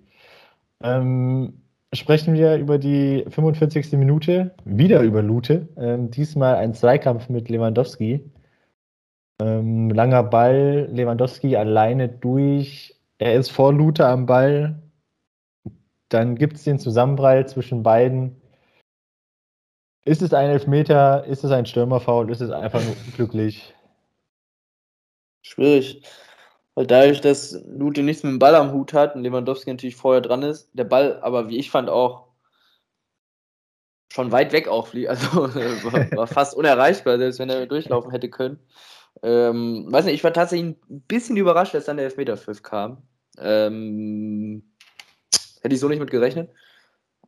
Ähm, 0.83 1.61
sprechen 1.93 2.33
wir 2.33 2.57
über 2.57 2.77
die 2.77 3.25
45. 3.29 3.93
Minute, 3.93 4.55
wieder 4.65 5.01
über 5.01 5.21
Lute. 5.21 5.67
Ähm, 5.77 6.11
diesmal 6.11 6.55
ein 6.55 6.73
Zweikampf 6.73 7.29
mit 7.29 7.49
Lewandowski. 7.49 8.29
Ähm, 9.41 9.89
langer 9.89 10.23
Ball, 10.23 10.87
Lewandowski 10.91 11.55
alleine 11.55 12.07
durch. 12.07 12.95
Er 13.17 13.35
ist 13.35 13.49
vor 13.49 13.73
Lute 13.73 14.05
am 14.05 14.25
Ball. 14.25 14.81
Dann 16.09 16.35
gibt 16.35 16.55
es 16.55 16.63
den 16.63 16.79
Zusammenprall 16.79 17.47
zwischen 17.47 17.83
beiden. 17.83 18.41
Ist 20.05 20.21
es 20.21 20.33
ein 20.33 20.49
Elfmeter? 20.49 21.25
Ist 21.25 21.43
es 21.43 21.51
ein 21.51 21.65
Stürmerfoul? 21.65 22.31
Ist 22.31 22.41
es 22.41 22.51
einfach 22.51 22.83
nur 22.83 22.95
unglücklich? 23.07 23.73
Schwierig. 25.41 26.03
Weil 26.75 26.87
dadurch, 26.87 27.21
dass 27.21 27.59
Lute 27.65 28.03
nichts 28.03 28.23
mit 28.23 28.33
dem 28.33 28.39
Ball 28.39 28.53
am 28.55 28.73
Hut 28.73 28.93
hat 28.93 29.15
und 29.15 29.23
Lewandowski 29.23 29.71
natürlich 29.71 29.95
vorher 29.95 30.21
dran 30.21 30.43
ist, 30.43 30.69
der 30.73 30.83
Ball 30.83 31.19
aber, 31.21 31.49
wie 31.49 31.57
ich 31.57 31.71
fand, 31.71 31.89
auch 31.89 32.27
schon 34.11 34.31
weit 34.31 34.51
weg 34.53 34.67
auch 34.67 34.87
fliegt. 34.87 35.09
Also 35.09 35.53
war, 35.91 36.11
war, 36.11 36.27
fast 36.27 36.55
unerreichbar, 36.55 37.17
selbst 37.17 37.39
wenn 37.39 37.49
er 37.49 37.65
durchlaufen 37.65 38.11
hätte 38.11 38.29
können. 38.29 38.59
Ähm, 39.23 39.87
weiß 39.89 40.05
nicht, 40.05 40.15
ich 40.15 40.23
war 40.23 40.33
tatsächlich 40.33 40.75
ein 40.89 41.01
bisschen 41.07 41.37
überrascht, 41.37 41.73
dass 41.73 41.85
dann 41.85 41.97
der 41.97 42.05
Elfmeterpfiff 42.05 42.61
kam. 42.61 43.03
Ähm, 43.37 44.74
hätte 45.65 45.75
ich 45.75 45.81
so 45.81 45.89
nicht 45.89 45.99
mit 45.99 46.11
gerechnet. 46.11 46.49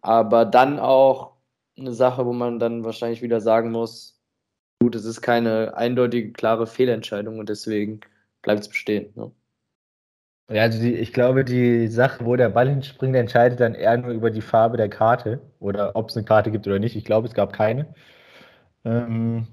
Aber 0.01 0.45
dann 0.45 0.79
auch 0.79 1.33
eine 1.77 1.91
Sache, 1.93 2.25
wo 2.25 2.33
man 2.33 2.59
dann 2.59 2.85
wahrscheinlich 2.85 3.21
wieder 3.21 3.41
sagen 3.41 3.71
muss, 3.71 4.21
gut, 4.79 4.95
es 4.95 5.05
ist 5.05 5.21
keine 5.21 5.75
eindeutige, 5.75 6.31
klare 6.31 6.67
Fehlentscheidung 6.67 7.39
und 7.39 7.49
deswegen 7.49 7.99
bleibt 8.43 8.61
es 8.61 8.69
bestehen. 8.69 9.11
Ne? 9.15 9.31
Ja, 10.49 10.61
also 10.61 10.79
die, 10.79 10.93
ich 10.93 11.13
glaube, 11.13 11.43
die 11.43 11.87
Sache, 11.87 12.25
wo 12.25 12.35
der 12.35 12.49
Ball 12.49 12.69
hinspringt, 12.69 13.15
entscheidet 13.15 13.59
dann 13.59 13.73
eher 13.73 13.97
nur 13.97 14.11
über 14.11 14.29
die 14.31 14.41
Farbe 14.41 14.77
der 14.77 14.89
Karte 14.89 15.41
oder 15.59 15.95
ob 15.95 16.09
es 16.09 16.15
eine 16.15 16.25
Karte 16.25 16.51
gibt 16.51 16.67
oder 16.67 16.79
nicht. 16.79 16.95
Ich 16.95 17.05
glaube, 17.05 17.27
es 17.27 17.33
gab 17.33 17.53
keine. 17.53 17.93
Ähm, 18.85 19.47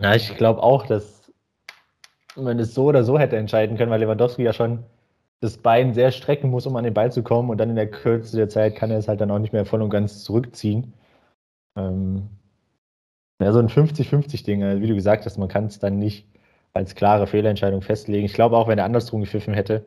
ja, 0.00 0.14
ich 0.14 0.36
glaube 0.36 0.62
auch, 0.62 0.86
dass 0.86 1.32
man 2.36 2.58
es 2.58 2.74
so 2.74 2.84
oder 2.84 3.04
so 3.04 3.18
hätte 3.18 3.36
entscheiden 3.36 3.76
können, 3.76 3.90
weil 3.90 4.00
Lewandowski 4.00 4.42
ja 4.42 4.52
schon 4.52 4.84
das 5.42 5.58
Bein 5.58 5.92
sehr 5.92 6.12
strecken 6.12 6.50
muss, 6.50 6.66
um 6.66 6.76
an 6.76 6.84
den 6.84 6.94
Ball 6.94 7.10
zu 7.10 7.24
kommen 7.24 7.50
und 7.50 7.58
dann 7.58 7.68
in 7.68 7.76
der 7.76 7.90
Kürze 7.90 8.36
der 8.36 8.48
Zeit 8.48 8.76
kann 8.76 8.92
er 8.92 8.98
es 8.98 9.08
halt 9.08 9.20
dann 9.20 9.30
auch 9.32 9.40
nicht 9.40 9.52
mehr 9.52 9.66
voll 9.66 9.82
und 9.82 9.90
ganz 9.90 10.22
zurückziehen. 10.22 10.94
Ähm, 11.76 12.28
ja, 13.42 13.52
so 13.52 13.58
ein 13.58 13.68
50-50-Ding, 13.68 14.62
also 14.62 14.80
wie 14.80 14.86
du 14.86 14.94
gesagt 14.94 15.26
hast, 15.26 15.38
man 15.38 15.48
kann 15.48 15.66
es 15.66 15.80
dann 15.80 15.98
nicht 15.98 16.28
als 16.74 16.94
klare 16.94 17.26
Fehlentscheidung 17.26 17.82
festlegen. 17.82 18.24
Ich 18.24 18.34
glaube 18.34 18.56
auch, 18.56 18.68
wenn 18.68 18.78
er 18.78 18.84
andersrum 18.84 19.20
gepfiffen 19.20 19.52
hätte, 19.52 19.84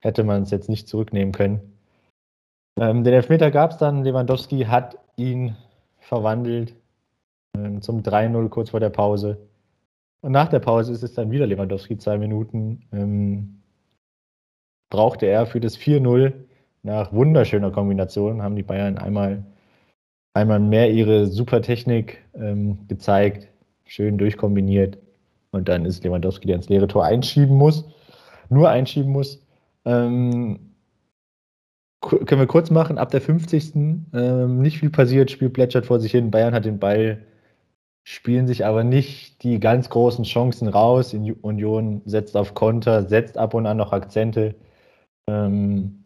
hätte 0.00 0.24
man 0.24 0.42
es 0.42 0.50
jetzt 0.50 0.70
nicht 0.70 0.88
zurücknehmen 0.88 1.32
können. 1.32 1.76
Ähm, 2.80 3.04
den 3.04 3.12
Elfmeter 3.12 3.50
gab 3.50 3.72
es 3.72 3.76
dann, 3.76 4.04
Lewandowski 4.04 4.64
hat 4.64 4.96
ihn 5.16 5.54
verwandelt 5.98 6.74
ähm, 7.54 7.82
zum 7.82 8.00
3-0 8.00 8.48
kurz 8.48 8.70
vor 8.70 8.80
der 8.80 8.88
Pause. 8.88 9.36
Und 10.22 10.32
nach 10.32 10.48
der 10.48 10.60
Pause 10.60 10.92
ist 10.92 11.02
es 11.02 11.12
dann 11.12 11.30
wieder 11.30 11.46
Lewandowski, 11.46 11.98
zwei 11.98 12.16
Minuten. 12.16 12.88
Ähm, 12.90 13.61
brauchte 14.92 15.26
er 15.26 15.46
für 15.46 15.58
das 15.58 15.76
4-0 15.78 16.32
nach 16.84 17.12
wunderschöner 17.12 17.70
Kombination, 17.70 18.42
haben 18.42 18.56
die 18.56 18.62
Bayern 18.62 18.98
einmal 18.98 19.42
einmal 20.34 20.60
mehr 20.60 20.90
ihre 20.90 21.26
Supertechnik 21.26 22.18
ähm, 22.34 22.78
gezeigt, 22.88 23.48
schön 23.84 24.18
durchkombiniert. 24.18 24.98
Und 25.50 25.68
dann 25.68 25.84
ist 25.84 26.04
Lewandowski, 26.04 26.46
der 26.46 26.56
ins 26.56 26.68
leere 26.68 26.88
Tor 26.88 27.04
einschieben 27.04 27.56
muss, 27.56 27.84
nur 28.48 28.70
einschieben 28.70 29.12
muss. 29.12 29.44
Ähm, 29.84 30.72
können 32.00 32.40
wir 32.40 32.46
kurz 32.46 32.70
machen, 32.70 32.98
ab 32.98 33.10
der 33.10 33.20
50. 33.20 33.74
Ähm, 34.14 34.58
nicht 34.60 34.78
viel 34.78 34.90
passiert, 34.90 35.30
Spiel 35.30 35.50
plätschert 35.50 35.86
vor 35.86 36.00
sich 36.00 36.12
hin. 36.12 36.30
Bayern 36.30 36.54
hat 36.54 36.64
den 36.64 36.78
Ball, 36.78 37.18
spielen 38.02 38.46
sich 38.46 38.64
aber 38.64 38.82
nicht 38.82 39.42
die 39.42 39.60
ganz 39.60 39.90
großen 39.90 40.24
Chancen 40.24 40.68
raus. 40.68 41.14
Union 41.14 42.02
setzt 42.06 42.36
auf 42.36 42.54
Konter, 42.54 43.06
setzt 43.06 43.38
ab 43.38 43.54
und 43.54 43.66
an 43.66 43.76
noch 43.76 43.92
Akzente. 43.92 44.54
Ähm, 45.28 46.04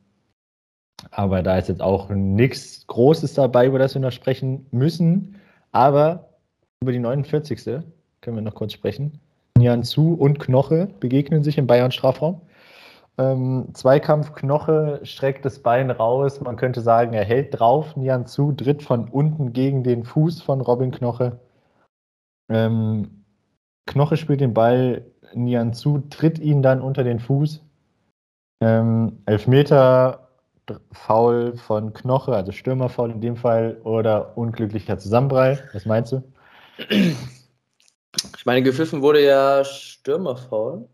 aber 1.11 1.43
da 1.43 1.59
ist 1.59 1.69
jetzt 1.69 1.83
auch 1.83 2.11
nichts 2.11 2.87
Großes 2.87 3.35
dabei, 3.35 3.67
über 3.67 3.79
das 3.79 3.95
wir 3.95 4.01
noch 4.01 4.12
sprechen 4.12 4.67
müssen. 4.71 5.37
Aber 5.73 6.31
über 6.83 6.93
die 6.93 6.99
49. 6.99 7.64
können 8.21 8.37
wir 8.37 8.43
noch 8.43 8.55
kurz 8.55 8.73
sprechen. 8.73 9.21
Nian 9.57 9.83
Zu 9.85 10.14
und 10.14 10.39
Knoche 10.39 10.89
begegnen 11.01 11.43
sich 11.43 11.59
im 11.59 11.67
Bayern-Strafraum. 11.67 12.43
Ähm, 13.19 13.69
Zweikampf 13.73 14.35
Knoche 14.35 15.01
streckt 15.03 15.45
das 15.45 15.61
Bein 15.61 15.91
raus. 15.91 16.41
Man 16.41 16.57
könnte 16.57 16.83
sagen, 16.83 17.14
er 17.14 17.25
hält 17.25 17.59
drauf. 17.59 17.97
Nian 17.97 18.27
Zu 18.27 18.53
tritt 18.53 18.83
von 18.83 19.09
unten 19.09 19.53
gegen 19.53 19.83
den 19.83 20.05
Fuß 20.05 20.43
von 20.43 20.61
Robin 20.61 20.91
Knoche. 20.91 21.41
Ähm, 22.51 23.25
Knoche 23.87 24.17
spielt 24.17 24.41
den 24.41 24.53
Ball. 24.53 25.07
Nian 25.35 25.73
Zu 25.73 26.01
tritt 26.11 26.39
ihn 26.39 26.62
dann 26.62 26.83
unter 26.83 27.05
den 27.05 27.21
Fuß. 27.21 27.66
Ähm, 28.61 29.22
Elfmeter 29.26 30.26
Foul 30.92 31.57
von 31.57 31.92
Knoche, 31.92 32.34
also 32.34 32.52
Stürmerfoul 32.52 33.11
in 33.11 33.20
dem 33.20 33.36
Fall, 33.36 33.80
oder 33.84 34.36
unglücklicher 34.36 34.98
Zusammenprall? 34.98 35.68
Was 35.72 35.86
meinst 35.86 36.12
du? 36.12 36.22
Ich 36.88 38.46
meine, 38.46 38.62
gepfiffen 38.62 39.02
wurde 39.02 39.24
ja 39.24 39.64
Stürmerfoul. 39.64 40.88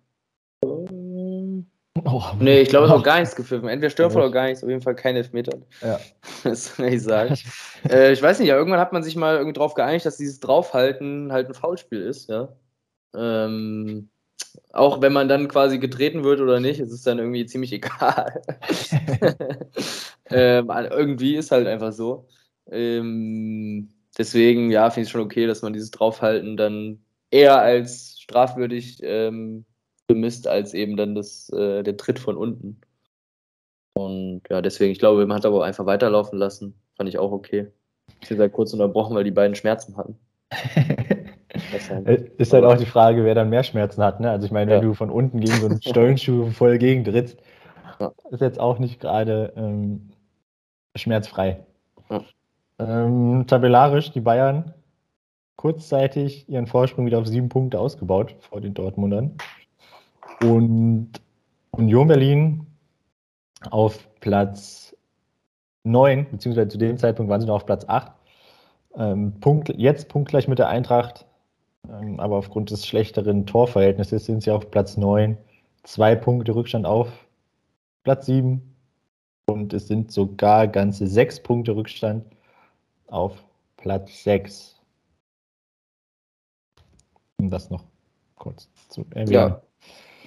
Oh, 2.05 2.23
nee, 2.41 2.63
ich 2.63 2.69
glaube, 2.69 2.87
es 2.87 2.93
auch 2.93 3.03
gar 3.03 3.21
nichts 3.21 3.37
gepfiffen. 3.37 3.69
Entweder 3.69 3.91
Stürmerfoul 3.91 4.23
oder 4.23 4.33
gar 4.33 4.47
nichts. 4.47 4.63
Auf 4.63 4.69
jeden 4.69 4.83
Fall 4.83 4.95
kein 4.95 5.17
Elfmeter. 5.17 5.59
Ja. 5.81 5.99
Das 6.45 6.75
kann 6.75 6.87
ich 6.87 7.03
sagen. 7.03 7.37
äh, 7.89 8.13
ich 8.13 8.21
weiß 8.21 8.41
nicht, 8.41 8.49
ja, 8.49 8.57
irgendwann 8.57 8.81
hat 8.81 8.93
man 8.93 9.03
sich 9.03 9.15
mal 9.15 9.37
irgendwie 9.37 9.53
drauf 9.53 9.75
geeinigt, 9.75 10.05
dass 10.05 10.17
dieses 10.17 10.41
Draufhalten 10.41 11.31
halt 11.31 11.49
ein 11.49 11.55
Foulspiel 11.55 12.03
ist, 12.03 12.29
ja. 12.29 12.49
Ähm, 13.15 14.09
auch 14.73 15.01
wenn 15.03 15.13
man 15.13 15.29
dann 15.29 15.49
quasi 15.49 15.79
getreten 15.79 16.25
wird 16.25 16.41
oder 16.41 16.61
nicht, 16.61 16.81
es 16.81 16.93
ist 16.93 17.07
dann 17.07 17.19
irgendwie 17.19 17.47
ziemlich 17.47 17.73
egal. 17.73 18.43
ähm, 20.31 20.71
irgendwie 20.71 21.37
ist 21.37 21.51
halt 21.51 21.67
einfach 21.67 21.93
so. 21.93 22.27
Ähm, 22.71 23.91
deswegen, 24.17 24.71
ja, 24.71 24.91
finde 24.91 25.03
ich 25.03 25.09
es 25.09 25.13
schon 25.13 25.21
okay, 25.21 25.47
dass 25.47 25.63
man 25.63 25.73
dieses 25.73 25.91
Draufhalten 25.91 26.57
dann 26.57 27.03
eher 27.31 27.61
als 27.61 28.21
strafwürdig 28.21 28.99
ähm, 29.03 29.65
bemisst, 30.07 30.47
als 30.47 30.75
eben 30.75 30.97
dann 30.97 31.15
das, 31.15 31.49
äh, 31.51 31.83
der 31.83 31.97
Tritt 31.97 32.19
von 32.19 32.37
unten. 32.37 32.81
Und 33.95 34.43
ja, 34.51 34.63
deswegen, 34.63 34.93
ich 34.93 34.99
glaube, 34.99 35.27
man 35.27 35.37
hat 35.37 35.47
aber 35.47 35.65
einfach 35.65 35.87
weiterlaufen 35.87 36.39
lassen. 36.39 36.75
Fand 36.97 37.09
ich 37.09 37.19
auch 37.19 37.33
okay. 37.33 37.69
Ich 38.21 38.29
bin 38.29 38.39
halt 38.39 38.53
kurz 38.53 38.73
unterbrochen, 38.73 39.15
weil 39.15 39.25
die 39.25 39.31
beiden 39.31 39.55
Schmerzen 39.55 39.97
hatten. 39.97 40.19
Ist 42.39 42.53
halt 42.53 42.65
auch 42.65 42.77
die 42.77 42.87
Frage, 42.87 43.25
wer 43.25 43.35
dann 43.35 43.51
mehr 43.51 43.63
Schmerzen 43.63 44.03
hat. 44.03 44.21
Ne? 44.21 44.31
Also 44.31 44.47
ich 44.47 44.53
meine, 44.53 44.71
wenn 44.71 44.83
ja. 44.83 44.89
du 44.89 44.95
von 44.95 45.11
unten 45.11 45.41
gegen 45.41 45.55
so 45.55 45.67
einen 45.67 45.83
Stollenschuh 45.83 46.47
voll 46.53 46.79
gegentrittst, 46.79 47.39
ja. 48.01 48.13
ist 48.31 48.41
jetzt 48.41 48.59
auch 48.59 48.79
nicht 48.79 49.01
gerade 49.01 49.53
ähm, 49.57 50.11
schmerzfrei. 50.97 51.65
Ja. 52.11 52.23
Ähm, 52.79 53.45
tabellarisch 53.47 54.13
die 54.13 54.21
Bayern 54.21 54.73
kurzzeitig 55.57 56.49
ihren 56.49 56.67
Vorsprung 56.67 57.07
wieder 57.07 57.19
auf 57.19 57.27
sieben 57.27 57.49
Punkte 57.49 57.79
ausgebaut 57.79 58.35
vor 58.41 58.61
den 58.61 58.75
Dortmundern. 58.75 59.37
Und 60.41 61.13
Union 61.71 62.09
Berlin 62.09 62.67
auf 63.71 64.09
Platz 64.21 64.97
9, 65.85 66.31
beziehungsweise 66.31 66.69
zu 66.69 66.79
dem 66.79 66.99
Zeitpunkt 66.99 67.31
waren 67.31 67.41
sie 67.41 67.47
noch 67.47 67.57
auf 67.57 67.67
Platz 67.67 67.85
8. 67.87 68.13
Ähm, 68.97 69.35
Punkt, 69.41 69.69
jetzt 69.77 70.09
punktgleich 70.09 70.49
mit 70.49 70.59
der 70.59 70.69
Eintracht, 70.69 71.27
aber 71.89 72.37
aufgrund 72.37 72.71
des 72.71 72.87
schlechteren 72.87 73.47
Torverhältnisses 73.47 74.27
sind 74.27 74.43
sie 74.43 74.51
auf 74.51 74.71
Platz 74.71 74.97
9. 74.97 75.37
Zwei 75.83 76.15
Punkte 76.15 76.55
Rückstand 76.55 76.87
auf 76.87 77.09
Platz 78.05 78.27
7. 78.27 78.63
Und 79.47 79.73
es 79.73 79.89
sind 79.89 80.13
sogar 80.13 80.69
ganze 80.69 81.07
sechs 81.07 81.43
Punkte 81.43 81.75
Rückstand 81.75 82.25
auf 83.09 83.43
Platz 83.77 84.23
6. 84.23 84.81
Um 87.39 87.51
das 87.51 87.69
noch 87.71 87.85
kurz 88.37 88.69
zu 88.89 89.05
erwähnen. 89.11 89.33
Ja, 89.33 89.63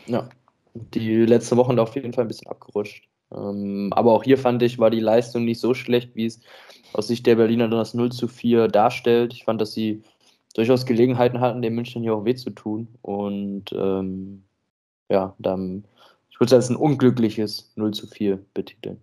ja. 0.07 0.29
die 0.73 1.25
letzte 1.25 1.55
Woche 1.55 1.81
auf 1.81 1.95
jeden 1.95 2.11
Fall 2.11 2.25
ein 2.25 2.27
bisschen 2.27 2.47
abgerutscht. 2.47 3.07
Ähm, 3.33 3.91
aber 3.93 4.13
auch 4.13 4.23
hier 4.23 4.37
fand 4.37 4.61
ich, 4.61 4.77
war 4.77 4.89
die 4.89 4.99
Leistung 4.99 5.45
nicht 5.45 5.59
so 5.59 5.73
schlecht, 5.73 6.15
wie 6.15 6.25
es 6.25 6.41
aus 6.93 7.07
Sicht 7.07 7.25
der 7.25 7.35
Berliner 7.35 7.69
dann 7.69 7.79
das 7.79 7.93
0 7.93 8.11
zu 8.11 8.27
4 8.27 8.67
darstellt. 8.67 9.33
Ich 9.33 9.45
fand, 9.45 9.61
dass 9.61 9.73
sie 9.73 10.03
durchaus 10.55 10.85
Gelegenheiten 10.85 11.41
hatten, 11.41 11.61
den 11.61 11.75
München 11.75 12.01
hier 12.01 12.15
auch 12.15 12.25
weh 12.25 12.33
zu 12.33 12.49
tun. 12.49 12.87
Und 13.01 13.71
ähm, 13.73 14.43
ja, 15.09 15.35
dann, 15.37 15.85
ich 16.29 16.39
würde 16.39 16.47
es 16.47 16.53
als 16.53 16.69
ein 16.69 16.77
unglückliches 16.77 17.71
0 17.75 17.93
zu 17.93 18.07
4 18.07 18.39
betiteln. 18.53 18.99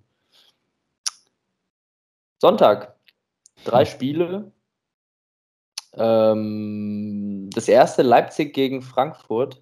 Sonntag, 2.40 2.96
drei 3.64 3.84
Spiele. 3.84 4.50
Ähm, 5.94 7.50
das 7.54 7.68
erste 7.68 8.02
Leipzig 8.02 8.54
gegen 8.54 8.80
Frankfurt. 8.80 9.60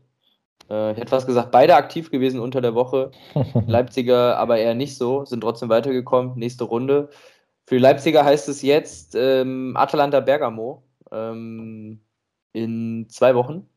Äh, 0.70 0.92
ich 0.92 0.98
hätte 0.98 1.10
fast 1.10 1.26
gesagt, 1.26 1.50
beide 1.50 1.74
aktiv 1.74 2.12
gewesen 2.12 2.38
unter 2.38 2.60
der 2.60 2.76
Woche. 2.76 3.10
Leipziger 3.66 4.38
aber 4.38 4.58
eher 4.58 4.76
nicht 4.76 4.96
so, 4.96 5.24
sind 5.24 5.40
trotzdem 5.40 5.68
weitergekommen. 5.68 6.38
Nächste 6.38 6.64
Runde. 6.64 7.10
Für 7.66 7.74
die 7.74 7.82
Leipziger 7.82 8.24
heißt 8.24 8.48
es 8.48 8.62
jetzt 8.62 9.16
ähm, 9.16 9.76
Atalanta 9.76 10.20
Bergamo 10.20 10.84
ähm, 11.12 12.00
in 12.52 13.06
zwei 13.08 13.34
Wochen. 13.34 13.68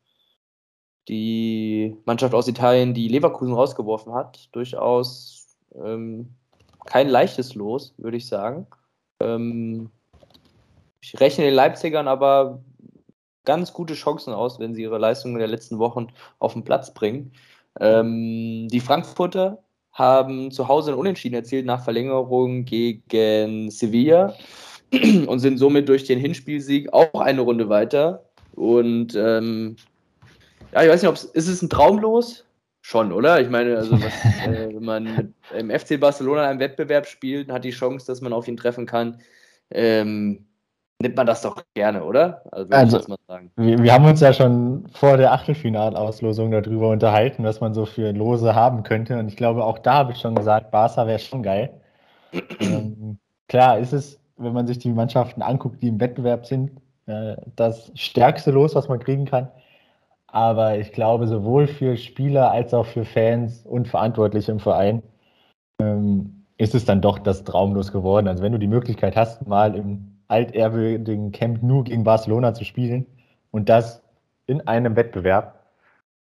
Die 1.08 1.96
Mannschaft 2.06 2.34
aus 2.34 2.48
Italien, 2.48 2.94
die 2.94 3.08
Leverkusen 3.08 3.54
rausgeworfen 3.54 4.14
hat, 4.14 4.48
durchaus 4.52 5.56
ähm, 5.74 6.34
kein 6.86 7.08
leichtes 7.08 7.54
Los, 7.54 7.94
würde 7.98 8.16
ich 8.16 8.26
sagen. 8.26 8.66
Ähm, 9.20 9.90
ich 11.00 11.18
rechne 11.20 11.44
den 11.44 11.54
Leipzigern 11.54 12.08
aber 12.08 12.62
ganz 13.44 13.72
gute 13.72 13.94
Chancen 13.94 14.32
aus, 14.32 14.58
wenn 14.58 14.74
sie 14.74 14.82
ihre 14.82 14.98
Leistungen 14.98 15.38
der 15.38 15.48
letzten 15.48 15.78
Wochen 15.78 16.08
auf 16.38 16.54
den 16.54 16.64
Platz 16.64 16.94
bringen. 16.94 17.32
Ähm, 17.80 18.68
die 18.68 18.80
Frankfurter 18.80 19.62
haben 19.92 20.50
zu 20.50 20.68
Hause 20.68 20.92
ein 20.92 20.98
Unentschieden 20.98 21.34
erzielt 21.34 21.66
nach 21.66 21.84
Verlängerung 21.84 22.64
gegen 22.64 23.70
Sevilla 23.70 24.34
und 25.26 25.38
sind 25.38 25.58
somit 25.58 25.88
durch 25.88 26.04
den 26.04 26.18
Hinspielsieg 26.18 26.92
auch 26.92 27.20
eine 27.20 27.40
Runde 27.40 27.68
weiter. 27.68 28.24
Und 28.54 29.14
ähm, 29.14 29.76
ja, 30.72 30.82
ich 30.82 30.88
weiß 30.88 31.02
nicht, 31.02 31.08
ob 31.08 31.16
es 31.16 31.24
ist 31.24 31.48
es 31.48 31.62
ein 31.62 31.70
Traumlos? 31.70 32.44
Schon, 32.82 33.12
oder? 33.12 33.40
Ich 33.40 33.48
meine, 33.48 33.78
also 33.78 33.92
was, 33.92 34.12
äh, 34.46 34.68
wenn 34.74 34.84
man 34.84 35.34
im 35.56 35.70
FC 35.70 35.98
Barcelona 35.98 36.42
in 36.42 36.50
einem 36.50 36.60
Wettbewerb 36.60 37.06
spielt, 37.06 37.50
hat 37.50 37.64
die 37.64 37.70
Chance, 37.70 38.06
dass 38.06 38.20
man 38.20 38.32
auf 38.32 38.46
ihn 38.46 38.58
treffen 38.58 38.84
kann. 38.84 39.20
Ähm, 39.70 40.44
nimmt 41.00 41.16
man 41.16 41.26
das 41.26 41.42
doch 41.42 41.62
gerne, 41.74 42.04
oder? 42.04 42.42
Also, 42.52 42.96
also 42.98 43.16
wir, 43.56 43.78
wir, 43.82 43.92
haben 43.92 44.04
uns 44.04 44.20
ja 44.20 44.32
schon 44.32 44.86
vor 44.92 45.16
der 45.16 45.32
Achtelfinalauslosung 45.32 46.50
darüber 46.50 46.90
unterhalten, 46.90 47.42
was 47.44 47.60
man 47.60 47.72
so 47.72 47.86
für 47.86 48.12
Lose 48.12 48.54
haben 48.54 48.82
könnte. 48.82 49.18
Und 49.18 49.28
ich 49.28 49.36
glaube, 49.36 49.64
auch 49.64 49.78
da 49.78 49.94
habe 49.94 50.12
ich 50.12 50.18
schon 50.18 50.34
gesagt, 50.34 50.70
Barca 50.70 51.06
wäre 51.06 51.18
schon 51.18 51.42
geil. 51.42 51.80
ähm, 52.60 53.18
klar 53.48 53.78
ist 53.78 53.92
es 53.92 54.20
wenn 54.36 54.52
man 54.52 54.66
sich 54.66 54.78
die 54.78 54.92
Mannschaften 54.92 55.42
anguckt, 55.42 55.82
die 55.82 55.88
im 55.88 56.00
Wettbewerb 56.00 56.46
sind, 56.46 56.72
das 57.56 57.92
stärkste 57.94 58.50
Los, 58.50 58.74
was 58.74 58.88
man 58.88 58.98
kriegen 58.98 59.26
kann. 59.26 59.48
Aber 60.26 60.78
ich 60.78 60.92
glaube, 60.92 61.28
sowohl 61.28 61.66
für 61.66 61.96
Spieler 61.96 62.50
als 62.50 62.72
auch 62.74 62.86
für 62.86 63.04
Fans 63.04 63.64
und 63.66 63.86
Verantwortliche 63.86 64.52
im 64.52 64.58
Verein 64.58 65.02
ähm, 65.80 66.44
ist 66.56 66.74
es 66.74 66.86
dann 66.86 67.02
doch 67.02 67.18
das 67.18 67.44
Traumlos 67.44 67.92
geworden. 67.92 68.26
Also 68.26 68.42
wenn 68.42 68.52
du 68.52 68.58
die 68.58 68.66
Möglichkeit 68.66 69.16
hast, 69.16 69.46
mal 69.46 69.74
im 69.74 70.18
altehrwürdigen 70.28 71.30
Camp 71.30 71.62
nur 71.62 71.84
gegen 71.84 72.04
Barcelona 72.04 72.54
zu 72.54 72.64
spielen 72.64 73.06
und 73.50 73.68
das 73.68 74.02
in 74.46 74.66
einem 74.66 74.96
Wettbewerb, 74.96 75.60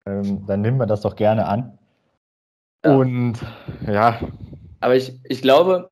ähm, 0.08 0.46
dann 0.48 0.62
nimmt 0.62 0.80
man 0.80 0.88
das 0.88 1.02
doch 1.02 1.16
gerne 1.16 1.46
an. 1.46 1.78
Ja. 2.84 2.96
Und 2.96 3.36
ja. 3.88 4.20
Aber 4.80 4.96
ich, 4.96 5.20
ich 5.26 5.44
glaube, 5.44 5.91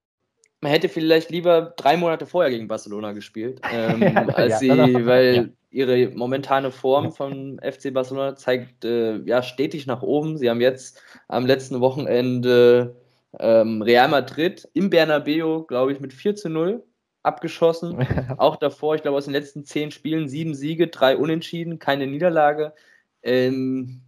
man 0.62 0.72
hätte 0.72 0.90
vielleicht 0.90 1.30
lieber 1.30 1.74
drei 1.78 1.96
Monate 1.98 2.26
vorher 2.26 2.52
gegen 2.52 2.68
Barcelona 2.68 3.14
gespielt, 3.14 3.62
ähm, 3.72 4.30
als 4.34 4.62
ja, 4.62 4.86
sie, 4.86 5.06
weil 5.06 5.36
ja. 5.36 5.46
ihre 5.72 6.10
momentane 6.16 6.72
Form 6.72 7.12
von 7.12 7.60
FC 7.64 7.94
Barcelona 7.94 8.36
zeigt 8.36 8.84
äh, 8.86 9.18
ja 9.20 9.42
stetig 9.42 9.88
nach 9.88 10.02
oben. 10.02 10.38
Sie 10.38 10.50
haben 10.50 10.62
jetzt 10.62 11.02
am 11.28 11.46
letzten 11.46 11.80
Wochenende 11.80 12.96
ähm, 13.40 13.82
Real 13.82 14.10
Madrid 14.10 14.68
im 14.74 14.90
Bernabeu, 14.90 15.64
glaube 15.64 15.94
ich, 15.94 16.00
mit 16.00 16.14
4 16.14 16.36
zu 16.36 16.50
0 16.50 16.84
abgeschossen. 17.24 18.06
Auch 18.38 18.56
davor, 18.56 18.96
ich 18.96 19.02
glaube, 19.02 19.18
aus 19.18 19.26
den 19.26 19.34
letzten 19.34 19.64
zehn 19.64 19.92
Spielen 19.92 20.28
sieben 20.28 20.56
Siege, 20.56 20.88
drei 20.88 21.16
Unentschieden, 21.18 21.80
keine 21.80 22.08
Niederlage. 22.08 22.74
Ähm, 23.22 24.02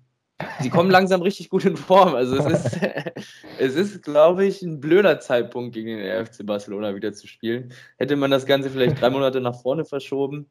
sie 0.62 0.70
kommen 0.70 0.89
langsam 0.89 1.22
richtig 1.22 1.50
gut 1.50 1.66
in 1.66 1.78
Form. 1.78 2.16
Also 2.16 2.38
es 2.38 2.46
ist, 2.46 2.80
es 3.60 3.76
ist, 3.76 4.04
glaube 4.04 4.46
ich, 4.46 4.62
ein 4.62 4.80
blöder 4.80 5.20
Zeitpunkt 5.20 5.74
gegen 5.74 5.98
den 5.98 6.26
FC 6.26 6.46
Barcelona 6.46 6.96
wieder 6.96 7.14
zu 7.14 7.28
spielen. 7.28 7.74
Hätte 7.98 8.16
man 8.16 8.32
das 8.32 8.46
Ganze 8.46 8.70
vielleicht 8.70 9.02
drei 9.02 9.10
Monate 9.10 9.42
nach 9.42 9.62
vorne 9.62 9.86
verschoben, 9.86 10.48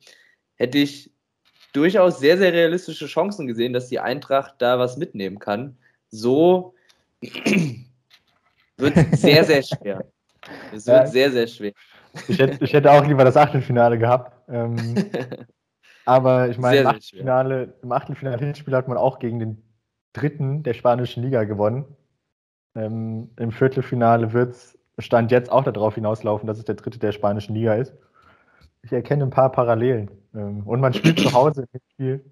hätte 0.57 0.79
ich 0.79 1.11
durchaus 1.73 2.19
sehr, 2.19 2.37
sehr 2.39 2.53
realistische 2.53 3.07
Chancen 3.07 3.47
gesehen, 3.47 3.73
dass 3.73 3.89
die 3.89 4.01
Eintracht 4.01 4.55
da 4.59 4.79
was 4.79 4.97
mitnehmen 4.97 5.39
kann. 5.39 5.77
So 6.11 6.75
wird 8.77 8.97
es 8.97 9.21
sehr, 9.21 9.45
sehr 9.45 9.63
schwer. 9.63 10.05
Es 10.73 10.87
wird 10.87 10.97
ja, 10.97 11.07
sehr, 11.07 11.31
sehr 11.31 11.47
schwer. 11.47 11.73
Ich 12.29 12.39
hätte, 12.39 12.65
ich 12.65 12.73
hätte 12.73 12.91
auch 12.91 13.07
lieber 13.07 13.25
das 13.25 13.37
Achtelfinale 13.37 13.99
gehabt. 13.99 14.33
Ähm, 14.49 14.77
aber 16.05 16.49
ich 16.49 16.59
meine, 16.59 16.81
im 16.81 16.87
Achtelfinale, 16.89 17.75
im 17.83 17.93
Achtelfinale 17.93 18.39
Hinspiel 18.39 18.75
hat 18.75 18.89
man 18.89 18.97
auch 18.97 19.19
gegen 19.19 19.39
den 19.39 19.63
dritten 20.13 20.63
der 20.63 20.75
spanischen 20.75 21.23
Liga 21.23 21.45
gewonnen. 21.45 21.85
Ähm, 22.75 23.31
Im 23.39 23.53
Viertelfinale 23.53 24.33
wird 24.33 24.55
es 24.55 24.79
Stand 24.99 25.31
jetzt 25.31 25.51
auch 25.51 25.65
darauf 25.65 25.95
hinauslaufen, 25.95 26.47
dass 26.47 26.59
es 26.59 26.65
der 26.65 26.75
dritte 26.75 26.99
der 26.99 27.13
spanischen 27.13 27.55
Liga 27.55 27.75
ist. 27.75 27.95
Ich 28.83 28.93
erkenne 28.93 29.25
ein 29.25 29.31
paar 29.31 29.51
Parallelen. 29.51 30.11
Ähm, 30.35 30.67
und 30.67 30.81
man 30.81 30.95
spielt 30.95 31.19
zu 31.19 31.33
Hause 31.33 31.67
im 31.73 31.81
Spiel. 31.93 32.25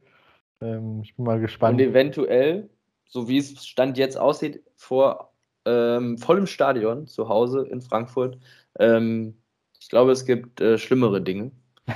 Ähm, 0.61 1.01
ich 1.03 1.17
bin 1.17 1.25
mal 1.25 1.41
gespannt. 1.41 1.81
Und 1.81 1.87
eventuell, 1.87 2.69
so 3.07 3.29
wie 3.29 3.39
es 3.39 3.67
Stand 3.67 3.99
jetzt 3.99 4.19
aussieht, 4.19 4.63
vor 4.77 5.33
ähm, 5.65 6.19
voll 6.19 6.39
im 6.39 6.47
Stadion 6.47 7.07
zu 7.07 7.29
Hause 7.29 7.67
in 7.67 7.81
Frankfurt. 7.81 8.39
Ähm, 8.79 9.39
ich 9.81 9.89
glaube, 9.89 10.13
es 10.13 10.25
gibt 10.25 10.61
äh, 10.61 10.79
schlimmere 10.79 11.21
Dinge. 11.21 11.53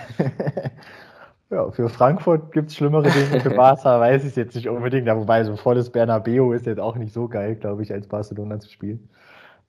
ja, 1.53 1.71
für 1.71 1.89
Frankfurt 1.89 2.51
gibt 2.53 2.71
es 2.71 2.77
schlimmere 2.77 3.11
Dinge, 3.11 3.41
für 3.41 3.51
Barca 3.51 4.01
weiß 4.01 4.23
ich 4.23 4.31
es 4.31 4.37
jetzt 4.37 4.55
nicht 4.57 4.69
unbedingt. 4.69 5.07
Ja, 5.07 5.17
wobei 5.17 5.45
so 5.45 5.55
volles 5.57 5.91
Bernabeu 5.91 6.53
ist 6.53 6.67
jetzt 6.67 6.81
auch 6.81 6.97
nicht 6.97 7.13
so 7.13 7.29
geil, 7.29 7.57
glaube 7.57 7.83
ich, 7.83 7.93
als 7.93 8.09
Barcelona 8.09 8.59
zu 8.59 8.71
spielen. 8.71 9.11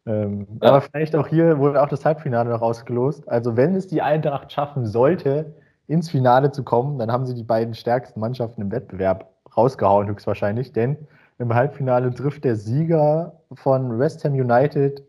Ähm, 0.06 0.48
ja. 0.62 0.70
Aber 0.70 0.82
vielleicht 0.82 1.16
auch 1.16 1.28
hier 1.28 1.60
wurde 1.60 1.82
auch 1.82 1.90
das 1.90 2.06
Halbfinale 2.06 2.50
noch 2.50 2.62
ausgelost. 2.62 3.28
Also 3.28 3.58
wenn 3.58 3.76
es 3.76 3.88
die 3.88 4.02
Eintracht 4.02 4.52
schaffen 4.52 4.86
sollte, 4.86 5.54
ins 5.88 6.10
Finale 6.10 6.52
zu 6.52 6.64
kommen, 6.64 6.98
dann 6.98 7.12
haben 7.12 7.26
sie 7.26 7.36
die 7.36 7.44
beiden 7.44 7.74
stärksten 7.74 8.20
Mannschaften 8.20 8.62
im 8.62 8.72
Wettbewerb 8.72 9.30
rausgehauen, 9.56 10.08
höchstwahrscheinlich. 10.08 10.72
Denn 10.72 10.98
im 11.38 11.54
Halbfinale 11.54 12.14
trifft 12.14 12.46
der 12.46 12.56
Sieger 12.56 13.34
von 13.54 14.00
West 14.00 14.24
Ham 14.24 14.34
United 14.34 15.04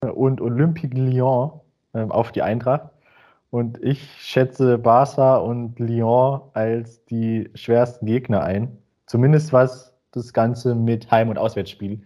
und 0.00 0.40
Olympique 0.42 0.94
Lyon 0.94 1.52
ähm, 1.94 2.12
auf 2.12 2.32
die 2.32 2.42
Eintracht. 2.42 2.91
Und 3.52 3.82
ich 3.82 4.08
schätze 4.18 4.78
Barca 4.78 5.36
und 5.36 5.78
Lyon 5.78 6.40
als 6.54 7.04
die 7.04 7.50
schwersten 7.52 8.06
Gegner 8.06 8.42
ein. 8.42 8.78
Zumindest 9.04 9.52
was 9.52 9.94
das 10.10 10.32
Ganze 10.32 10.74
mit 10.74 11.10
Heim- 11.10 11.28
und 11.28 11.36
Auswärtsspiel 11.36 12.00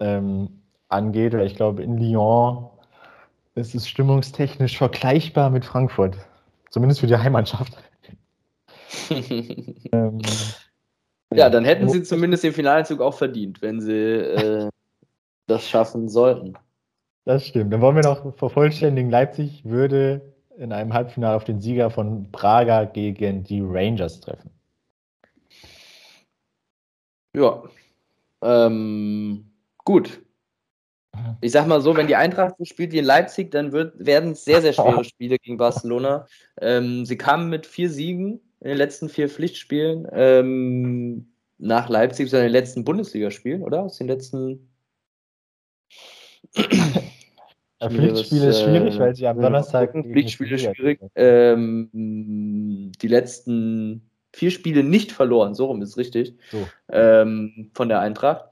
ähm, 0.00 0.62
angeht. 0.88 1.34
Oder 1.34 1.44
ich 1.44 1.56
glaube, 1.56 1.82
in 1.82 1.98
Lyon 1.98 2.70
ist 3.54 3.74
es 3.74 3.86
stimmungstechnisch 3.86 4.78
vergleichbar 4.78 5.50
mit 5.50 5.66
Frankfurt. 5.66 6.16
Zumindest 6.70 7.00
für 7.00 7.06
die 7.06 7.18
Heimmannschaft. 7.18 7.76
ähm, 9.10 10.22
ja, 11.34 11.50
dann 11.50 11.66
hätten 11.66 11.90
sie 11.90 12.02
zumindest 12.02 12.44
den 12.44 12.54
Finalzug 12.54 13.02
auch 13.02 13.14
verdient, 13.14 13.60
wenn 13.60 13.82
sie 13.82 13.92
äh, 13.92 14.70
das 15.48 15.68
schaffen 15.68 16.08
sollten. 16.08 16.54
Das 17.26 17.46
stimmt. 17.46 17.74
Dann 17.74 17.82
wollen 17.82 17.96
wir 17.96 18.04
noch 18.04 18.34
vervollständigen. 18.38 19.10
Leipzig 19.10 19.66
würde 19.66 20.32
in 20.58 20.72
einem 20.72 20.92
Halbfinale 20.92 21.36
auf 21.36 21.44
den 21.44 21.60
Sieger 21.60 21.90
von 21.90 22.30
Braga 22.30 22.84
gegen 22.84 23.44
die 23.44 23.60
Rangers 23.62 24.20
treffen. 24.20 24.50
Ja. 27.34 27.62
Ähm, 28.42 29.50
gut. 29.84 30.22
Ich 31.40 31.52
sag 31.52 31.66
mal 31.66 31.80
so, 31.80 31.96
wenn 31.96 32.06
die 32.06 32.16
Eintracht 32.16 32.56
so 32.58 32.64
spielt 32.64 32.92
wie 32.92 32.98
in 32.98 33.04
Leipzig, 33.04 33.50
dann 33.50 33.72
werden 33.72 34.32
es 34.32 34.44
sehr, 34.44 34.60
sehr 34.60 34.72
schwere 34.72 35.04
Spiele 35.04 35.38
gegen 35.38 35.56
Barcelona. 35.56 36.26
Ähm, 36.60 37.04
sie 37.04 37.16
kamen 37.16 37.48
mit 37.48 37.66
vier 37.66 37.90
Siegen 37.90 38.40
in 38.60 38.68
den 38.68 38.76
letzten 38.76 39.08
vier 39.08 39.28
Pflichtspielen 39.28 40.06
ähm, 40.12 41.32
nach 41.58 41.88
Leipzig, 41.88 42.30
so 42.30 42.36
in 42.36 42.44
den 42.44 42.52
letzten 42.52 42.84
Bundesligaspielen, 42.84 43.62
oder? 43.62 43.82
Aus 43.82 43.98
den 43.98 44.08
letzten. 44.08 44.70
Pflichtspiele 47.90 48.48
ist 48.48 48.62
schwierig, 48.62 48.96
äh, 48.96 48.98
weil 48.98 49.14
sie 49.14 49.26
am 49.26 49.40
Donnerstag. 49.40 49.92
Pflichtspiele 49.92 50.58
schwierig. 50.58 51.00
Ähm, 51.14 51.90
die 53.00 53.08
letzten 53.08 54.10
vier 54.32 54.50
Spiele 54.50 54.84
nicht 54.84 55.12
verloren, 55.12 55.54
so 55.54 55.66
rum 55.66 55.80
ist 55.82 55.96
richtig. 55.96 56.34
So. 56.50 56.68
Ähm, 56.90 57.70
von 57.74 57.88
der 57.88 58.00
Eintracht. 58.00 58.44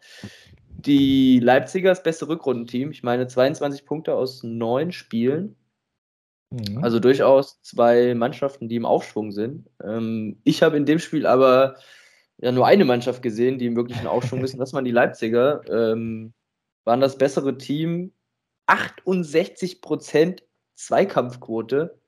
Die 0.78 1.40
Leipziger 1.40 1.90
das 1.90 2.02
beste 2.02 2.28
Rückrundenteam. 2.28 2.90
Ich 2.90 3.02
meine 3.02 3.26
22 3.26 3.84
Punkte 3.84 4.14
aus 4.14 4.42
neun 4.42 4.92
Spielen. 4.92 5.56
Mhm. 6.50 6.82
Also 6.82 7.00
durchaus 7.00 7.60
zwei 7.62 8.14
Mannschaften, 8.14 8.68
die 8.68 8.76
im 8.76 8.86
Aufschwung 8.86 9.32
sind. 9.32 9.68
Ähm, 9.82 10.40
ich 10.44 10.62
habe 10.62 10.76
in 10.76 10.86
dem 10.86 10.98
Spiel 10.98 11.26
aber 11.26 11.76
ja 12.38 12.50
nur 12.52 12.66
eine 12.66 12.84
Mannschaft 12.84 13.22
gesehen, 13.22 13.58
die 13.58 13.66
im 13.66 13.76
wirklichen 13.76 14.06
Aufschwung 14.06 14.42
ist, 14.42 14.54
und 14.54 14.60
das 14.60 14.72
waren 14.72 14.84
die 14.84 14.90
Leipziger. 14.90 15.62
Ähm, 15.68 16.32
waren 16.84 17.00
das 17.00 17.18
bessere 17.18 17.58
Team. 17.58 18.12
68% 18.66 20.42
Zweikampfquote 20.74 21.98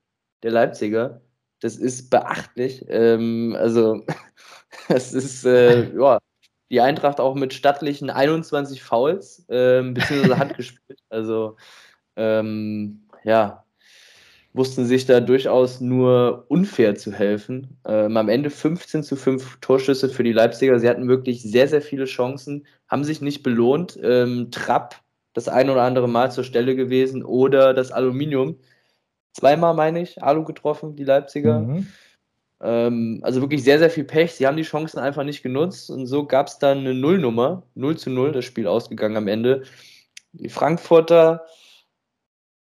der 0.42 0.50
Leipziger. 0.50 1.22
Das 1.60 1.76
ist 1.76 2.10
beachtlich. 2.10 2.84
Ähm, 2.88 3.56
also, 3.58 4.04
es 4.88 5.12
ist, 5.12 5.44
äh, 5.44 5.92
ja, 5.98 6.18
die 6.70 6.80
Eintracht 6.80 7.20
auch 7.20 7.34
mit 7.34 7.54
stattlichen 7.54 8.10
21 8.10 8.82
Fouls, 8.82 9.44
ähm, 9.48 9.94
beziehungsweise 9.94 10.38
Hand 10.38 10.56
gespielt. 10.56 10.82
Also, 11.08 11.56
ähm, 12.16 13.06
ja, 13.24 13.64
wussten 14.56 14.86
sich 14.86 15.06
da 15.06 15.20
durchaus 15.20 15.80
nur 15.80 16.46
unfair 16.48 16.94
zu 16.96 17.12
helfen. 17.12 17.78
Ähm, 17.86 18.16
am 18.16 18.28
Ende 18.28 18.50
15 18.50 19.02
zu 19.02 19.16
5 19.16 19.58
Torschüsse 19.60 20.08
für 20.08 20.24
die 20.24 20.32
Leipziger. 20.32 20.78
Sie 20.78 20.88
hatten 20.88 21.08
wirklich 21.08 21.42
sehr, 21.42 21.68
sehr 21.68 21.82
viele 21.82 22.06
Chancen, 22.06 22.66
haben 22.88 23.04
sich 23.04 23.20
nicht 23.20 23.42
belohnt. 23.42 23.98
Ähm, 24.02 24.50
Trapp 24.50 24.96
das 25.36 25.48
ein 25.48 25.68
oder 25.68 25.82
andere 25.82 26.08
Mal 26.08 26.32
zur 26.32 26.44
Stelle 26.44 26.74
gewesen 26.74 27.22
oder 27.22 27.74
das 27.74 27.92
Aluminium. 27.92 28.56
Zweimal, 29.34 29.74
meine 29.74 30.00
ich, 30.00 30.22
Alu 30.22 30.44
getroffen, 30.44 30.96
die 30.96 31.04
Leipziger. 31.04 31.60
Mhm. 31.60 31.86
Ähm, 32.62 33.20
also 33.22 33.42
wirklich 33.42 33.62
sehr, 33.62 33.78
sehr 33.78 33.90
viel 33.90 34.04
Pech. 34.04 34.32
Sie 34.32 34.46
haben 34.46 34.56
die 34.56 34.62
Chancen 34.62 34.98
einfach 34.98 35.24
nicht 35.24 35.42
genutzt 35.42 35.90
und 35.90 36.06
so 36.06 36.26
gab 36.26 36.46
es 36.46 36.58
dann 36.58 36.78
eine 36.78 36.94
Nullnummer. 36.94 37.64
0 37.74 37.98
zu 37.98 38.08
0 38.08 38.32
das 38.32 38.46
Spiel 38.46 38.66
ausgegangen 38.66 39.18
am 39.18 39.28
Ende. 39.28 39.64
Die 40.32 40.48
Frankfurter 40.48 41.44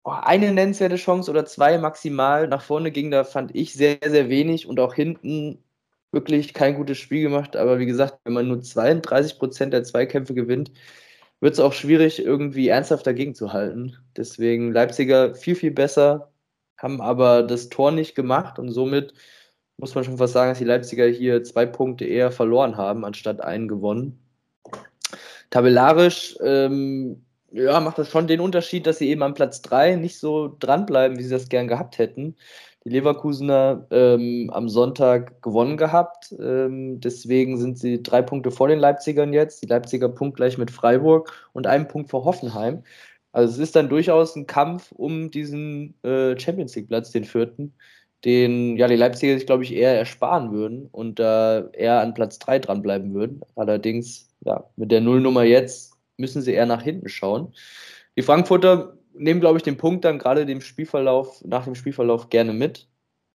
oh, 0.03 0.11
eine 0.11 0.53
nennenswerte 0.53 0.97
Chance 0.97 1.31
oder 1.31 1.47
zwei 1.47 1.79
maximal. 1.79 2.49
Nach 2.49 2.61
vorne 2.61 2.91
ging 2.91 3.13
da, 3.13 3.23
fand 3.23 3.55
ich, 3.55 3.73
sehr, 3.73 3.99
sehr 4.05 4.29
wenig 4.29 4.67
und 4.67 4.81
auch 4.81 4.95
hinten 4.95 5.63
wirklich 6.11 6.55
kein 6.55 6.75
gutes 6.75 6.99
Spiel 6.99 7.23
gemacht. 7.23 7.55
Aber 7.55 7.79
wie 7.79 7.87
gesagt, 7.87 8.19
wenn 8.25 8.33
man 8.33 8.49
nur 8.49 8.61
32 8.61 9.39
Prozent 9.39 9.73
der 9.73 9.85
Zweikämpfe 9.85 10.35
gewinnt, 10.35 10.73
wird 11.41 11.55
es 11.55 11.61
auch 11.61 11.73
schwierig, 11.73 12.25
irgendwie 12.25 12.69
ernsthaft 12.69 13.07
dagegen 13.07 13.35
zu 13.35 13.53
halten. 13.53 13.97
Deswegen 14.17 14.73
Leipziger 14.73 15.35
viel, 15.35 15.55
viel 15.55 15.71
besser, 15.71 16.31
haben 16.79 17.01
aber 17.01 17.43
das 17.43 17.69
Tor 17.69 17.91
nicht 17.91 18.15
gemacht 18.15 18.59
und 18.59 18.71
somit 18.71 19.15
muss 19.77 19.95
man 19.95 20.05
schon 20.05 20.19
fast 20.19 20.33
sagen, 20.33 20.51
dass 20.51 20.59
die 20.59 20.65
Leipziger 20.65 21.07
hier 21.07 21.43
zwei 21.43 21.67
Punkte 21.67 22.05
eher 22.05 22.31
verloren 22.31 22.77
haben, 22.77 23.05
anstatt 23.05 23.41
einen 23.41 23.69
gewonnen. 23.69 24.19
Tabellarisch 25.51 26.37
ähm, 26.43 27.25
ja, 27.55 27.79
macht 27.81 27.99
das 27.99 28.11
schon 28.11 28.27
den 28.27 28.41
Unterschied, 28.41 28.87
dass 28.87 28.99
sie 28.99 29.09
eben 29.09 29.23
am 29.23 29.35
Platz 29.35 29.63
3 29.63 29.97
nicht 29.97 30.19
so 30.19 30.57
dranbleiben, 30.59 31.19
wie 31.19 31.23
sie 31.23 31.31
das 31.31 31.49
gern 31.49 31.69
gehabt 31.69 31.99
hätten. 31.99 32.37
Die 32.85 32.91
Leverkusener 32.91 33.87
ähm, 33.91 34.51
am 34.53 34.69
Sonntag 34.69 35.41
gewonnen 35.43 35.77
gehabt. 35.77 36.35
Ähm, 36.39 37.01
deswegen 37.01 37.57
sind 37.57 37.79
sie 37.79 38.03
drei 38.03 38.21
Punkte 38.21 38.51
vor 38.51 38.69
den 38.69 38.79
Leipzigern 38.79 39.33
jetzt. 39.33 39.63
Die 39.63 39.67
Leipziger 39.67 40.09
punktgleich 40.09 40.59
mit 40.59 40.71
Freiburg 40.71 41.33
und 41.55 41.67
einen 41.67 41.89
Punkt 41.89 42.11
vor 42.11 42.25
Hoffenheim. 42.25 42.83
Also 43.33 43.55
es 43.55 43.59
ist 43.59 43.77
dann 43.77 43.89
durchaus 43.89 44.37
ein 44.37 44.47
Kampf 44.47 44.93
um 44.93 45.31
diesen 45.31 45.95
äh, 46.05 46.39
Champions 46.39 46.77
League 46.77 46.89
Platz, 46.89 47.11
den 47.11 47.25
vierten, 47.25 47.75
den 48.25 48.77
ja 48.77 48.87
die 48.87 48.97
Leipziger 48.97 49.35
sich, 49.35 49.47
glaube 49.47 49.65
ich, 49.65 49.75
eher 49.75 49.99
ersparen 49.99 50.53
würden 50.53 50.89
und 50.93 51.19
da 51.19 51.59
äh, 51.59 51.65
eher 51.73 52.01
an 52.01 52.15
Platz 52.15 52.39
3 52.39 52.61
dranbleiben 52.61 53.13
würden. 53.13 53.41
Allerdings, 53.57 54.31
ja, 54.45 54.65
mit 54.77 54.93
der 54.93 55.01
Nullnummer 55.01 55.43
jetzt 55.43 55.95
müssen 56.17 56.43
sie 56.43 56.53
eher 56.53 56.67
nach 56.67 56.83
hinten 56.83 57.09
schauen. 57.09 57.53
Die 58.17 58.23
Frankfurter 58.23 58.97
nehmen, 59.15 59.41
glaube 59.41 59.59
ich, 59.59 59.63
den 59.63 59.77
Punkt 59.77 60.05
dann 60.05 60.19
gerade 60.19 60.47
dem 60.47 60.61
Spielverlauf, 60.61 61.43
nach 61.45 61.65
dem 61.65 61.75
Spielverlauf 61.75 62.29
gerne 62.31 62.53
mit. 62.53 62.89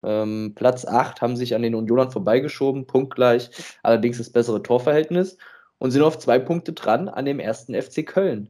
Ähm, 0.03 0.53
Platz 0.55 0.85
8 0.85 1.21
haben 1.21 1.35
sich 1.35 1.55
an 1.55 1.61
den 1.61 1.75
Unionern 1.75 2.11
vorbeigeschoben, 2.11 2.87
punktgleich, 2.87 3.49
allerdings 3.83 4.17
das 4.17 4.29
bessere 4.29 4.61
Torverhältnis 4.61 5.37
und 5.79 5.91
sind 5.91 6.03
auf 6.03 6.19
zwei 6.19 6.39
Punkte 6.39 6.73
dran 6.73 7.09
an 7.09 7.25
dem 7.25 7.39
ersten 7.39 7.79
FC 7.79 8.05
Köln. 8.05 8.49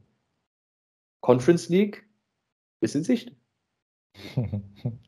Conference 1.20 1.68
League 1.68 2.06
ist 2.80 2.94
in 2.94 3.04
Sicht. 3.04 3.32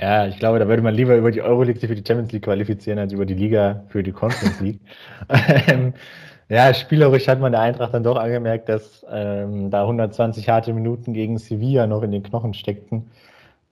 Ja, 0.00 0.28
ich 0.28 0.38
glaube, 0.38 0.60
da 0.60 0.68
würde 0.68 0.82
man 0.82 0.94
lieber 0.94 1.16
über 1.16 1.32
die 1.32 1.42
Euroleague 1.42 1.80
für 1.80 1.94
die 1.96 2.04
Champions 2.06 2.30
League 2.30 2.44
qualifizieren, 2.44 3.00
als 3.00 3.12
über 3.12 3.26
die 3.26 3.34
Liga 3.34 3.84
für 3.88 4.04
die 4.04 4.12
Conference 4.12 4.60
League. 4.60 4.80
Ja, 6.50 6.72
spielerisch 6.72 7.28
hat 7.28 7.40
man 7.40 7.52
der 7.52 7.60
Eintracht 7.60 7.92
dann 7.92 8.02
doch 8.02 8.16
angemerkt, 8.16 8.70
dass 8.70 9.04
ähm, 9.10 9.70
da 9.70 9.82
120 9.82 10.48
harte 10.48 10.72
Minuten 10.72 11.12
gegen 11.12 11.36
Sevilla 11.36 11.86
noch 11.86 12.02
in 12.02 12.10
den 12.10 12.22
Knochen 12.22 12.54
steckten. 12.54 13.10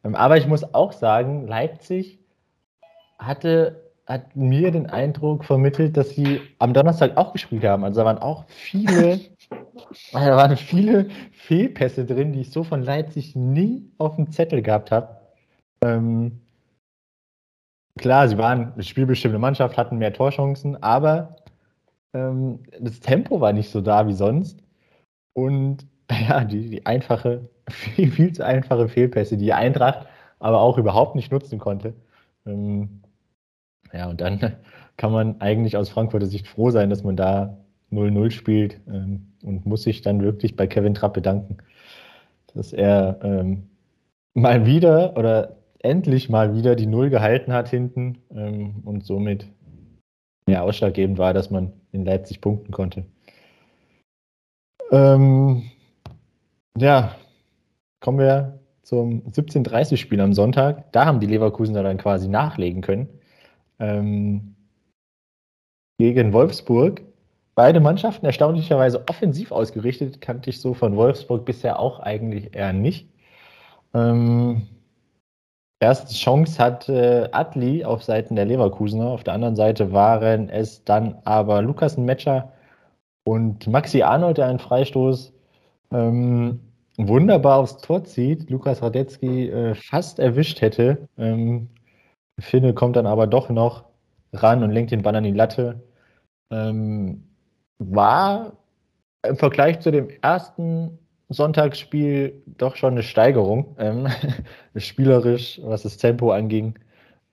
Ähm, 0.05 0.15
aber 0.15 0.37
ich 0.37 0.47
muss 0.47 0.75
auch 0.75 0.93
sagen, 0.93 1.47
Leipzig 1.47 2.19
hatte, 3.19 3.83
hat 4.07 4.37
mir 4.37 4.71
den 4.73 4.91
Eindruck 4.91 5.47
vermittelt, 5.47 5.97
dass 5.97 6.11
sie 6.11 6.43
am 6.59 6.75
Donnerstag 6.75 7.17
auch 7.17 7.33
gespielt 7.33 7.65
haben. 7.65 7.83
Also 7.83 8.01
da 8.01 8.07
waren 8.07 8.19
auch 8.19 8.45
viele, 8.49 9.21
da 10.13 10.37
waren 10.37 10.59
viele 10.59 11.09
Fehlpässe 11.33 12.05
drin, 12.05 12.35
die 12.35 12.43
ich 12.43 12.51
so 12.51 12.63
von 12.63 12.83
Leipzig 12.83 13.35
nie 13.35 13.91
auf 13.97 14.17
dem 14.17 14.31
Zettel 14.31 14.61
gehabt 14.61 14.91
habe. 14.91 15.17
Ähm, 15.81 16.41
klar, 17.99 18.29
sie 18.29 18.37
waren 18.37 18.75
eine 18.75 18.83
spielbestimmte 18.83 19.39
Mannschaft, 19.39 19.79
hatten 19.79 19.97
mehr 19.97 20.13
Torchancen, 20.13 20.83
aber 20.83 21.37
ähm, 22.17 22.61
das 22.81 23.01
Tempo 23.01 23.41
war 23.41 23.53
nicht 23.53 23.71
so 23.71 23.81
da 23.81 24.07
wie 24.09 24.15
sonst. 24.15 24.63
Und 25.35 25.87
ja, 26.29 26.45
die, 26.45 26.71
die 26.71 26.87
einfache, 26.87 27.49
viel, 27.69 28.11
viel 28.11 28.33
zu 28.33 28.45
einfache 28.45 28.89
Fehlpässe, 28.89 29.37
die 29.37 29.53
Eintracht 29.53 30.07
aber 30.39 30.61
auch 30.61 30.79
überhaupt 30.79 31.17
nicht 31.17 31.33
nutzen 31.33 31.59
konnte. 31.59 31.95
Ähm, 32.47 33.01
ja, 33.93 34.09
und 34.09 34.21
dann 34.21 34.57
kann 34.97 35.13
man 35.13 35.41
eigentlich 35.41 35.77
aus 35.77 35.89
Frankfurter 35.89 36.27
Sicht 36.27 36.47
froh 36.47 36.71
sein, 36.71 36.91
dass 36.91 37.05
man 37.05 37.17
da 37.17 37.57
0-0 37.93 38.31
spielt 38.31 38.81
ähm, 38.89 39.33
und 39.43 39.67
muss 39.67 39.83
sich 39.83 40.03
dann 40.03 40.23
wirklich 40.23 40.57
bei 40.57 40.67
Kevin 40.67 40.95
Trapp 40.95 41.15
bedanken, 41.15 41.59
dass 42.55 42.73
er 42.73 43.19
ähm, 43.23 43.69
mal 44.35 44.67
wieder 44.67 45.17
oder 45.17 45.57
endlich 45.79 46.29
mal 46.29 46.55
wieder 46.55 46.75
die 46.75 46.87
Null 46.87 47.11
gehalten 47.11 47.53
hat 47.53 47.69
hinten 47.69 48.19
ähm, 48.35 48.83
und 48.85 49.05
somit 49.05 49.47
ja, 50.49 50.63
ausschlaggebend 50.63 51.19
war, 51.19 51.33
dass 51.35 51.51
man 51.51 51.73
in 51.97 52.05
Leipzig 52.05 52.41
punkten 52.41 52.73
konnte. 52.73 53.05
Ähm, 54.93 55.71
ja, 56.77 57.17
kommen 58.01 58.19
wir 58.19 58.61
zum 58.83 59.23
17:30-Spiel 59.33 60.21
am 60.21 60.33
Sonntag. 60.33 60.93
Da 60.93 61.07
haben 61.07 61.21
die 61.21 61.27
Leverkusener 61.27 61.83
dann 61.83 61.99
quasi 61.99 62.29
nachlegen 62.29 62.83
können. 62.83 63.09
Ähm, 63.81 64.55
gegen 65.99 66.33
Wolfsburg. 66.33 67.03
Beide 67.55 67.81
Mannschaften 67.81 68.27
erstaunlicherweise 68.27 69.09
offensiv 69.09 69.51
ausgerichtet, 69.51 70.21
kannte 70.21 70.51
ich 70.51 70.61
so 70.61 70.75
von 70.75 70.95
Wolfsburg 70.97 71.47
bisher 71.47 71.81
auch 71.81 72.01
eigentlich 72.01 72.55
eher 72.55 72.75
nicht. 72.75 73.09
Ähm, 73.95 74.69
erste 75.81 76.15
Chance 76.15 76.59
hatte 76.63 77.29
Adli 77.33 77.85
auf 77.85 78.03
Seiten 78.03 78.37
der 78.37 78.45
Leverkusener. 78.45 79.09
Auf 79.09 79.25
der 79.25 79.35
anderen 79.35 79.57
Seite 79.57 79.93
waren 79.93 80.49
es 80.49 80.85
dann 80.85 81.19
aber 81.25 81.63
Lukas 81.63 81.97
Metscher 81.97 82.53
und 83.25 83.67
Maxi 83.67 84.03
Arnold, 84.03 84.39
der 84.39 84.47
einen 84.47 84.59
Freistoß 84.59 85.33
ähm, 85.93 86.61
wunderbar 86.97 87.59
aufs 87.59 87.79
Tor 87.79 88.05
zieht, 88.05 88.49
Lukas 88.51 88.83
Radetzky 88.83 89.49
äh, 89.49 89.75
fast 89.75 90.19
erwischt 90.19 90.61
hätte. 90.61 91.09
Ähm, 91.19 91.69
Finne 92.39 92.75
kommt 92.75 92.97
dann 92.97 93.07
aber 93.07 93.27
doch 93.27 93.49
noch 93.51 93.85
ran 94.33 94.63
und 94.63 94.71
lenkt 94.71 94.91
den 94.91 95.03
Ball 95.03 95.17
an 95.17 95.25
die 95.25 95.33
Latte. 95.33 95.83
Ähm, 96.51 97.25
war 97.79 98.53
im 99.27 99.37
Vergleich 99.37 99.81
zu 99.81 99.91
dem 99.91 100.09
ersten 100.23 100.99
Sonntagsspiel 101.29 102.43
doch 102.47 102.77
schon 102.77 102.93
eine 102.93 103.03
Steigerung, 103.03 103.77
ähm, 103.79 104.09
spielerisch, 104.77 105.61
was 105.63 105.83
das 105.83 105.97
Tempo 105.97 106.31
anging. 106.31 106.79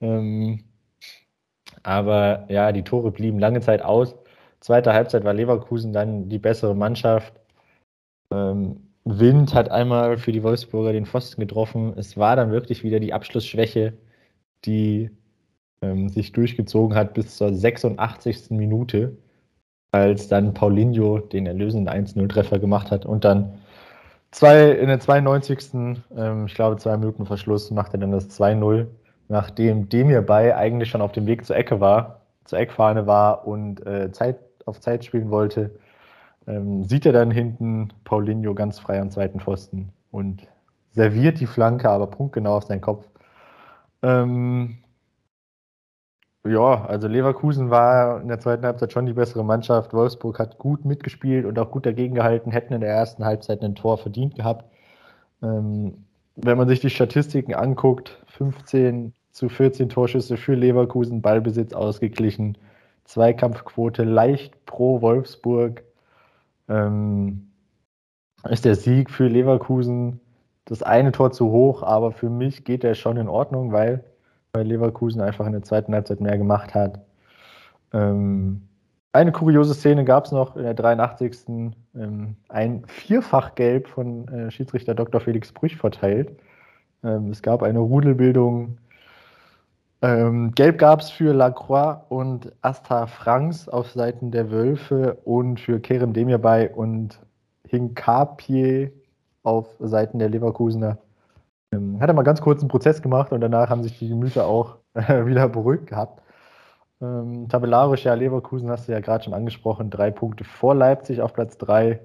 Ähm, 0.01 0.63
aber 1.83 2.45
ja, 2.49 2.71
die 2.71 2.83
Tore 2.83 3.11
blieben 3.11 3.39
lange 3.39 3.61
Zeit 3.61 3.81
aus. 3.83 4.15
Zweite 4.61 4.93
Halbzeit 4.93 5.23
war 5.25 5.33
Leverkusen 5.33 5.93
dann 5.93 6.29
die 6.29 6.39
bessere 6.39 6.75
Mannschaft. 6.75 7.33
Ähm, 8.31 8.87
Wind 9.05 9.53
hat 9.53 9.69
einmal 9.69 10.17
für 10.17 10.31
die 10.31 10.43
Wolfsburger 10.43 10.93
den 10.93 11.05
Pfosten 11.05 11.41
getroffen. 11.41 11.93
Es 11.97 12.17
war 12.17 12.35
dann 12.35 12.51
wirklich 12.51 12.83
wieder 12.83 12.99
die 12.99 13.13
Abschlussschwäche, 13.13 13.93
die 14.65 15.11
ähm, 15.81 16.09
sich 16.09 16.31
durchgezogen 16.31 16.95
hat 16.95 17.13
bis 17.13 17.35
zur 17.37 17.53
86. 17.53 18.51
Minute, 18.51 19.17
als 19.91 20.29
dann 20.29 20.53
Paulinho 20.53 21.19
den 21.19 21.45
erlösenden 21.45 21.93
1-0-Treffer 21.93 22.59
gemacht 22.59 22.91
hat 22.91 23.05
und 23.05 23.25
dann 23.25 23.59
zwei, 24.33 24.71
in 24.71 24.87
der 24.87 24.99
92. 24.99 25.73
Ähm, 26.15 26.45
ich 26.47 26.55
glaube, 26.55 26.77
zwei 26.77 26.97
Minuten 26.97 27.25
Verschluss 27.25 27.71
machte 27.71 27.97
dann 27.97 28.11
das 28.11 28.29
2-0, 28.29 28.87
nachdem 29.29 29.87
Demir 29.87 30.21
bei 30.21 30.55
eigentlich 30.55 30.89
schon 30.89 31.01
auf 31.01 31.13
dem 31.13 31.25
Weg 31.25 31.45
zur 31.45 31.55
Ecke 31.55 31.79
war, 31.79 32.21
zur 32.45 32.59
Eckfahne 32.59 33.07
war 33.07 33.47
und 33.47 33.85
äh, 33.85 34.11
Zeit, 34.11 34.37
auf 34.65 34.81
Zeit 34.81 35.05
spielen 35.05 35.31
wollte 35.31 35.71
ähm, 36.47 36.83
sieht 36.83 37.05
er 37.05 37.13
dann 37.13 37.31
hinten 37.31 37.89
Paulinho 38.03 38.53
ganz 38.53 38.79
frei 38.79 38.99
am 38.99 39.11
zweiten 39.11 39.39
Pfosten 39.39 39.91
und 40.11 40.47
serviert 40.91 41.39
die 41.39 41.47
Flanke, 41.47 41.89
aber 41.89 42.07
punktgenau 42.07 42.57
auf 42.57 42.65
seinen 42.65 42.81
Kopf. 42.81 43.07
Ähm, 44.01 44.77
ja, 46.45 46.85
also 46.85 47.07
Leverkusen 47.07 47.69
war 47.69 48.21
in 48.21 48.27
der 48.27 48.39
zweiten 48.39 48.65
Halbzeit 48.65 48.91
schon 48.91 49.05
die 49.05 49.13
bessere 49.13 49.45
Mannschaft. 49.45 49.93
Wolfsburg 49.93 50.39
hat 50.39 50.57
gut 50.57 50.85
mitgespielt 50.85 51.45
und 51.45 51.57
auch 51.59 51.71
gut 51.71 51.85
dagegen 51.85 52.15
gehalten, 52.15 52.51
hätten 52.51 52.73
in 52.73 52.81
der 52.81 52.89
ersten 52.89 53.23
Halbzeit 53.25 53.61
ein 53.61 53.75
Tor 53.75 53.97
verdient 53.97 54.35
gehabt. 54.35 54.65
Ähm, 55.41 56.05
wenn 56.35 56.57
man 56.57 56.67
sich 56.67 56.79
die 56.79 56.89
Statistiken 56.89 57.53
anguckt, 57.53 58.21
15 58.27 59.13
zu 59.31 59.49
14 59.49 59.89
Torschüsse 59.89 60.37
für 60.37 60.55
Leverkusen, 60.55 61.21
Ballbesitz 61.21 61.73
ausgeglichen, 61.73 62.57
Zweikampfquote 63.05 64.03
leicht 64.03 64.65
pro 64.65 65.01
Wolfsburg, 65.01 65.83
ähm, 66.69 67.51
ist 68.49 68.65
der 68.65 68.75
Sieg 68.75 69.09
für 69.09 69.27
Leverkusen 69.27 70.19
das 70.65 70.83
eine 70.83 71.11
Tor 71.11 71.31
zu 71.31 71.51
hoch, 71.51 71.83
aber 71.83 72.11
für 72.11 72.29
mich 72.29 72.63
geht 72.63 72.83
der 72.83 72.95
schon 72.95 73.17
in 73.17 73.27
Ordnung, 73.27 73.71
weil, 73.71 74.03
weil 74.53 74.67
Leverkusen 74.67 75.21
einfach 75.21 75.45
in 75.45 75.53
der 75.53 75.63
zweiten 75.63 75.93
Halbzeit 75.93 76.21
mehr 76.21 76.37
gemacht 76.37 76.73
hat. 76.73 76.99
Ähm, 77.91 78.61
eine 79.11 79.31
kuriose 79.31 79.73
Szene 79.73 80.05
gab 80.05 80.25
es 80.25 80.31
noch 80.31 80.55
in 80.55 80.63
der 80.63 80.73
83. 80.73 81.75
Ähm, 81.95 82.35
ein 82.49 82.83
Vierfachgelb 82.87 83.87
von 83.87 84.27
äh, 84.27 84.51
Schiedsrichter 84.51 84.95
Dr. 84.95 85.21
Felix 85.21 85.51
Brüch 85.51 85.75
verteilt. 85.75 86.37
Ähm, 87.03 87.29
es 87.31 87.41
gab 87.41 87.63
eine 87.63 87.79
Rudelbildung 87.79 88.77
ähm, 90.03 90.51
Gelb 90.51 90.79
gab 90.79 90.99
es 90.99 91.09
für 91.09 91.33
Lacroix 91.33 91.97
und 92.09 92.51
Asta 92.61 93.07
Franks 93.07 93.69
auf 93.69 93.89
Seiten 93.91 94.31
der 94.31 94.51
Wölfe 94.51 95.13
und 95.23 95.61
für 95.61 95.79
Kerem 95.79 96.11
Demirbay 96.11 96.69
und 96.75 97.17
Hinkapie 97.69 98.91
auf 99.43 99.69
Seiten 99.79 100.19
der 100.19 100.27
Leverkusener. 100.27 100.97
Ähm, 101.73 101.99
hat 101.99 102.09
er 102.09 102.13
mal 102.13 102.23
ganz 102.23 102.41
kurz 102.41 102.61
einen 102.61 102.69
Prozess 102.69 103.01
gemacht 103.01 103.31
und 103.31 103.41
danach 103.41 103.69
haben 103.69 103.83
sich 103.83 103.97
die 103.99 104.09
Gemüter 104.09 104.45
auch 104.45 104.77
äh, 104.93 105.25
wieder 105.25 105.47
beruhigt 105.49 105.87
gehabt. 105.87 106.21
Ähm, 107.01 107.49
tabellarisch, 107.49 108.05
ja, 108.05 108.13
Leverkusen 108.13 108.69
hast 108.69 108.87
du 108.87 108.93
ja 108.93 108.99
gerade 108.99 109.23
schon 109.23 109.33
angesprochen, 109.33 109.89
drei 109.89 110.11
Punkte 110.11 110.43
vor 110.43 110.75
Leipzig 110.75 111.21
auf 111.21 111.33
Platz 111.33 111.57
drei. 111.57 111.99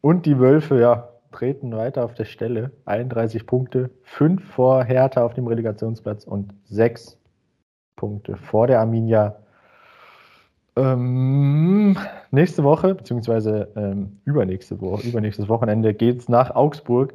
Und 0.00 0.26
die 0.26 0.38
Wölfe, 0.38 0.80
ja, 0.80 1.08
treten 1.32 1.76
weiter 1.76 2.04
auf 2.04 2.14
der 2.14 2.24
Stelle. 2.24 2.70
31 2.86 3.46
Punkte, 3.46 3.90
5 4.04 4.42
vor 4.44 4.84
Hertha 4.84 5.22
auf 5.22 5.34
dem 5.34 5.46
Relegationsplatz 5.46 6.24
und 6.24 6.54
6 6.64 7.18
Punkte 7.96 8.36
vor 8.36 8.66
der 8.66 8.80
Arminia. 8.80 9.36
Ähm, 10.76 11.96
nächste 12.30 12.62
Woche, 12.62 12.94
beziehungsweise 12.94 13.68
ähm, 13.76 14.20
übernächste 14.24 14.80
Woche, 14.80 15.08
übernächstes 15.08 15.48
Wochenende 15.48 15.92
geht 15.92 16.20
es 16.20 16.28
nach 16.28 16.54
Augsburg. 16.54 17.14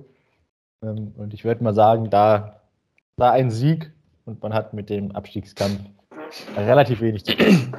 Ähm, 0.84 1.14
und 1.18 1.34
ich 1.34 1.46
würde 1.46 1.64
mal 1.64 1.74
sagen, 1.74 2.10
da, 2.10 2.62
da 3.18 3.32
ein 3.32 3.50
Sieg 3.50 3.92
und 4.26 4.42
man 4.42 4.54
hat 4.54 4.74
mit 4.74 4.90
dem 4.90 5.12
Abstiegskampf 5.12 5.80
relativ 6.56 7.02
wenig 7.02 7.26
zu 7.26 7.36
tun. 7.36 7.76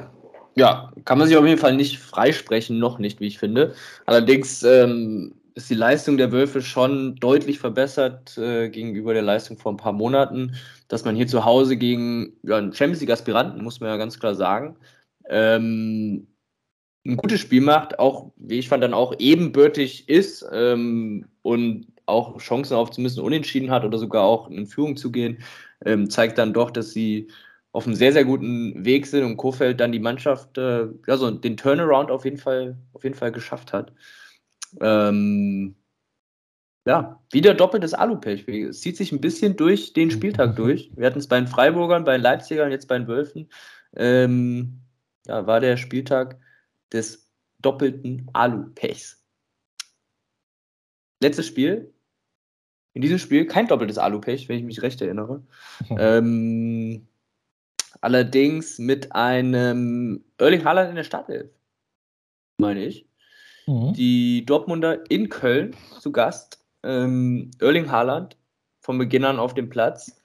Ja, 0.55 0.91
kann 1.03 1.17
man 1.17 1.27
sich 1.27 1.35
auf 1.35 1.45
jeden 1.45 1.59
Fall 1.59 1.75
nicht 1.75 1.99
freisprechen, 1.99 2.79
noch 2.79 2.97
nicht, 2.97 3.19
wie 3.19 3.27
ich 3.27 3.39
finde. 3.39 3.73
Allerdings 4.05 4.63
ähm, 4.63 5.35
ist 5.53 5.69
die 5.69 5.75
Leistung 5.75 6.17
der 6.17 6.31
Wölfe 6.31 6.61
schon 6.61 7.15
deutlich 7.15 7.59
verbessert 7.59 8.37
äh, 8.37 8.69
gegenüber 8.69 9.13
der 9.13 9.21
Leistung 9.21 9.57
vor 9.57 9.73
ein 9.73 9.77
paar 9.77 9.91
Monaten. 9.91 10.55
Dass 10.87 11.03
man 11.03 11.15
hier 11.15 11.27
zu 11.27 11.43
Hause 11.43 11.75
gegen 11.75 12.33
ja, 12.43 12.57
einen 12.57 12.73
Champions 12.73 13.01
League-Aspiranten, 13.01 13.63
muss 13.63 13.81
man 13.81 13.89
ja 13.89 13.97
ganz 13.97 14.17
klar 14.17 14.35
sagen, 14.35 14.77
ähm, 15.27 16.27
ein 17.05 17.17
gutes 17.17 17.39
Spiel 17.39 17.61
macht, 17.61 17.99
auch, 17.99 18.31
wie 18.37 18.59
ich 18.59 18.69
fand, 18.69 18.83
dann 18.83 18.93
auch 18.93 19.13
ebenbürtig 19.19 20.09
ist 20.09 20.45
ähm, 20.51 21.25
und 21.41 21.87
auch 22.05 22.37
Chancen 22.39 22.75
auf 22.75 22.91
zumindest 22.91 23.19
unentschieden 23.19 23.71
hat 23.71 23.83
oder 23.83 23.97
sogar 23.97 24.23
auch 24.23 24.49
in 24.49 24.67
Führung 24.67 24.97
zu 24.97 25.11
gehen, 25.11 25.39
ähm, 25.85 26.09
zeigt 26.09 26.37
dann 26.37 26.53
doch, 26.53 26.71
dass 26.71 26.91
sie 26.91 27.29
auf 27.71 27.85
einem 27.85 27.95
sehr, 27.95 28.13
sehr 28.13 28.25
guten 28.25 28.85
Weg 28.85 29.05
sind 29.05 29.23
und 29.23 29.37
Kofeld 29.37 29.79
dann 29.79 29.91
die 29.91 29.99
Mannschaft, 29.99 30.57
äh, 30.57 30.87
ja, 31.07 31.17
so 31.17 31.29
den 31.31 31.57
Turnaround 31.57 32.09
auf 32.11 32.23
jeden 32.25 32.37
Fall, 32.37 32.77
auf 32.93 33.03
jeden 33.03 33.15
Fall 33.15 33.31
geschafft 33.31 33.73
hat. 33.73 33.91
Ähm, 34.81 35.75
ja, 36.87 37.19
wieder 37.31 37.53
doppeltes 37.53 37.93
Alupech. 37.93 38.47
Es 38.47 38.81
zieht 38.81 38.95
sich 38.97 39.11
ein 39.11 39.21
bisschen 39.21 39.55
durch 39.55 39.93
den 39.93 40.11
Spieltag 40.11 40.55
durch. 40.55 40.91
Wir 40.95 41.07
hatten 41.07 41.19
es 41.19 41.27
bei 41.27 41.37
den 41.37 41.47
Freiburgern, 41.47 42.03
bei 42.03 42.13
den 42.13 42.21
Leipzigern, 42.21 42.71
jetzt 42.71 42.87
bei 42.87 42.97
den 42.97 43.07
Wölfen. 43.07 43.49
Ähm, 43.95 44.81
ja, 45.25 45.47
war 45.47 45.59
der 45.59 45.77
Spieltag 45.77 46.39
des 46.93 47.27
doppelten 47.59 48.29
Alupechs. 48.33 49.25
Letztes 51.21 51.47
Spiel. 51.47 51.94
In 52.95 53.01
diesem 53.01 53.19
Spiel 53.19 53.45
kein 53.45 53.67
doppeltes 53.67 53.97
Alupech, 53.97 54.47
wenn 54.47 54.57
ich 54.57 54.63
mich 54.63 54.81
recht 54.81 55.01
erinnere. 55.01 55.43
ähm, 55.99 57.05
allerdings 57.99 58.79
mit 58.79 59.13
einem 59.13 60.23
Erling 60.37 60.63
Haaland 60.63 60.89
in 60.89 60.95
der 60.95 61.03
Startelf, 61.03 61.49
meine 62.57 62.85
ich. 62.85 63.05
Mhm. 63.67 63.93
Die 63.93 64.45
Dortmunder 64.45 65.09
in 65.11 65.27
Köln 65.27 65.75
zu 65.99 66.13
Gast. 66.13 66.65
Ähm, 66.83 67.51
Erling 67.59 67.91
Haaland 67.91 68.37
von 68.79 68.97
Beginn 68.97 69.25
an 69.25 69.39
auf 69.39 69.53
dem 69.53 69.69
Platz. 69.69 70.15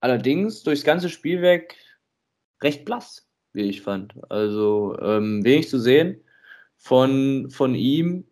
Allerdings 0.00 0.64
durchs 0.64 0.82
ganze 0.82 1.08
Spiel 1.08 1.40
weg 1.40 1.76
recht 2.62 2.84
blass, 2.84 3.28
wie 3.52 3.68
ich 3.68 3.82
fand. 3.82 4.14
Also 4.28 4.98
ähm, 5.00 5.44
wenig 5.44 5.68
zu 5.68 5.78
sehen 5.78 6.20
von, 6.78 7.48
von 7.48 7.76
ihm. 7.76 8.27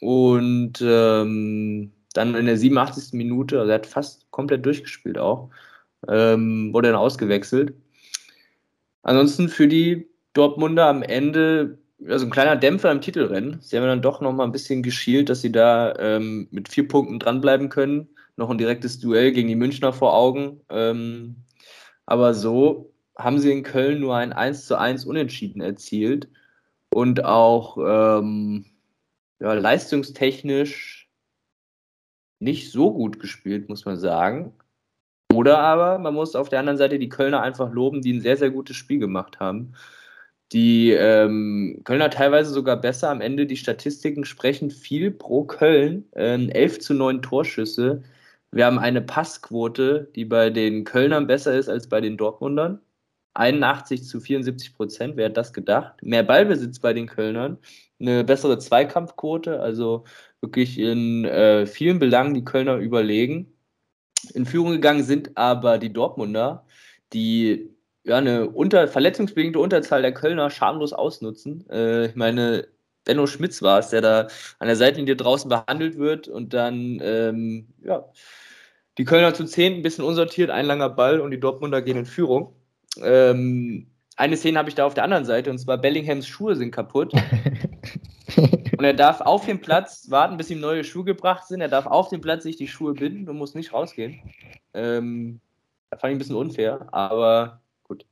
Und 0.00 0.80
ähm, 0.82 1.92
dann 2.14 2.34
in 2.34 2.46
der 2.46 2.56
87. 2.56 3.12
Minute, 3.14 3.58
also 3.58 3.70
er 3.70 3.76
hat 3.76 3.86
fast 3.86 4.30
komplett 4.30 4.64
durchgespielt 4.64 5.18
auch, 5.18 5.50
ähm, 6.08 6.72
wurde 6.72 6.88
dann 6.88 6.96
ausgewechselt. 6.96 7.74
Ansonsten 9.02 9.48
für 9.48 9.68
die 9.68 10.08
Dortmunder 10.34 10.86
am 10.86 11.02
Ende, 11.02 11.78
also 12.06 12.26
ein 12.26 12.30
kleiner 12.30 12.56
Dämpfer 12.56 12.92
im 12.92 13.00
Titelrennen. 13.00 13.58
Sie 13.60 13.76
haben 13.76 13.84
dann 13.86 14.02
doch 14.02 14.20
noch 14.20 14.32
mal 14.32 14.44
ein 14.44 14.52
bisschen 14.52 14.82
geschielt, 14.82 15.28
dass 15.28 15.40
sie 15.40 15.52
da 15.52 15.94
ähm, 15.98 16.48
mit 16.50 16.68
vier 16.68 16.86
Punkten 16.86 17.18
dranbleiben 17.18 17.68
können. 17.68 18.08
Noch 18.36 18.50
ein 18.50 18.58
direktes 18.58 19.00
Duell 19.00 19.32
gegen 19.32 19.48
die 19.48 19.56
Münchner 19.56 19.92
vor 19.92 20.14
Augen. 20.14 20.60
Ähm, 20.70 21.36
aber 22.06 22.34
so 22.34 22.92
haben 23.16 23.38
sie 23.38 23.50
in 23.50 23.64
Köln 23.64 24.00
nur 24.00 24.16
ein 24.16 24.32
1 24.32 24.66
zu 24.66 24.78
1 24.78 25.04
Unentschieden 25.04 25.60
erzielt 25.60 26.28
und 26.90 27.24
auch 27.24 27.76
ähm, 27.78 28.64
ja, 29.40 29.52
leistungstechnisch 29.54 31.08
nicht 32.40 32.70
so 32.70 32.92
gut 32.92 33.20
gespielt, 33.20 33.68
muss 33.68 33.84
man 33.84 33.96
sagen. 33.98 34.52
Oder 35.32 35.58
aber 35.58 35.98
man 35.98 36.14
muss 36.14 36.34
auf 36.34 36.48
der 36.48 36.60
anderen 36.60 36.78
Seite 36.78 36.98
die 36.98 37.08
Kölner 37.08 37.42
einfach 37.42 37.72
loben, 37.72 38.02
die 38.02 38.12
ein 38.14 38.20
sehr, 38.20 38.36
sehr 38.36 38.50
gutes 38.50 38.76
Spiel 38.76 38.98
gemacht 38.98 39.40
haben. 39.40 39.74
Die 40.52 40.92
ähm, 40.92 41.82
Kölner 41.84 42.10
teilweise 42.10 42.50
sogar 42.52 42.76
besser. 42.80 43.10
Am 43.10 43.20
Ende 43.20 43.46
die 43.46 43.56
Statistiken 43.56 44.24
sprechen 44.24 44.70
viel 44.70 45.10
pro 45.10 45.44
Köln. 45.44 46.08
Ähm, 46.14 46.48
11 46.48 46.80
zu 46.80 46.94
9 46.94 47.22
Torschüsse. 47.22 48.02
Wir 48.50 48.66
haben 48.66 48.78
eine 48.78 49.02
Passquote, 49.02 50.10
die 50.14 50.24
bei 50.24 50.50
den 50.50 50.84
Kölnern 50.84 51.26
besser 51.26 51.54
ist 51.54 51.68
als 51.68 51.88
bei 51.88 52.00
den 52.00 52.16
Dortmundern. 52.16 52.80
81 53.38 54.04
zu 54.04 54.20
74 54.20 54.74
Prozent, 54.74 55.16
wer 55.16 55.26
hat 55.26 55.36
das 55.36 55.52
gedacht? 55.52 56.02
Mehr 56.02 56.22
Ballbesitz 56.22 56.80
bei 56.80 56.92
den 56.92 57.06
Kölnern, 57.06 57.58
eine 58.00 58.24
bessere 58.24 58.58
Zweikampfquote, 58.58 59.60
also 59.60 60.04
wirklich 60.40 60.78
in 60.78 61.24
äh, 61.24 61.66
vielen 61.66 61.98
Belangen 61.98 62.34
die 62.34 62.44
Kölner 62.44 62.76
überlegen. 62.76 63.52
In 64.34 64.46
Führung 64.46 64.72
gegangen 64.72 65.04
sind 65.04 65.36
aber 65.36 65.78
die 65.78 65.92
Dortmunder, 65.92 66.66
die 67.12 67.70
ja 68.04 68.16
eine 68.18 68.48
unter, 68.50 68.88
verletzungsbedingte 68.88 69.60
Unterzahl 69.60 70.02
der 70.02 70.14
Kölner 70.14 70.50
schamlos 70.50 70.92
ausnutzen. 70.92 71.68
Äh, 71.70 72.06
ich 72.06 72.16
meine, 72.16 72.66
Benno 73.04 73.26
Schmitz 73.26 73.62
war 73.62 73.78
es, 73.78 73.90
der 73.90 74.00
da 74.00 74.28
an 74.58 74.66
der 74.66 74.76
Seitenlinie 74.76 75.16
draußen 75.16 75.48
behandelt 75.48 75.96
wird 75.98 76.28
und 76.28 76.54
dann 76.54 77.00
ähm, 77.02 77.68
ja, 77.82 78.04
die 78.98 79.04
Kölner 79.04 79.32
zu 79.34 79.44
zehn 79.44 79.74
ein 79.74 79.82
bisschen 79.82 80.04
unsortiert, 80.04 80.50
ein 80.50 80.66
langer 80.66 80.90
Ball 80.90 81.20
und 81.20 81.30
die 81.30 81.40
Dortmunder 81.40 81.82
gehen 81.82 81.96
in 81.96 82.06
Führung. 82.06 82.54
Ähm, 83.02 83.86
eine 84.16 84.36
Szene 84.36 84.58
habe 84.58 84.68
ich 84.68 84.74
da 84.74 84.84
auf 84.84 84.94
der 84.94 85.04
anderen 85.04 85.24
Seite 85.24 85.50
und 85.50 85.58
zwar 85.58 85.78
Bellinghams 85.78 86.26
Schuhe 86.26 86.56
sind 86.56 86.72
kaputt. 86.72 87.12
und 88.36 88.84
er 88.84 88.94
darf 88.94 89.20
auf 89.20 89.46
dem 89.46 89.60
Platz 89.60 90.10
warten, 90.10 90.36
bis 90.36 90.50
ihm 90.50 90.60
neue 90.60 90.84
Schuhe 90.84 91.04
gebracht 91.04 91.46
sind. 91.46 91.60
Er 91.60 91.68
darf 91.68 91.86
auf 91.86 92.08
dem 92.08 92.20
Platz 92.20 92.42
sich 92.42 92.56
die 92.56 92.68
Schuhe 92.68 92.94
binden 92.94 93.28
und 93.28 93.36
muss 93.36 93.54
nicht 93.54 93.72
rausgehen. 93.72 94.20
Ähm, 94.74 95.40
da 95.90 95.96
fand 95.96 96.10
ich 96.10 96.16
ein 96.16 96.18
bisschen 96.18 96.36
unfair, 96.36 96.88
aber 96.92 97.60
gut. 97.84 98.06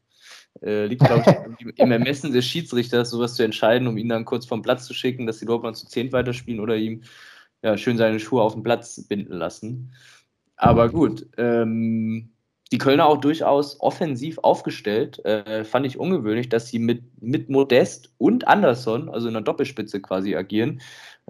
Äh, 0.62 0.86
liegt, 0.86 1.04
glaube 1.04 1.24
ich, 1.58 1.66
im 1.78 1.92
Ermessen 1.92 2.32
des 2.32 2.46
Schiedsrichters, 2.46 3.10
sowas 3.10 3.34
zu 3.34 3.42
entscheiden, 3.42 3.88
um 3.88 3.96
ihn 3.96 4.08
dann 4.08 4.24
kurz 4.24 4.46
vom 4.46 4.62
Platz 4.62 4.86
zu 4.86 4.94
schicken, 4.94 5.26
dass 5.26 5.38
die 5.38 5.46
Dortmund 5.46 5.76
zu 5.76 5.86
10 5.86 6.12
weiterspielen 6.12 6.60
oder 6.60 6.76
ihm 6.76 7.02
ja, 7.62 7.76
schön 7.76 7.96
seine 7.96 8.20
Schuhe 8.20 8.42
auf 8.42 8.54
dem 8.54 8.62
Platz 8.62 9.06
binden 9.08 9.34
lassen. 9.34 9.92
Aber 10.56 10.88
gut, 10.88 11.26
ähm, 11.36 12.30
die 12.72 12.78
Kölner 12.78 13.06
auch 13.06 13.18
durchaus 13.18 13.80
offensiv 13.80 14.38
aufgestellt. 14.38 15.24
Äh, 15.24 15.64
fand 15.64 15.86
ich 15.86 15.98
ungewöhnlich, 15.98 16.48
dass 16.48 16.68
sie 16.68 16.78
mit, 16.78 17.02
mit 17.20 17.48
Modest 17.48 18.12
und 18.18 18.48
Anderson, 18.48 19.08
also 19.08 19.28
in 19.28 19.34
der 19.34 19.42
Doppelspitze 19.42 20.00
quasi 20.00 20.34
agieren. 20.34 20.80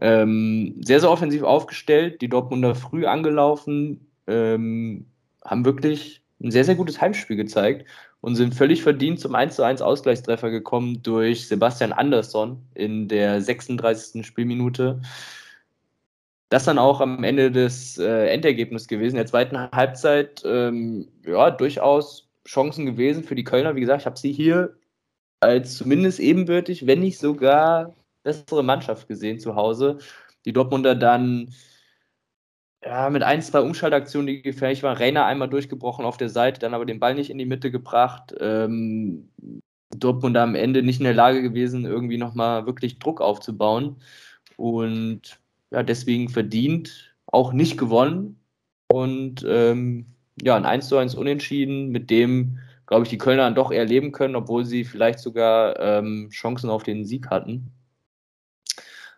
Ähm, 0.00 0.76
sehr, 0.80 1.00
sehr 1.00 1.10
offensiv 1.10 1.42
aufgestellt, 1.42 2.20
die 2.20 2.28
Dortmunder 2.28 2.74
früh 2.74 3.06
angelaufen, 3.06 4.06
ähm, 4.26 5.06
haben 5.44 5.64
wirklich 5.64 6.22
ein 6.40 6.50
sehr, 6.50 6.64
sehr 6.64 6.74
gutes 6.74 7.00
Heimspiel 7.00 7.36
gezeigt 7.36 7.86
und 8.20 8.34
sind 8.34 8.54
völlig 8.54 8.82
verdient 8.82 9.20
zum 9.20 9.34
1 9.34 9.56
zu 9.56 9.62
1 9.62 9.80
Ausgleichstreffer 9.82 10.50
gekommen 10.50 11.02
durch 11.02 11.48
Sebastian 11.48 11.92
Andersson 11.92 12.62
in 12.74 13.08
der 13.08 13.40
36. 13.40 14.26
Spielminute 14.26 15.00
das 16.48 16.64
dann 16.64 16.78
auch 16.78 17.00
am 17.00 17.24
Ende 17.24 17.50
des 17.50 17.98
äh, 17.98 18.28
Endergebnisses 18.28 18.88
gewesen. 18.88 19.16
In 19.16 19.20
der 19.22 19.26
zweiten 19.26 19.58
Halbzeit, 19.58 20.42
ähm, 20.44 21.08
ja, 21.26 21.50
durchaus 21.50 22.28
Chancen 22.46 22.86
gewesen 22.86 23.24
für 23.24 23.34
die 23.34 23.44
Kölner. 23.44 23.74
Wie 23.74 23.80
gesagt, 23.80 24.02
ich 24.02 24.06
habe 24.06 24.18
sie 24.18 24.32
hier 24.32 24.76
als 25.40 25.76
zumindest 25.76 26.20
ebenbürtig, 26.20 26.86
wenn 26.86 27.00
nicht 27.00 27.18
sogar 27.18 27.94
bessere 28.22 28.62
Mannschaft 28.62 29.08
gesehen 29.08 29.38
zu 29.40 29.56
Hause. 29.56 29.98
Die 30.44 30.52
Dortmunder 30.52 30.94
dann 30.94 31.52
ja, 32.84 33.10
mit 33.10 33.22
ein, 33.22 33.42
zwei 33.42 33.60
Umschaltaktionen, 33.60 34.28
die 34.28 34.42
gefährlich 34.42 34.82
waren. 34.82 34.96
Rainer 34.96 35.24
einmal 35.26 35.48
durchgebrochen 35.48 36.04
auf 36.04 36.16
der 36.16 36.28
Seite, 36.28 36.60
dann 36.60 36.74
aber 36.74 36.86
den 36.86 37.00
Ball 37.00 37.14
nicht 37.14 37.30
in 37.30 37.38
die 37.38 37.46
Mitte 37.46 37.70
gebracht. 37.72 38.34
Ähm, 38.40 39.30
Dortmund 39.90 40.36
am 40.36 40.54
Ende 40.54 40.82
nicht 40.82 41.00
in 41.00 41.04
der 41.04 41.14
Lage 41.14 41.42
gewesen, 41.42 41.84
irgendwie 41.84 42.18
nochmal 42.18 42.66
wirklich 42.66 42.98
Druck 42.98 43.20
aufzubauen. 43.20 43.96
Und 44.56 45.40
ja, 45.70 45.82
deswegen 45.82 46.28
verdient, 46.28 47.16
auch 47.26 47.52
nicht 47.52 47.78
gewonnen. 47.78 48.40
Und 48.88 49.44
ähm, 49.48 50.06
ja, 50.42 50.56
ein 50.56 50.66
1 50.66 50.88
zu 50.88 50.96
1 50.98 51.14
Unentschieden, 51.14 51.88
mit 51.88 52.10
dem, 52.10 52.58
glaube 52.86 53.04
ich, 53.04 53.10
die 53.10 53.18
Kölner 53.18 53.44
dann 53.44 53.54
doch 53.54 53.72
eher 53.72 53.84
leben 53.84 54.12
können, 54.12 54.36
obwohl 54.36 54.64
sie 54.64 54.84
vielleicht 54.84 55.18
sogar 55.18 55.78
ähm, 55.80 56.28
Chancen 56.30 56.70
auf 56.70 56.82
den 56.82 57.04
Sieg 57.04 57.30
hatten. 57.30 57.72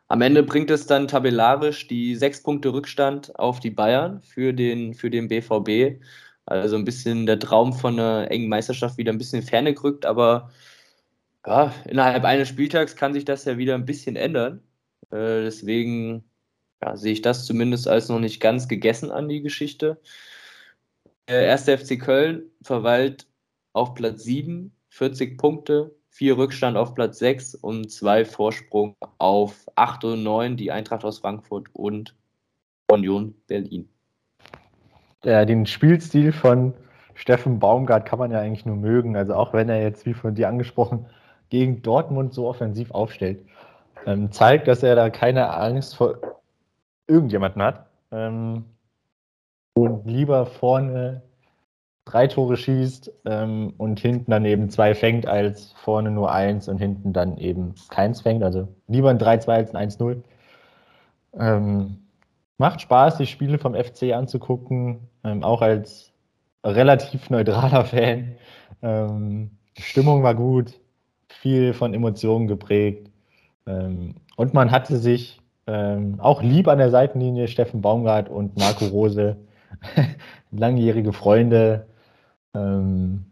Am 0.09 0.23
Ende 0.23 0.43
bringt 0.43 0.71
es 0.71 0.87
dann 0.87 1.07
tabellarisch 1.07 1.87
die 1.87 2.17
sechs 2.17 2.43
Punkte 2.43 2.73
Rückstand 2.73 3.39
auf 3.39 3.61
die 3.61 3.71
Bayern 3.71 4.23
für 4.23 4.55
den, 4.55 4.95
für 4.95 5.11
den 5.11 5.29
BVB. 5.29 6.01
Also 6.47 6.77
ein 6.77 6.85
bisschen 6.87 7.27
der 7.27 7.39
Traum 7.39 7.75
von 7.75 8.01
einer 8.01 8.31
engen 8.31 8.49
Meisterschaft 8.49 8.97
wieder 8.97 9.13
ein 9.13 9.19
bisschen 9.19 9.43
ferne 9.43 9.75
gerückt, 9.75 10.07
aber 10.07 10.51
ja, 11.47 11.75
innerhalb 11.87 12.25
eines 12.25 12.49
Spieltags 12.49 12.97
kann 12.97 13.15
sich 13.15 13.25
das 13.25 13.45
ja 13.45 13.59
wieder 13.59 13.75
ein 13.75 13.87
bisschen 13.87 14.17
ändern. 14.17 14.63
Äh, 15.11 15.43
deswegen 15.45 16.25
ja, 16.83 16.97
sehe 16.97 17.13
ich 17.13 17.23
das 17.23 17.47
zumindest 17.47 17.89
als 17.89 18.09
noch 18.09 18.21
nicht 18.21 18.41
ganz 18.41 18.69
gegessen 18.69 19.11
an 19.11 19.29
die 19.29 19.43
Geschichte. 19.43 19.99
Der 21.29 21.43
erste 21.43 21.77
FC 21.77 22.01
Köln 22.01 22.45
verweilt 22.63 23.27
auf 23.73 23.95
Platz 23.95 24.23
7, 24.25 24.73
40 24.91 25.39
Punkte, 25.39 25.95
vier 26.09 26.39
Rückstand 26.39 26.77
auf 26.77 26.95
Platz 26.95 27.19
6 27.19 27.55
und 27.57 27.91
zwei 27.91 28.25
Vorsprung 28.25 28.97
auf 29.19 29.67
8 29.77 30.05
und 30.05 30.23
9, 30.23 30.57
die 30.57 30.73
Eintracht 30.73 31.05
aus 31.05 31.19
Frankfurt 31.19 31.67
und 31.75 32.15
Union 32.91 33.35
Berlin. 33.47 33.89
Ja, 35.25 35.45
den 35.45 35.67
Spielstil 35.67 36.33
von 36.33 36.73
Steffen 37.15 37.59
Baumgart 37.59 38.07
kann 38.07 38.21
man 38.21 38.31
ja 38.31 38.41
eigentlich 38.41 38.65
nur 38.65 38.77
mögen. 38.77 39.17
Also 39.17 39.35
auch 39.35 39.53
wenn 39.53 39.69
er 39.69 39.83
jetzt, 39.83 40.07
wie 40.07 40.15
von 40.15 40.35
dir 40.35 40.49
angesprochen, 40.49 41.07
gegen 41.51 41.83
Dortmund 41.83 42.33
so 42.33 42.49
offensiv 42.49 42.91
aufstellt, 42.93 43.41
ähm, 44.07 44.31
zeigt, 44.31 44.69
dass 44.69 44.83
er 44.83 44.95
da 44.95 45.11
keine 45.11 45.53
Angst 45.53 45.97
vor 45.97 46.19
irgendjemanden 47.09 47.63
hat. 47.63 47.87
Ähm, 48.13 48.65
und 49.75 50.07
lieber 50.07 50.47
vorne 50.47 51.23
drei 52.09 52.27
Tore 52.27 52.57
schießt 52.57 53.13
ähm, 53.27 53.75
und 53.77 54.01
hinten 54.01 54.31
dann 54.31 54.45
eben 54.45 54.71
zwei 54.71 54.95
fängt, 54.95 55.27
als 55.27 55.73
vorne 55.73 56.11
nur 56.11 56.33
eins 56.33 56.69
und 56.69 56.79
hinten 56.79 57.13
dann 57.13 57.37
eben 57.37 57.75
keins 57.91 58.23
fängt. 58.23 58.43
Also 58.43 58.69
lieber 58.87 59.11
ein 59.11 59.19
3-2 59.19 59.49
als 59.49 59.75
ein 59.75 59.91
1-0. 59.91 60.23
Ähm, 61.39 61.99
macht 62.57 62.81
Spaß, 62.81 63.19
die 63.19 63.27
Spiele 63.27 63.59
vom 63.59 63.75
FC 63.75 64.15
anzugucken, 64.15 65.01
ähm, 65.23 65.45
auch 65.45 65.63
als 65.63 66.13
relativ 66.65 67.31
neutraler 67.31 67.85
Fan. 67.85 68.37
Ähm, 68.83 69.51
die 69.77 69.83
Stimmung 69.83 70.23
war 70.23 70.35
gut, 70.35 70.81
viel 71.29 71.75
von 71.75 71.95
Emotionen 71.95 72.49
geprägt. 72.49 73.11
Ähm, 73.67 74.17
und 74.37 74.55
man 74.55 74.71
hatte 74.71 74.97
sich 74.97 75.41
ähm, 75.69 76.19
auch 76.19 76.43
lieb 76.43 76.67
an 76.67 76.79
der 76.79 76.91
Seitenlinie 76.91 77.47
Steffen 77.47 77.83
Baumgart 77.83 78.31
und 78.31 78.57
Marco 78.57 78.87
Rose, 78.87 79.37
langjährige 80.51 81.13
Freunde. 81.13 81.87
Ähm, 82.55 83.27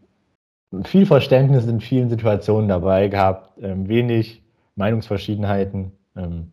viel 0.83 1.07
Verständnis 1.07 1.65
in 1.65 1.81
vielen 1.81 2.09
Situationen 2.09 2.69
dabei 2.69 3.07
gehabt, 3.07 3.57
ähm, 3.59 3.87
wenig 3.89 4.43
Meinungsverschiedenheiten. 4.75 5.91
Ähm, 6.15 6.51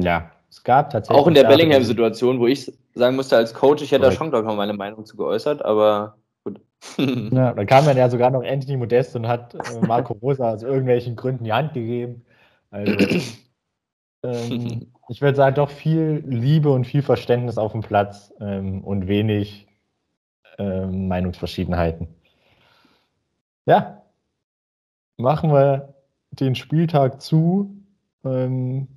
ja, 0.00 0.30
es 0.48 0.62
gab 0.62 0.90
tatsächlich. 0.90 1.20
Auch 1.20 1.26
in 1.26 1.34
der 1.34 1.48
Bellingham-Situation, 1.48 2.38
wo 2.38 2.46
ich 2.46 2.72
sagen 2.94 3.16
musste, 3.16 3.36
als 3.36 3.54
Coach, 3.54 3.82
ich 3.82 3.90
hätte 3.90 4.04
da 4.04 4.12
schon, 4.12 4.30
glaube 4.30 4.48
ich, 4.48 4.56
meine 4.56 4.74
Meinung 4.74 5.04
zu 5.04 5.16
geäußert, 5.16 5.64
aber 5.64 6.16
gut. 6.44 6.60
ja, 6.98 7.54
da 7.54 7.64
kam 7.64 7.86
dann 7.86 7.96
ja 7.96 8.08
sogar 8.08 8.30
noch 8.30 8.44
Anthony 8.44 8.76
Modest 8.76 9.16
und 9.16 9.26
hat 9.26 9.52
äh, 9.54 9.84
Marco 9.84 10.12
Rosa 10.12 10.52
aus 10.52 10.62
irgendwelchen 10.62 11.16
Gründen 11.16 11.42
die 11.42 11.52
Hand 11.52 11.74
gegeben. 11.74 12.24
Also 12.70 12.94
ähm, 14.26 14.92
ich 15.08 15.20
würde 15.20 15.36
sagen, 15.36 15.56
doch 15.56 15.70
viel 15.70 16.22
Liebe 16.26 16.70
und 16.70 16.86
viel 16.86 17.02
Verständnis 17.02 17.58
auf 17.58 17.72
dem 17.72 17.82
Platz 17.82 18.32
ähm, 18.40 18.82
und 18.84 19.08
wenig 19.08 19.66
ähm, 20.58 21.08
Meinungsverschiedenheiten. 21.08 22.08
Ja, 23.66 24.02
machen 25.16 25.52
wir 25.52 25.94
den 26.30 26.54
Spieltag 26.54 27.20
zu. 27.20 27.74
Ähm, 28.24 28.88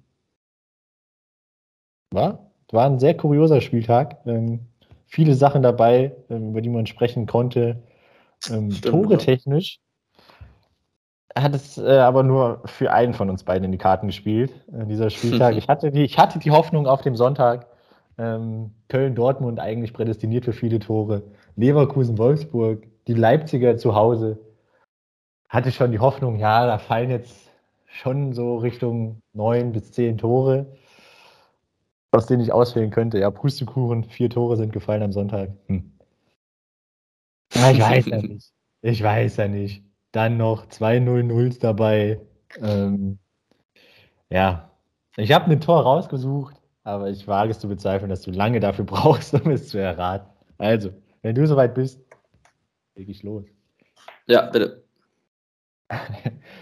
war, 2.12 2.52
war 2.72 2.86
ein 2.86 3.00
sehr 3.00 3.16
kurioser 3.16 3.62
Spieltag. 3.62 4.18
Ähm, 4.26 4.68
viele 5.06 5.34
Sachen 5.36 5.62
dabei, 5.62 6.16
ähm, 6.30 6.50
über 6.50 6.62
die 6.62 6.70
man 6.70 6.88
sprechen 6.88 7.26
konnte. 7.26 7.82
Tore 8.82 9.18
technisch 9.18 9.80
hat 11.36 11.56
es 11.56 11.78
äh, 11.78 11.98
aber 12.00 12.24
nur 12.24 12.62
für 12.66 12.92
einen 12.92 13.14
von 13.14 13.30
uns 13.30 13.44
beiden 13.44 13.66
in 13.66 13.72
die 13.72 13.78
Karten 13.78 14.08
gespielt, 14.08 14.52
äh, 14.74 14.86
dieser 14.86 15.10
Spieltag. 15.10 15.56
ich, 15.58 15.68
hatte 15.68 15.92
die, 15.92 16.04
ich 16.04 16.18
hatte 16.18 16.40
die 16.40 16.52
Hoffnung 16.52 16.88
auf 16.88 17.02
dem 17.02 17.16
Sonntag, 17.16 17.68
ähm, 18.18 18.72
Köln-Dortmund 18.90 19.60
eigentlich 19.60 19.94
prädestiniert 19.94 20.46
für 20.46 20.54
viele 20.54 20.80
Tore, 20.80 21.24
Leverkusen-Wolfsburg, 21.56 22.84
die 23.08 23.14
Leipziger 23.14 23.78
zu 23.78 23.96
Hause. 23.96 24.40
Hatte 25.48 25.72
schon 25.72 25.92
die 25.92 26.00
Hoffnung, 26.00 26.38
ja, 26.38 26.66
da 26.66 26.78
fallen 26.78 27.10
jetzt 27.10 27.50
schon 27.88 28.34
so 28.34 28.58
Richtung 28.58 29.22
neun 29.34 29.72
bis 29.72 29.92
zehn 29.92 30.18
Tore, 30.18 30.78
aus 32.12 32.28
denen 32.28 32.42
ich 32.42 32.52
auswählen 32.52 32.92
könnte. 32.92 33.20
Ja, 33.20 33.32
Pustekuchen, 33.32 34.04
vier 34.04 34.30
Tore 34.30 34.58
sind 34.58 34.74
gefallen 34.74 35.04
am 35.04 35.12
Sonntag. 35.12 35.50
Hm. 35.68 35.92
Ja, 37.54 37.72
ich 37.72 37.80
weiß 37.80 38.06
ja 38.06 38.18
nicht. 38.22 38.52
Ich 38.82 39.04
weiß 39.04 39.38
ja 39.38 39.48
nicht. 39.48 39.89
Dann 40.12 40.38
noch 40.38 40.68
zwei 40.68 40.97
0-0s 40.97 41.60
dabei. 41.60 42.20
Ähm, 42.62 43.20
ja, 44.30 44.72
ich 45.18 45.32
habe 45.32 45.51
ein 45.51 45.62
Tor 45.62 45.82
rausgesucht, 45.82 46.55
aber 46.84 47.10
ich 47.10 47.28
wage 47.28 47.51
es 47.51 47.60
zu 47.60 47.68
bezweifeln, 47.68 48.10
dass 48.10 48.22
du 48.22 48.32
lange 48.32 48.60
dafür 48.60 48.86
brauchst, 48.86 49.34
um 49.34 49.51
es 49.51 49.70
zu 49.70 49.78
erraten. 49.78 50.30
Also, 50.57 50.91
wenn 51.22 51.36
du 51.36 51.45
soweit 51.45 51.76
bist, 51.76 52.01
leg 52.95 53.10
ich 53.10 53.24
los. 53.24 53.45
Ja, 54.28 54.49
bitte. 54.49 54.84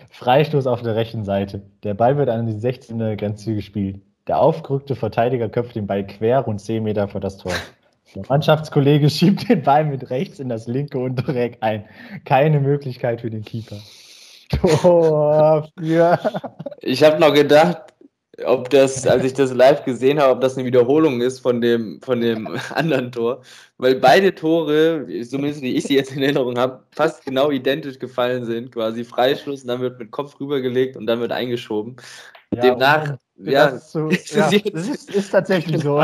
Freistoß 0.10 0.68
auf 0.68 0.82
der 0.82 0.96
rechten 0.96 1.24
Seite. 1.24 1.62
Der 1.84 1.94
Ball 1.94 2.18
wird 2.18 2.30
an 2.30 2.46
die 2.46 2.54
16. 2.54 3.18
Grenze 3.18 3.56
gespielt. 3.56 4.02
Der 4.28 4.40
aufgerückte 4.40 4.96
Verteidiger 4.96 5.50
köpft 5.50 5.76
den 5.76 5.88
Ball 5.88 6.06
quer 6.06 6.40
rund 6.40 6.62
10 6.62 6.84
Meter 6.84 7.08
vor 7.08 7.22
das 7.22 7.38
Tor. 7.38 7.54
Der 8.16 8.24
Mannschaftskollege 8.28 9.10
schiebt 9.12 9.50
den 9.50 9.62
Ball 9.64 9.86
mit 9.86 10.10
rechts 10.10 10.40
in 10.40 10.50
das 10.50 10.68
linke 10.68 10.98
untere 10.98 11.40
Eck 11.40 11.58
ein. 11.62 11.86
Keine 12.26 12.60
Möglichkeit 12.60 13.22
für 13.22 13.30
den 13.30 13.44
Keeper. 13.44 13.78
Tor 14.50 15.68
für. 15.78 16.20
Ich 16.80 17.04
habe 17.04 17.20
noch 17.20 17.34
gedacht, 17.34 17.94
ob 18.46 18.70
das, 18.70 19.08
als 19.08 19.24
ich 19.24 19.34
das 19.34 19.54
live 19.54 19.84
gesehen 19.84 20.20
habe, 20.20 20.34
ob 20.34 20.42
das 20.42 20.56
eine 20.56 20.66
Wiederholung 20.66 21.22
ist 21.22 21.40
von 21.40 21.60
dem, 21.60 22.00
von 22.02 22.22
dem 22.22 22.58
anderen 22.74 23.12
Tor. 23.12 23.42
Weil 23.78 23.96
beide 23.96 24.34
Tore, 24.34 25.06
zumindest 25.28 25.62
wie 25.62 25.76
ich 25.76 25.84
sie 25.84 25.96
jetzt 25.96 26.16
in 26.16 26.22
Erinnerung 26.22 26.58
habe, 26.58 26.84
fast 26.92 27.26
genau 27.26 27.52
identisch 27.52 28.00
gefallen 28.00 28.46
sind. 28.46 28.72
Quasi 28.72 29.04
Freischluss 29.04 29.64
und 29.64 29.70
dann 29.70 29.82
wird 29.82 30.00
mit 30.00 30.12
Kopf 30.12 30.40
rübergelegt 30.40 30.96
und 30.98 31.08
dann 31.08 31.20
wird 31.20 31.32
eingeschoben. 31.32 31.96
Ja, 32.54 32.62
Demnach, 32.62 33.18
ja, 33.38 33.72
das, 33.72 33.86
ist, 33.86 33.92
so, 33.92 34.10
ja, 34.40 34.50
das 34.72 34.88
ist, 34.88 35.14
ist 35.14 35.32
tatsächlich 35.32 35.82
so. 35.82 36.04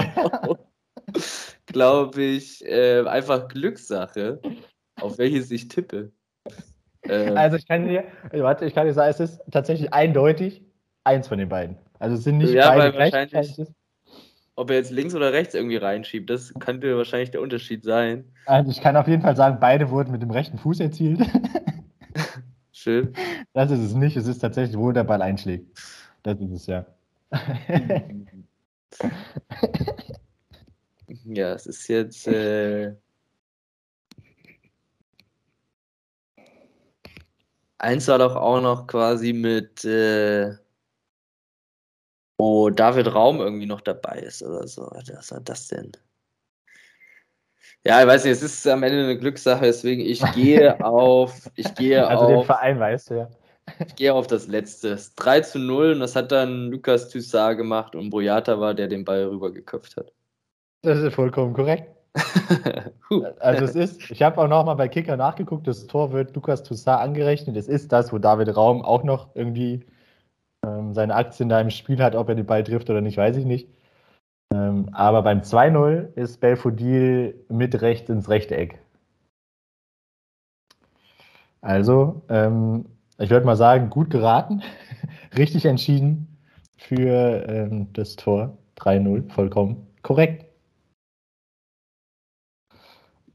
Glaube 1.66 2.22
ich, 2.22 2.66
äh, 2.66 3.06
einfach 3.06 3.48
Glückssache, 3.48 4.40
auf 5.00 5.18
welches 5.18 5.52
ich 5.52 5.68
tippe. 5.68 6.12
Ähm, 7.04 7.38
also 7.38 7.58
ich 7.58 7.68
kann 7.68 7.88
dir, 7.88 8.06
warte, 8.32 8.66
ich 8.66 8.74
kann 8.74 8.88
dir 8.88 8.94
sagen, 8.94 9.10
es 9.12 9.20
ist 9.20 9.42
tatsächlich 9.52 9.94
eindeutig 9.94 10.62
eins 11.04 11.28
von 11.28 11.38
den 11.38 11.50
beiden. 11.50 11.78
Also 12.00 12.16
es 12.16 12.24
sind 12.24 12.38
nicht 12.38 12.54
ja, 12.54 12.76
beide 12.76 12.98
wahrscheinlich, 12.98 13.62
ob 14.56 14.70
er 14.70 14.76
jetzt 14.78 14.92
links 14.92 15.16
oder 15.16 15.34
rechts 15.34 15.56
irgendwie 15.56 15.78
reinschiebt, 15.78 16.30
das 16.30 16.54
könnte 16.60 16.96
wahrscheinlich 16.96 17.32
der 17.32 17.42
Unterschied 17.42 17.84
sein. 17.84 18.26
Also 18.46 18.70
ich 18.70 18.82
kann 18.82 18.96
auf 18.96 19.08
jeden 19.08 19.24
Fall 19.24 19.36
sagen, 19.36 19.58
beide 19.60 19.90
wurden 19.90 20.12
mit 20.12 20.22
dem 20.22 20.30
rechten 20.30 20.58
Fuß 20.60 20.80
erzielt. 20.80 21.20
Schön. 22.72 23.14
Das 23.54 23.72
ist 23.72 23.80
es 23.80 23.94
nicht, 23.94 24.16
es 24.16 24.28
ist 24.28 24.40
tatsächlich, 24.40 24.78
wo 24.78 24.92
der 24.92 25.06
Ball 25.06 25.22
einschlägt. 25.22 25.80
Das 26.22 26.40
ist 26.40 26.52
es 26.52 26.66
ja. 26.68 26.86
Ja, 31.26 31.54
es 31.54 31.66
ist 31.68 31.88
jetzt. 31.88 32.28
Äh, 32.28 32.96
eins 37.78 38.08
war 38.08 38.18
doch 38.18 38.36
auch 38.36 38.62
noch 38.62 38.88
quasi 38.88 39.34
mit. 39.34 39.84
Äh, 39.86 40.56
wo 42.38 42.70
David 42.70 43.14
Raum 43.14 43.40
irgendwie 43.40 43.66
noch 43.66 43.82
dabei 43.82 44.20
ist 44.20 44.44
oder 44.44 44.68
so. 44.68 44.90
Was 44.92 45.32
war 45.32 45.40
das 45.42 45.68
denn? 45.70 45.92
Ja, 47.86 48.02
ich 48.02 48.08
weiß 48.08 48.24
nicht, 48.24 48.34
es 48.34 48.44
ist 48.44 48.68
am 48.68 48.84
Ende 48.84 49.04
eine 49.04 49.18
Glückssache, 49.18 49.66
deswegen 49.66 50.02
ich 50.02 50.22
gehe 50.34 50.84
auf. 50.86 51.50
Ich 51.56 51.74
gehe 51.76 52.06
also 52.06 52.24
auf, 52.26 52.30
den 52.30 52.46
Verein 52.46 52.80
weißt 52.80 53.10
du 53.10 53.14
ja. 53.16 53.30
Ich 53.88 53.96
gehe 53.96 54.14
auf 54.14 54.28
das 54.28 54.48
letzte. 54.48 54.92
Das 54.92 55.16
3 55.16 55.42
zu 55.42 55.60
0 55.60 55.94
und 55.94 56.00
das 56.00 56.16
hat 56.16 56.32
dann 56.32 56.70
Lukas 56.72 57.10
Thyssar 57.10 57.56
gemacht 57.56 57.96
und 57.96 58.10
Boyata 58.10 58.60
war, 58.60 58.74
der 58.74 58.88
den 58.88 59.06
Ball 59.06 59.26
rübergeköpft 59.26 59.98
hat. 59.98 60.14
Das 60.84 61.00
ist 61.00 61.16
vollkommen 61.16 61.54
korrekt. 61.54 61.90
also 63.40 63.64
es 63.64 63.76
ist, 63.76 64.12
ich 64.12 64.22
habe 64.22 64.40
auch 64.40 64.48
nochmal 64.48 64.76
bei 64.76 64.90
Kicker 64.90 65.18
nachgeguckt, 65.18 65.66
das 65.66 65.88
Tor 65.88 66.12
wird 66.12 66.36
Lukas 66.36 66.62
Toussaint 66.62 67.02
angerechnet. 67.02 67.56
Es 67.56 67.68
ist 67.68 67.92
das, 67.92 68.12
wo 68.12 68.18
David 68.20 68.56
Raum 68.56 68.82
auch 68.84 69.04
noch 69.04 69.34
irgendwie 69.34 69.86
ähm, 70.66 70.94
seine 70.94 71.16
Aktien 71.16 71.48
da 71.48 71.62
im 71.62 71.70
Spiel 71.70 72.04
hat, 72.04 72.16
ob 72.16 72.28
er 72.30 72.36
den 72.36 72.46
Ball 72.46 72.64
trifft 72.64 72.90
oder 72.90 73.00
nicht, 73.00 73.18
weiß 73.18 73.38
ich 73.38 73.46
nicht. 73.46 73.70
Ähm, 74.54 74.90
aber 74.92 75.24
beim 75.24 75.40
2-0 75.40 76.14
ist 76.16 76.42
Belfodil 76.42 77.46
mit 77.48 77.82
rechts 77.82 78.10
ins 78.10 78.30
rechte 78.30 78.58
Eck. 78.58 78.80
Also, 81.62 82.24
ähm, 82.28 82.86
ich 83.20 83.30
würde 83.30 83.46
mal 83.46 83.56
sagen, 83.56 83.90
gut 83.90 84.10
geraten, 84.10 84.62
richtig 85.38 85.66
entschieden 85.66 86.38
für 86.78 87.48
ähm, 87.48 87.88
das 87.94 88.18
Tor 88.18 88.58
3-0, 88.78 89.32
vollkommen 89.32 89.88
korrekt. 90.02 90.53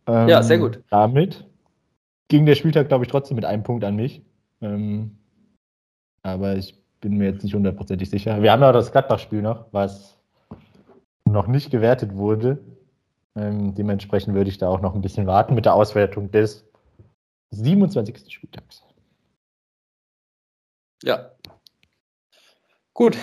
Ähm, 0.09 0.28
ja, 0.28 0.42
sehr 0.42 0.59
gut. 0.59 0.82
Damit 0.90 1.46
ging 2.28 2.46
der 2.46 2.54
Spieltag, 2.54 2.88
glaube 2.88 3.04
ich, 3.04 3.11
trotzdem 3.11 3.36
mit 3.36 3.44
einem 3.44 3.62
Punkt 3.62 3.84
an 3.84 3.94
mich. 3.94 4.22
Ähm, 4.61 5.18
aber 6.22 6.56
ich 6.56 6.82
bin 7.00 7.16
mir 7.16 7.30
jetzt 7.30 7.44
nicht 7.44 7.54
hundertprozentig 7.54 8.11
sicher. 8.11 8.42
Wir 8.42 8.50
haben 8.50 8.62
ja 8.62 8.70
auch 8.70 8.74
das 8.74 8.90
Gladbach-Spiel 8.90 9.42
noch, 9.42 9.66
was 9.72 10.18
noch 11.24 11.46
nicht 11.46 11.70
gewertet 11.70 12.16
wurde. 12.16 12.59
Ähm, 13.36 13.74
dementsprechend 13.74 14.34
würde 14.34 14.50
ich 14.50 14.59
da 14.59 14.68
auch 14.68 14.80
noch 14.80 14.94
ein 14.94 15.02
bisschen 15.02 15.26
warten 15.26 15.54
mit 15.54 15.66
der 15.66 15.74
Auswertung 15.74 16.30
des 16.30 16.66
27. 17.50 18.32
Spieltags. 18.32 18.82
Ja. 21.02 21.30
Gut, 22.94 23.16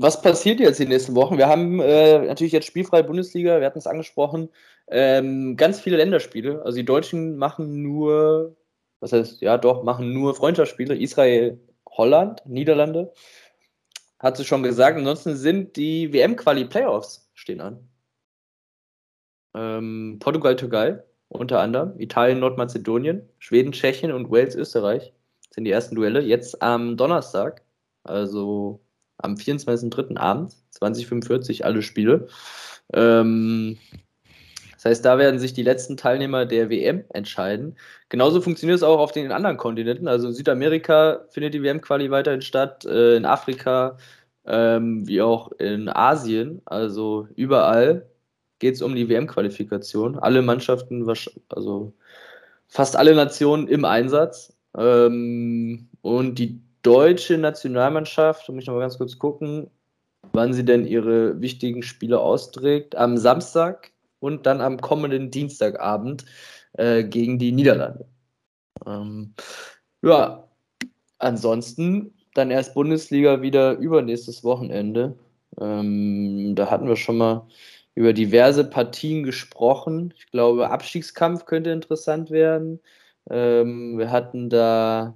was 0.00 0.22
passiert 0.22 0.60
jetzt 0.60 0.80
die 0.80 0.86
nächsten 0.86 1.14
Wochen? 1.14 1.36
Wir 1.38 1.48
haben 1.48 1.80
äh, 1.80 2.26
natürlich 2.26 2.52
jetzt 2.52 2.66
spielfreie 2.66 3.04
Bundesliga, 3.04 3.60
wir 3.60 3.66
hatten 3.66 3.78
es 3.78 3.86
angesprochen, 3.86 4.48
ähm, 4.88 5.56
ganz 5.56 5.80
viele 5.80 5.98
Länderspiele. 5.98 6.62
Also 6.64 6.76
die 6.76 6.84
Deutschen 6.84 7.36
machen 7.36 7.82
nur, 7.82 8.56
was 9.00 9.12
heißt, 9.12 9.42
ja 9.42 9.58
doch, 9.58 9.82
machen 9.82 10.12
nur 10.12 10.34
Freundschaftsspiele. 10.34 10.96
Israel, 10.96 11.60
Holland, 11.88 12.42
Niederlande. 12.46 13.12
Hat 14.18 14.36
sie 14.36 14.44
schon 14.44 14.62
gesagt. 14.62 14.96
Ansonsten 14.96 15.36
sind 15.36 15.76
die 15.76 16.12
WM-Quali-Playoffs 16.12 17.30
stehen 17.34 17.60
an. 17.60 17.88
Ähm, 19.54 20.18
Portugal, 20.20 20.56
Türkei 20.56 21.02
unter 21.28 21.60
anderem, 21.60 21.98
Italien, 22.00 22.40
Nordmazedonien, 22.40 23.28
Schweden, 23.38 23.72
Tschechien 23.72 24.12
und 24.12 24.30
Wales, 24.30 24.56
Österreich 24.56 25.12
sind 25.50 25.64
die 25.64 25.70
ersten 25.70 25.94
Duelle. 25.94 26.20
Jetzt 26.20 26.60
am 26.62 26.96
Donnerstag, 26.96 27.62
also 28.02 28.80
am 29.22 29.34
24.03. 29.34 30.16
Abend, 30.16 30.54
2045, 30.70 31.64
alle 31.64 31.82
Spiele. 31.82 32.28
Ähm, 32.92 33.78
das 34.74 34.84
heißt, 34.86 35.04
da 35.04 35.18
werden 35.18 35.38
sich 35.38 35.52
die 35.52 35.62
letzten 35.62 35.98
Teilnehmer 35.98 36.46
der 36.46 36.70
WM 36.70 37.04
entscheiden. 37.10 37.76
Genauso 38.08 38.40
funktioniert 38.40 38.78
es 38.78 38.82
auch 38.82 38.98
auf 38.98 39.12
den 39.12 39.30
anderen 39.30 39.58
Kontinenten. 39.58 40.08
Also 40.08 40.28
in 40.28 40.34
Südamerika 40.34 41.26
findet 41.28 41.52
die 41.52 41.62
WM-Quali 41.62 42.10
weiterhin 42.10 42.40
statt, 42.40 42.86
äh, 42.86 43.16
in 43.16 43.26
Afrika 43.26 43.98
ähm, 44.46 45.06
wie 45.06 45.20
auch 45.20 45.52
in 45.52 45.88
Asien. 45.88 46.62
Also 46.64 47.28
überall 47.36 48.08
geht 48.58 48.74
es 48.74 48.82
um 48.82 48.94
die 48.94 49.08
WM-Qualifikation. 49.08 50.18
Alle 50.18 50.42
Mannschaften, 50.42 51.06
also 51.50 51.92
fast 52.68 52.96
alle 52.96 53.14
Nationen 53.14 53.68
im 53.68 53.84
Einsatz. 53.84 54.56
Ähm, 54.76 55.88
und 56.02 56.38
die 56.38 56.62
deutsche 56.82 57.38
Nationalmannschaft, 57.38 58.48
um 58.48 58.56
mich 58.56 58.66
noch 58.66 58.74
mal 58.74 58.80
ganz 58.80 58.98
kurz 58.98 59.18
gucken, 59.18 59.70
wann 60.32 60.52
sie 60.52 60.64
denn 60.64 60.86
ihre 60.86 61.40
wichtigen 61.40 61.82
Spiele 61.82 62.20
austrägt, 62.20 62.96
am 62.96 63.16
Samstag 63.16 63.92
und 64.20 64.46
dann 64.46 64.60
am 64.60 64.80
kommenden 64.80 65.30
Dienstagabend 65.30 66.24
äh, 66.74 67.04
gegen 67.04 67.38
die 67.38 67.52
Niederlande. 67.52 68.06
Ähm, 68.86 69.34
ja, 70.02 70.48
ansonsten 71.18 72.14
dann 72.34 72.50
erst 72.50 72.74
Bundesliga 72.74 73.42
wieder 73.42 73.76
übernächstes 73.78 74.44
Wochenende. 74.44 75.18
Ähm, 75.60 76.54
da 76.54 76.70
hatten 76.70 76.88
wir 76.88 76.96
schon 76.96 77.18
mal 77.18 77.46
über 77.94 78.12
diverse 78.12 78.64
Partien 78.64 79.24
gesprochen. 79.24 80.14
Ich 80.16 80.30
glaube, 80.30 80.70
Abstiegskampf 80.70 81.44
könnte 81.44 81.70
interessant 81.70 82.30
werden. 82.30 82.80
Ähm, 83.28 83.98
wir 83.98 84.10
hatten 84.10 84.48
da 84.48 85.14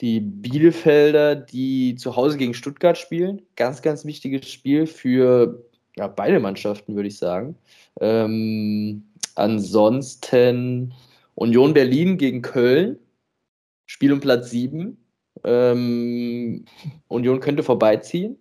die 0.00 0.20
Bielefelder, 0.20 1.34
die 1.34 1.94
zu 1.96 2.16
Hause 2.16 2.36
gegen 2.36 2.54
Stuttgart 2.54 2.98
spielen. 2.98 3.42
Ganz, 3.56 3.82
ganz 3.82 4.04
wichtiges 4.04 4.48
Spiel 4.48 4.86
für 4.86 5.64
ja, 5.96 6.06
beide 6.06 6.40
Mannschaften, 6.40 6.94
würde 6.94 7.08
ich 7.08 7.18
sagen. 7.18 7.56
Ähm, 8.00 9.04
ansonsten 9.34 10.92
Union 11.34 11.72
Berlin 11.72 12.18
gegen 12.18 12.42
Köln. 12.42 12.98
Spiel 13.86 14.12
um 14.12 14.20
Platz 14.20 14.50
7. 14.50 14.98
Ähm, 15.44 16.64
Union 17.08 17.40
könnte 17.40 17.62
vorbeiziehen. 17.62 18.38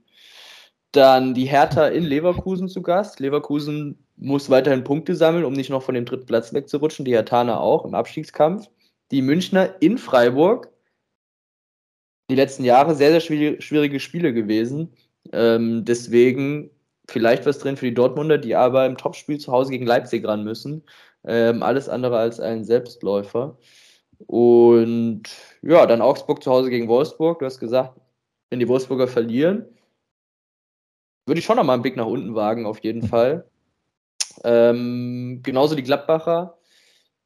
Dann 0.92 1.34
die 1.34 1.46
Hertha 1.46 1.88
in 1.88 2.04
Leverkusen 2.04 2.68
zu 2.68 2.82
Gast. 2.82 3.20
Leverkusen 3.20 3.98
muss 4.18 4.50
weiterhin 4.50 4.84
Punkte 4.84 5.16
sammeln, 5.16 5.46
um 5.46 5.54
nicht 5.54 5.70
noch 5.70 5.84
von 5.84 5.96
dem 5.96 6.06
dritten 6.06 6.26
Platz 6.26 6.54
wegzurutschen. 6.54 7.06
Die 7.06 7.14
Herthaner 7.14 7.60
auch 7.62 7.86
im 7.86 7.94
Abstiegskampf. 7.94 8.68
Die 9.12 9.22
Münchner 9.22 9.76
in 9.82 9.98
Freiburg. 9.98 10.70
Die 12.30 12.36
letzten 12.36 12.64
Jahre 12.64 12.96
sehr, 12.96 13.12
sehr 13.12 13.22
schwierige 13.62 14.00
Spiele 14.00 14.34
gewesen. 14.34 14.94
Ähm, 15.32 15.86
deswegen 15.86 16.72
vielleicht 17.08 17.46
was 17.46 17.60
drin 17.60 17.78
für 17.78 17.86
die 17.86 17.94
Dortmunder, 17.94 18.38
die 18.38 18.56
aber 18.56 18.86
im 18.86 18.98
Topspiel 18.98 19.40
zu 19.40 19.52
Hause 19.52 19.72
gegen 19.72 19.86
Leipzig 19.86 20.26
ran 20.26 20.44
müssen. 20.44 20.84
Ähm, 21.24 21.64
alles 21.64 21.90
andere 21.90 22.18
als 22.18 22.40
ein 22.40 22.64
Selbstläufer. 22.64 23.58
Und 24.28 25.24
ja, 25.62 25.86
dann 25.86 26.02
Augsburg 26.02 26.42
zu 26.44 26.52
Hause 26.52 26.70
gegen 26.70 26.88
Wolfsburg. 26.88 27.40
Du 27.40 27.46
hast 27.46 27.60
gesagt, 27.60 28.00
wenn 28.50 28.60
die 28.60 28.68
Wolfsburger 28.68 29.08
verlieren, 29.08 29.66
würde 31.26 31.40
ich 31.40 31.46
schon 31.46 31.58
nochmal 31.58 31.76
einen 31.76 31.82
Blick 31.82 31.96
nach 31.96 32.06
unten 32.06 32.36
wagen, 32.36 32.66
auf 32.66 32.80
jeden 32.80 33.04
Fall. 33.04 33.50
Ähm, 34.44 35.42
genauso 35.44 35.76
die 35.76 35.84
Gladbacher, 35.84 36.58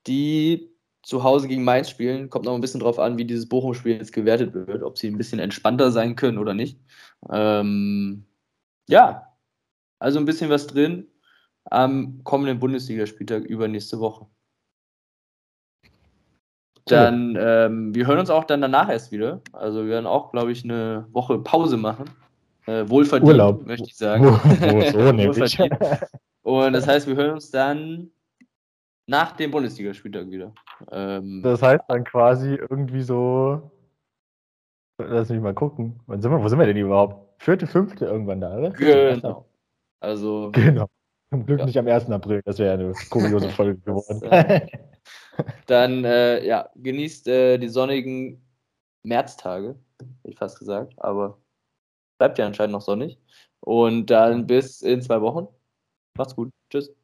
die 0.08 0.72
zu 1.04 1.24
Hause 1.24 1.48
gegen 1.48 1.64
Mainz 1.64 1.90
spielen. 1.90 2.30
Kommt 2.30 2.46
noch 2.46 2.56
ein 2.56 2.62
bisschen 2.62 2.80
drauf 2.80 3.00
an, 3.00 3.18
wie 3.18 3.26
dieses 3.26 3.48
Bochum-Spiel 3.48 3.96
jetzt 3.96 4.14
gewertet 4.14 4.54
wird, 4.54 4.84
ob 4.84 4.98
sie 4.98 5.08
ein 5.08 5.18
bisschen 5.18 5.40
entspannter 5.40 5.92
sein 5.92 6.16
können 6.16 6.38
oder 6.38 6.54
nicht. 6.54 6.80
Ähm, 7.30 8.26
ja, 8.88 9.34
also 10.00 10.20
ein 10.20 10.26
bisschen 10.26 10.50
was 10.50 10.68
drin 10.68 11.08
am 11.66 12.24
kommenden 12.24 12.60
Bundesligaspieltag 12.60 13.44
übernächste 13.44 14.00
Woche. 14.00 14.28
Dann, 16.86 17.38
ähm, 17.40 17.94
wir 17.94 18.08
hören 18.08 18.20
uns 18.20 18.32
auch 18.32 18.46
dann 18.46 18.62
danach 18.62 18.90
erst 18.90 19.12
wieder. 19.12 19.42
Also 19.54 19.84
wir 19.84 19.90
werden 19.90 20.08
auch, 20.08 20.32
glaube 20.32 20.52
ich, 20.52 20.64
eine 20.64 21.06
Woche 21.12 21.38
Pause 21.38 21.78
machen. 21.78 22.06
Äh, 22.66 22.90
wohlverdient, 22.90 23.32
Urlaub. 23.32 23.66
möchte 23.66 23.88
ich 23.88 23.96
sagen. 23.96 24.26
Wo, 24.26 24.32
so 24.32 24.38
wohlverdient. 25.18 25.78
Und 26.42 26.74
das 26.74 26.88
heißt, 26.88 27.08
wir 27.08 27.16
hören 27.16 27.34
uns 27.34 27.52
dann 27.52 28.10
nach 29.10 29.32
dem 29.32 29.50
Bundesligaspieltag 29.50 30.30
wieder. 30.30 30.54
Ähm, 30.92 31.42
das 31.44 31.62
heißt 31.62 31.84
dann 31.88 32.04
quasi 32.04 32.54
irgendwie 32.56 33.02
so. 33.02 33.72
Lass 35.02 35.30
mich 35.30 35.42
mal 35.42 35.54
gucken. 35.54 36.00
Wann 36.06 36.22
sind 36.22 36.32
wir, 36.32 36.42
wo 36.42 36.48
sind 36.48 36.60
wir 36.60 36.66
denn 36.66 36.78
überhaupt? 36.78 37.42
Vierte, 37.42 37.66
fünfte 37.68 38.06
irgendwann 38.06 38.42
da, 38.42 38.58
oder? 38.58 38.70
Genau. 38.72 39.46
Also. 40.00 40.52
Genau. 40.54 40.88
Zum 41.32 41.46
Glück 41.46 41.60
ja. 41.60 41.66
nicht 41.66 41.78
am 41.78 41.88
1. 41.88 42.10
April, 42.10 42.42
das 42.44 42.58
wäre 42.58 42.74
eine 42.74 42.94
kuriose 43.10 43.50
Folge 43.56 43.80
geworden. 43.80 44.68
Dann, 45.68 46.04
äh, 46.04 46.46
ja, 46.46 46.70
genießt 46.76 47.28
äh, 47.28 47.58
die 47.60 47.70
sonnigen 47.70 48.44
Märztage, 49.04 49.76
hätte 50.00 50.32
ich 50.32 50.38
fast 50.38 50.58
gesagt, 50.58 50.94
aber 50.98 51.38
bleibt 52.18 52.40
ja 52.40 52.48
anscheinend 52.48 52.74
noch 52.74 52.82
sonnig. 52.82 53.20
Und 53.60 54.08
dann 54.08 54.48
bis 54.48 54.82
in 54.82 55.02
zwei 55.02 55.22
Wochen. 55.22 55.48
Macht's 56.18 56.36
gut. 56.36 56.50
Tschüss. 56.72 56.99